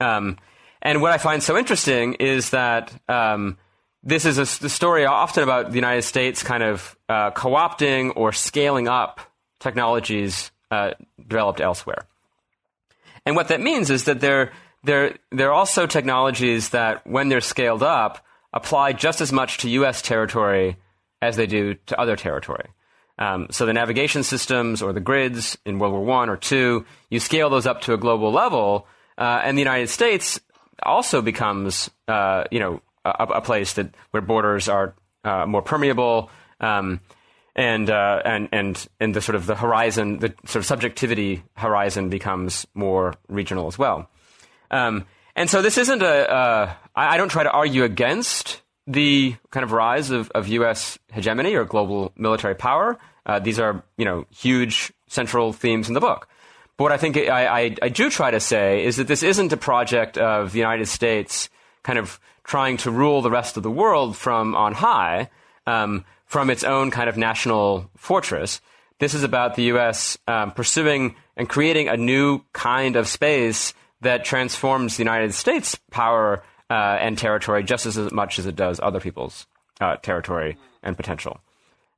Um, 0.00 0.38
and 0.82 1.00
what 1.00 1.12
I 1.12 1.18
find 1.18 1.42
so 1.42 1.56
interesting 1.56 2.14
is 2.14 2.50
that 2.50 2.92
um, 3.08 3.56
this 4.02 4.26
is 4.26 4.38
a, 4.38 4.46
story 4.46 5.06
often 5.06 5.42
about 5.42 5.70
the 5.70 5.76
United 5.76 6.02
States 6.02 6.42
kind 6.42 6.62
of 6.62 6.96
uh, 7.08 7.30
co 7.30 7.50
opting 7.52 8.12
or 8.16 8.32
scaling 8.32 8.86
up 8.86 9.20
technologies 9.60 10.50
uh, 10.70 10.92
developed 11.26 11.60
elsewhere. 11.60 12.04
And 13.24 13.34
what 13.34 13.48
that 13.48 13.62
means 13.62 13.88
is 13.88 14.04
that 14.04 14.20
they're, 14.20 14.52
they're, 14.82 15.16
they're 15.30 15.52
also 15.52 15.86
technologies 15.86 16.68
that, 16.70 17.06
when 17.06 17.30
they're 17.30 17.40
scaled 17.40 17.82
up, 17.82 18.22
apply 18.52 18.92
just 18.92 19.22
as 19.22 19.32
much 19.32 19.58
to 19.58 19.70
U.S. 19.70 20.02
territory 20.02 20.76
as 21.22 21.36
they 21.36 21.46
do 21.46 21.74
to 21.86 21.98
other 21.98 22.16
territory. 22.16 22.68
Um, 23.18 23.46
so 23.50 23.66
the 23.66 23.72
navigation 23.72 24.22
systems 24.22 24.82
or 24.82 24.92
the 24.92 25.00
grids 25.00 25.56
in 25.64 25.78
World 25.78 25.92
War 25.92 26.04
One 26.04 26.28
or 26.28 26.36
Two, 26.36 26.84
you 27.10 27.20
scale 27.20 27.48
those 27.48 27.66
up 27.66 27.82
to 27.82 27.94
a 27.94 27.96
global 27.96 28.32
level, 28.32 28.86
uh, 29.16 29.40
and 29.44 29.56
the 29.56 29.62
United 29.62 29.88
States 29.88 30.40
also 30.82 31.22
becomes, 31.22 31.90
uh, 32.08 32.44
you 32.50 32.58
know, 32.58 32.80
a, 33.04 33.24
a, 33.24 33.40
place 33.40 33.74
that 33.74 33.94
where 34.10 34.20
borders 34.20 34.68
are 34.68 34.94
uh, 35.22 35.46
more 35.46 35.62
permeable, 35.62 36.30
um, 36.60 37.00
and 37.54 37.88
uh, 37.88 38.20
and 38.24 38.48
and 38.50 38.86
and 38.98 39.14
the 39.14 39.20
sort 39.20 39.36
of 39.36 39.46
the 39.46 39.54
horizon, 39.54 40.18
the 40.18 40.34
sort 40.46 40.56
of 40.56 40.66
subjectivity 40.66 41.44
horizon 41.54 42.08
becomes 42.08 42.66
more 42.74 43.14
regional 43.28 43.68
as 43.68 43.78
well. 43.78 44.10
Um, 44.72 45.04
and 45.36 45.48
so 45.48 45.62
this 45.62 45.78
isn't 45.78 46.02
a. 46.02 46.30
Uh, 46.30 46.72
I, 46.96 47.14
I 47.14 47.16
don't 47.16 47.28
try 47.28 47.44
to 47.44 47.50
argue 47.50 47.84
against 47.84 48.60
the 48.86 49.36
kind 49.50 49.64
of 49.64 49.72
rise 49.72 50.10
of, 50.10 50.30
of 50.32 50.48
U.S. 50.48 50.98
hegemony 51.12 51.54
or 51.54 51.64
global 51.64 52.12
military 52.16 52.54
power. 52.54 52.98
Uh, 53.26 53.38
these 53.38 53.58
are, 53.58 53.82
you 53.96 54.04
know, 54.04 54.26
huge 54.30 54.92
central 55.06 55.52
themes 55.52 55.88
in 55.88 55.94
the 55.94 56.00
book. 56.00 56.28
But 56.76 56.84
what 56.84 56.92
I 56.92 56.96
think 56.96 57.16
I, 57.16 57.46
I, 57.46 57.76
I 57.82 57.88
do 57.88 58.10
try 58.10 58.30
to 58.30 58.40
say 58.40 58.84
is 58.84 58.96
that 58.96 59.06
this 59.06 59.22
isn't 59.22 59.52
a 59.52 59.56
project 59.56 60.18
of 60.18 60.52
the 60.52 60.58
United 60.58 60.86
States 60.86 61.48
kind 61.82 61.98
of 61.98 62.18
trying 62.42 62.76
to 62.78 62.90
rule 62.90 63.22
the 63.22 63.30
rest 63.30 63.56
of 63.56 63.62
the 63.62 63.70
world 63.70 64.16
from 64.16 64.54
on 64.54 64.74
high, 64.74 65.30
um, 65.66 66.04
from 66.26 66.50
its 66.50 66.64
own 66.64 66.90
kind 66.90 67.08
of 67.08 67.16
national 67.16 67.90
fortress. 67.96 68.60
This 68.98 69.14
is 69.14 69.22
about 69.22 69.54
the 69.54 69.64
U.S. 69.64 70.18
Um, 70.26 70.50
pursuing 70.50 71.14
and 71.36 71.48
creating 71.48 71.88
a 71.88 71.96
new 71.96 72.42
kind 72.52 72.96
of 72.96 73.08
space 73.08 73.72
that 74.00 74.24
transforms 74.24 74.96
the 74.96 75.02
United 75.02 75.32
States' 75.32 75.78
power 75.90 76.42
uh, 76.74 76.98
and 77.00 77.16
territory 77.16 77.62
just 77.62 77.86
as 77.86 77.96
much 78.10 78.40
as 78.40 78.46
it 78.46 78.56
does 78.56 78.80
other 78.82 78.98
people's 78.98 79.46
uh, 79.80 79.94
territory 79.96 80.56
and 80.82 80.96
potential. 80.96 81.38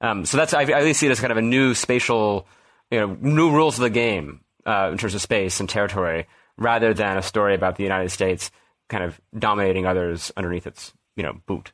Um, 0.03 0.27
so 0.27 0.37
that's 0.37 0.53
I, 0.53 0.65
I 0.65 0.93
see 0.93 1.07
it 1.07 1.11
as 1.11 1.19
kind 1.19 1.33
of 1.33 1.39
a 1.39 1.43
new 1.43 1.73
spatial, 1.75 2.47
you 2.91 3.01
know, 3.01 3.17
new 3.23 3.51
rules 3.51 3.79
of 3.79 3.85
the 3.85 3.91
game 3.91 4.41
uh, 4.67 4.91
in 4.93 4.99
terms 4.99 5.15
of 5.15 5.23
space 5.23 5.61
and 5.61 5.69
territory, 5.69 6.27
rather 6.59 6.93
than 6.93 7.17
a 7.17 7.23
story 7.23 7.55
about 7.55 7.77
the 7.77 7.85
United 7.85 8.11
States 8.11 8.51
kind 8.89 9.03
of 9.03 9.19
dominating 9.39 9.87
others 9.87 10.31
underneath 10.37 10.67
its 10.67 10.93
you 11.17 11.23
know 11.23 11.41
boot. 11.47 11.73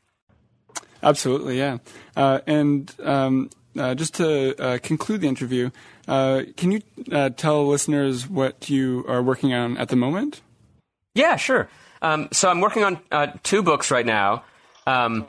Absolutely, 1.02 1.58
yeah. 1.58 1.78
Uh, 2.14 2.38
and 2.46 2.94
um, 3.02 3.50
uh, 3.76 3.96
just 3.96 4.14
to 4.14 4.54
uh, 4.62 4.78
conclude 4.80 5.22
the 5.22 5.26
interview, 5.26 5.70
uh, 6.06 6.42
can 6.56 6.70
you 6.70 6.82
uh, 7.10 7.30
tell 7.30 7.66
listeners 7.66 8.28
what 8.28 8.70
you 8.70 9.04
are 9.08 9.24
working 9.24 9.52
on 9.52 9.76
at 9.76 9.88
the 9.88 9.96
moment? 9.96 10.40
Yeah, 11.16 11.34
sure. 11.34 11.68
Um, 12.02 12.28
so 12.32 12.50
I'm 12.50 12.60
working 12.60 12.84
on 12.84 13.00
two 13.42 13.62
books 13.62 13.90
right 13.90 14.04
now. 14.04 14.44
Um, 14.86 15.28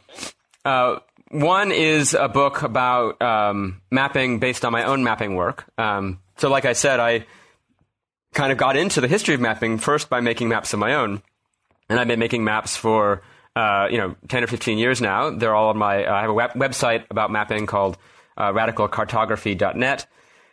one 1.33 1.71
is 1.71 2.13
a 2.13 2.27
book 2.27 2.61
about 2.61 3.21
um, 3.21 3.81
mapping 3.89 4.39
based 4.39 4.63
on 4.65 4.71
my 4.71 4.83
own 4.83 5.03
mapping 5.03 5.35
work. 5.35 5.65
Um, 5.77 6.19
so, 6.37 6.49
like 6.49 6.65
I 6.65 6.73
said, 6.73 6.99
I 6.99 7.25
kind 8.33 8.51
of 8.51 8.57
got 8.57 8.75
into 8.75 9.01
the 9.01 9.07
history 9.07 9.33
of 9.33 9.41
mapping 9.41 9.77
first 9.77 10.09
by 10.09 10.21
making 10.21 10.49
maps 10.49 10.73
of 10.73 10.79
my 10.79 10.93
own. 10.95 11.21
And 11.89 11.99
I've 11.99 12.07
been 12.07 12.19
making 12.19 12.43
maps 12.43 12.75
for, 12.75 13.23
uh, 13.55 13.87
you 13.91 13.97
know, 13.97 14.15
10 14.27 14.43
or 14.43 14.47
15 14.47 14.77
years 14.77 15.01
now. 15.01 15.31
They're 15.31 15.55
all 15.55 15.69
on 15.69 15.77
my, 15.77 16.05
uh, 16.05 16.13
I 16.13 16.21
have 16.21 16.29
a 16.29 16.33
web- 16.33 16.53
website 16.53 17.05
about 17.09 17.31
mapping 17.31 17.65
called 17.65 17.97
uh, 18.37 18.51
radicalcartography.net. 18.51 20.05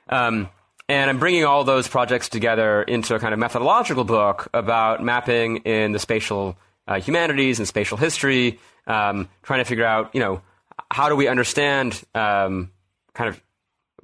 Um, 0.08 0.48
and 0.90 1.08
I'm 1.08 1.20
bringing 1.20 1.44
all 1.44 1.62
those 1.62 1.86
projects 1.86 2.28
together 2.28 2.82
into 2.82 3.14
a 3.14 3.20
kind 3.20 3.32
of 3.32 3.38
methodological 3.38 4.02
book 4.02 4.48
about 4.52 5.04
mapping 5.04 5.58
in 5.58 5.92
the 5.92 6.00
spatial 6.00 6.58
uh, 6.88 6.98
humanities 6.98 7.60
and 7.60 7.68
spatial 7.68 7.96
history, 7.96 8.58
um, 8.88 9.28
trying 9.44 9.60
to 9.60 9.64
figure 9.64 9.84
out, 9.84 10.12
you 10.14 10.20
know, 10.20 10.42
how 10.90 11.08
do 11.08 11.14
we 11.14 11.28
understand, 11.28 12.02
um, 12.12 12.72
kind 13.14 13.28
of, 13.28 13.40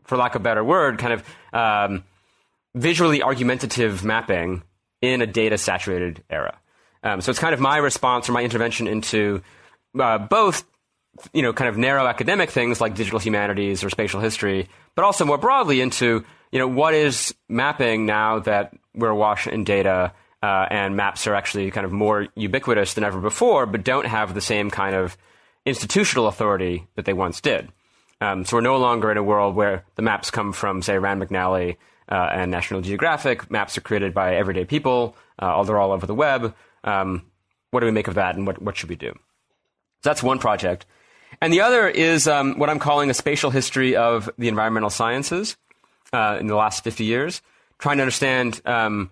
for 0.04 0.16
lack 0.16 0.36
of 0.36 0.42
a 0.42 0.44
better 0.44 0.62
word, 0.62 0.98
kind 0.98 1.12
of, 1.12 1.24
um, 1.52 2.04
visually 2.76 3.20
argumentative 3.20 4.04
mapping 4.04 4.62
in 5.02 5.22
a 5.22 5.26
data 5.26 5.58
saturated 5.58 6.22
era. 6.30 6.56
Um, 7.02 7.20
so 7.20 7.30
it's 7.30 7.40
kind 7.40 7.52
of 7.52 7.58
my 7.58 7.78
response 7.78 8.28
or 8.28 8.32
my 8.32 8.44
intervention 8.44 8.86
into 8.86 9.42
uh, 9.98 10.18
both, 10.18 10.62
you 11.32 11.42
know, 11.42 11.52
kind 11.52 11.68
of 11.68 11.76
narrow 11.76 12.06
academic 12.06 12.50
things 12.50 12.80
like 12.80 12.94
digital 12.94 13.18
humanities 13.18 13.82
or 13.82 13.90
spatial 13.90 14.20
history, 14.20 14.68
but 14.94 15.04
also 15.04 15.24
more 15.24 15.38
broadly 15.38 15.80
into, 15.80 16.24
you 16.52 16.58
know, 16.58 16.68
what 16.68 16.94
is 16.94 17.34
mapping 17.48 18.06
now 18.06 18.38
that 18.40 18.74
we're 18.94 19.08
awash 19.08 19.46
in 19.46 19.64
data 19.64 20.12
uh, 20.42 20.66
and 20.70 20.96
maps 20.96 21.26
are 21.26 21.34
actually 21.34 21.70
kind 21.70 21.84
of 21.84 21.92
more 21.92 22.28
ubiquitous 22.34 22.94
than 22.94 23.04
ever 23.04 23.20
before, 23.20 23.66
but 23.66 23.84
don't 23.84 24.06
have 24.06 24.34
the 24.34 24.40
same 24.40 24.70
kind 24.70 24.94
of 24.94 25.16
institutional 25.64 26.28
authority 26.28 26.86
that 26.94 27.04
they 27.04 27.12
once 27.12 27.40
did. 27.40 27.70
Um, 28.20 28.44
so 28.44 28.56
we're 28.56 28.62
no 28.62 28.78
longer 28.78 29.10
in 29.10 29.16
a 29.16 29.22
world 29.22 29.54
where 29.54 29.84
the 29.96 30.02
maps 30.02 30.30
come 30.30 30.52
from, 30.52 30.82
say, 30.82 30.98
Rand 30.98 31.22
McNally 31.22 31.76
uh, 32.08 32.28
and 32.32 32.50
National 32.50 32.80
Geographic. 32.80 33.50
Maps 33.50 33.76
are 33.76 33.82
created 33.82 34.14
by 34.14 34.36
everyday 34.36 34.64
people. 34.64 35.16
Uh, 35.38 35.62
they're 35.64 35.78
all 35.78 35.92
over 35.92 36.06
the 36.06 36.14
web. 36.14 36.54
Um, 36.84 37.26
what 37.70 37.80
do 37.80 37.86
we 37.86 37.92
make 37.92 38.08
of 38.08 38.14
that, 38.14 38.36
and 38.36 38.46
what, 38.46 38.62
what 38.62 38.76
should 38.76 38.88
we 38.88 38.96
do? 38.96 39.12
So 39.12 40.10
that's 40.10 40.22
one 40.22 40.38
project. 40.38 40.86
And 41.40 41.52
the 41.52 41.60
other 41.60 41.88
is 41.88 42.28
um, 42.28 42.58
what 42.58 42.70
I'm 42.70 42.78
calling 42.78 43.10
a 43.10 43.14
spatial 43.14 43.50
history 43.50 43.96
of 43.96 44.30
the 44.38 44.48
environmental 44.48 44.90
sciences 44.90 45.56
uh, 46.12 46.38
in 46.40 46.46
the 46.46 46.54
last 46.54 46.84
50 46.84 47.04
years, 47.04 47.42
trying 47.78 47.98
to 47.98 48.02
understand 48.02 48.60
um, 48.64 49.10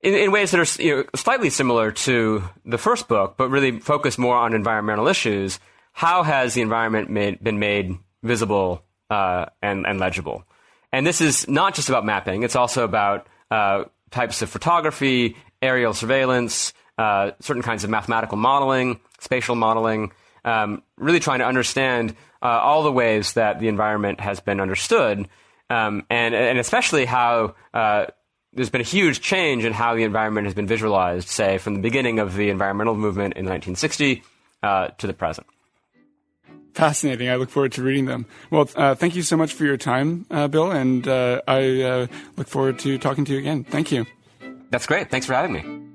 in, 0.00 0.14
in, 0.14 0.30
ways 0.30 0.50
that 0.52 0.60
are 0.60 0.82
you 0.82 0.96
know, 0.96 1.04
slightly 1.14 1.50
similar 1.50 1.90
to 1.90 2.42
the 2.64 2.78
first 2.78 3.08
book, 3.08 3.34
but 3.36 3.50
really 3.50 3.80
focus 3.80 4.18
more 4.18 4.36
on 4.36 4.54
environmental 4.54 5.08
issues. 5.08 5.58
How 5.92 6.22
has 6.22 6.54
the 6.54 6.62
environment 6.62 7.10
made, 7.10 7.42
been 7.42 7.58
made 7.58 7.98
visible 8.22 8.84
uh, 9.10 9.46
and, 9.62 9.86
and, 9.86 9.98
legible? 9.98 10.44
And 10.92 11.06
this 11.06 11.20
is 11.20 11.48
not 11.48 11.74
just 11.74 11.88
about 11.88 12.04
mapping; 12.04 12.44
it's 12.44 12.56
also 12.56 12.84
about 12.84 13.26
uh, 13.50 13.84
types 14.10 14.40
of 14.40 14.48
photography, 14.48 15.36
aerial 15.60 15.92
surveillance, 15.92 16.72
uh, 16.96 17.32
certain 17.40 17.62
kinds 17.62 17.84
of 17.84 17.90
mathematical 17.90 18.38
modeling, 18.38 19.00
spatial 19.18 19.56
modeling. 19.56 20.12
Um, 20.44 20.82
really 20.96 21.20
trying 21.20 21.40
to 21.40 21.46
understand 21.46 22.14
uh, 22.40 22.46
all 22.46 22.82
the 22.82 22.92
ways 22.92 23.34
that 23.34 23.60
the 23.60 23.68
environment 23.68 24.20
has 24.20 24.40
been 24.40 24.60
understood, 24.60 25.28
um, 25.70 26.04
and 26.10 26.34
and 26.34 26.58
especially 26.58 27.04
how 27.04 27.54
uh, 27.74 28.06
there's 28.52 28.70
been 28.70 28.80
a 28.80 28.84
huge 28.84 29.20
change 29.20 29.64
in 29.64 29.72
how 29.72 29.94
the 29.94 30.02
environment 30.02 30.46
has 30.46 30.54
been 30.54 30.66
visualized, 30.66 31.28
say, 31.28 31.58
from 31.58 31.74
the 31.74 31.80
beginning 31.80 32.18
of 32.18 32.34
the 32.34 32.50
environmental 32.50 32.94
movement 32.94 33.34
in 33.34 33.44
1960 33.44 34.22
uh, 34.62 34.88
to 34.98 35.06
the 35.06 35.12
present. 35.12 35.46
Fascinating. 36.74 37.28
I 37.28 37.36
look 37.36 37.50
forward 37.50 37.72
to 37.72 37.82
reading 37.82 38.06
them. 38.06 38.26
Well, 38.50 38.68
uh, 38.76 38.94
thank 38.94 39.16
you 39.16 39.22
so 39.22 39.36
much 39.36 39.52
for 39.52 39.64
your 39.64 39.76
time, 39.76 40.26
uh, 40.30 40.48
Bill, 40.48 40.70
and 40.70 41.06
uh, 41.08 41.42
I 41.48 41.82
uh, 41.82 42.06
look 42.36 42.48
forward 42.48 42.78
to 42.80 42.98
talking 42.98 43.24
to 43.24 43.32
you 43.32 43.38
again. 43.38 43.64
Thank 43.64 43.90
you. 43.90 44.06
That's 44.70 44.86
great. 44.86 45.10
Thanks 45.10 45.26
for 45.26 45.34
having 45.34 45.52
me. 45.52 45.87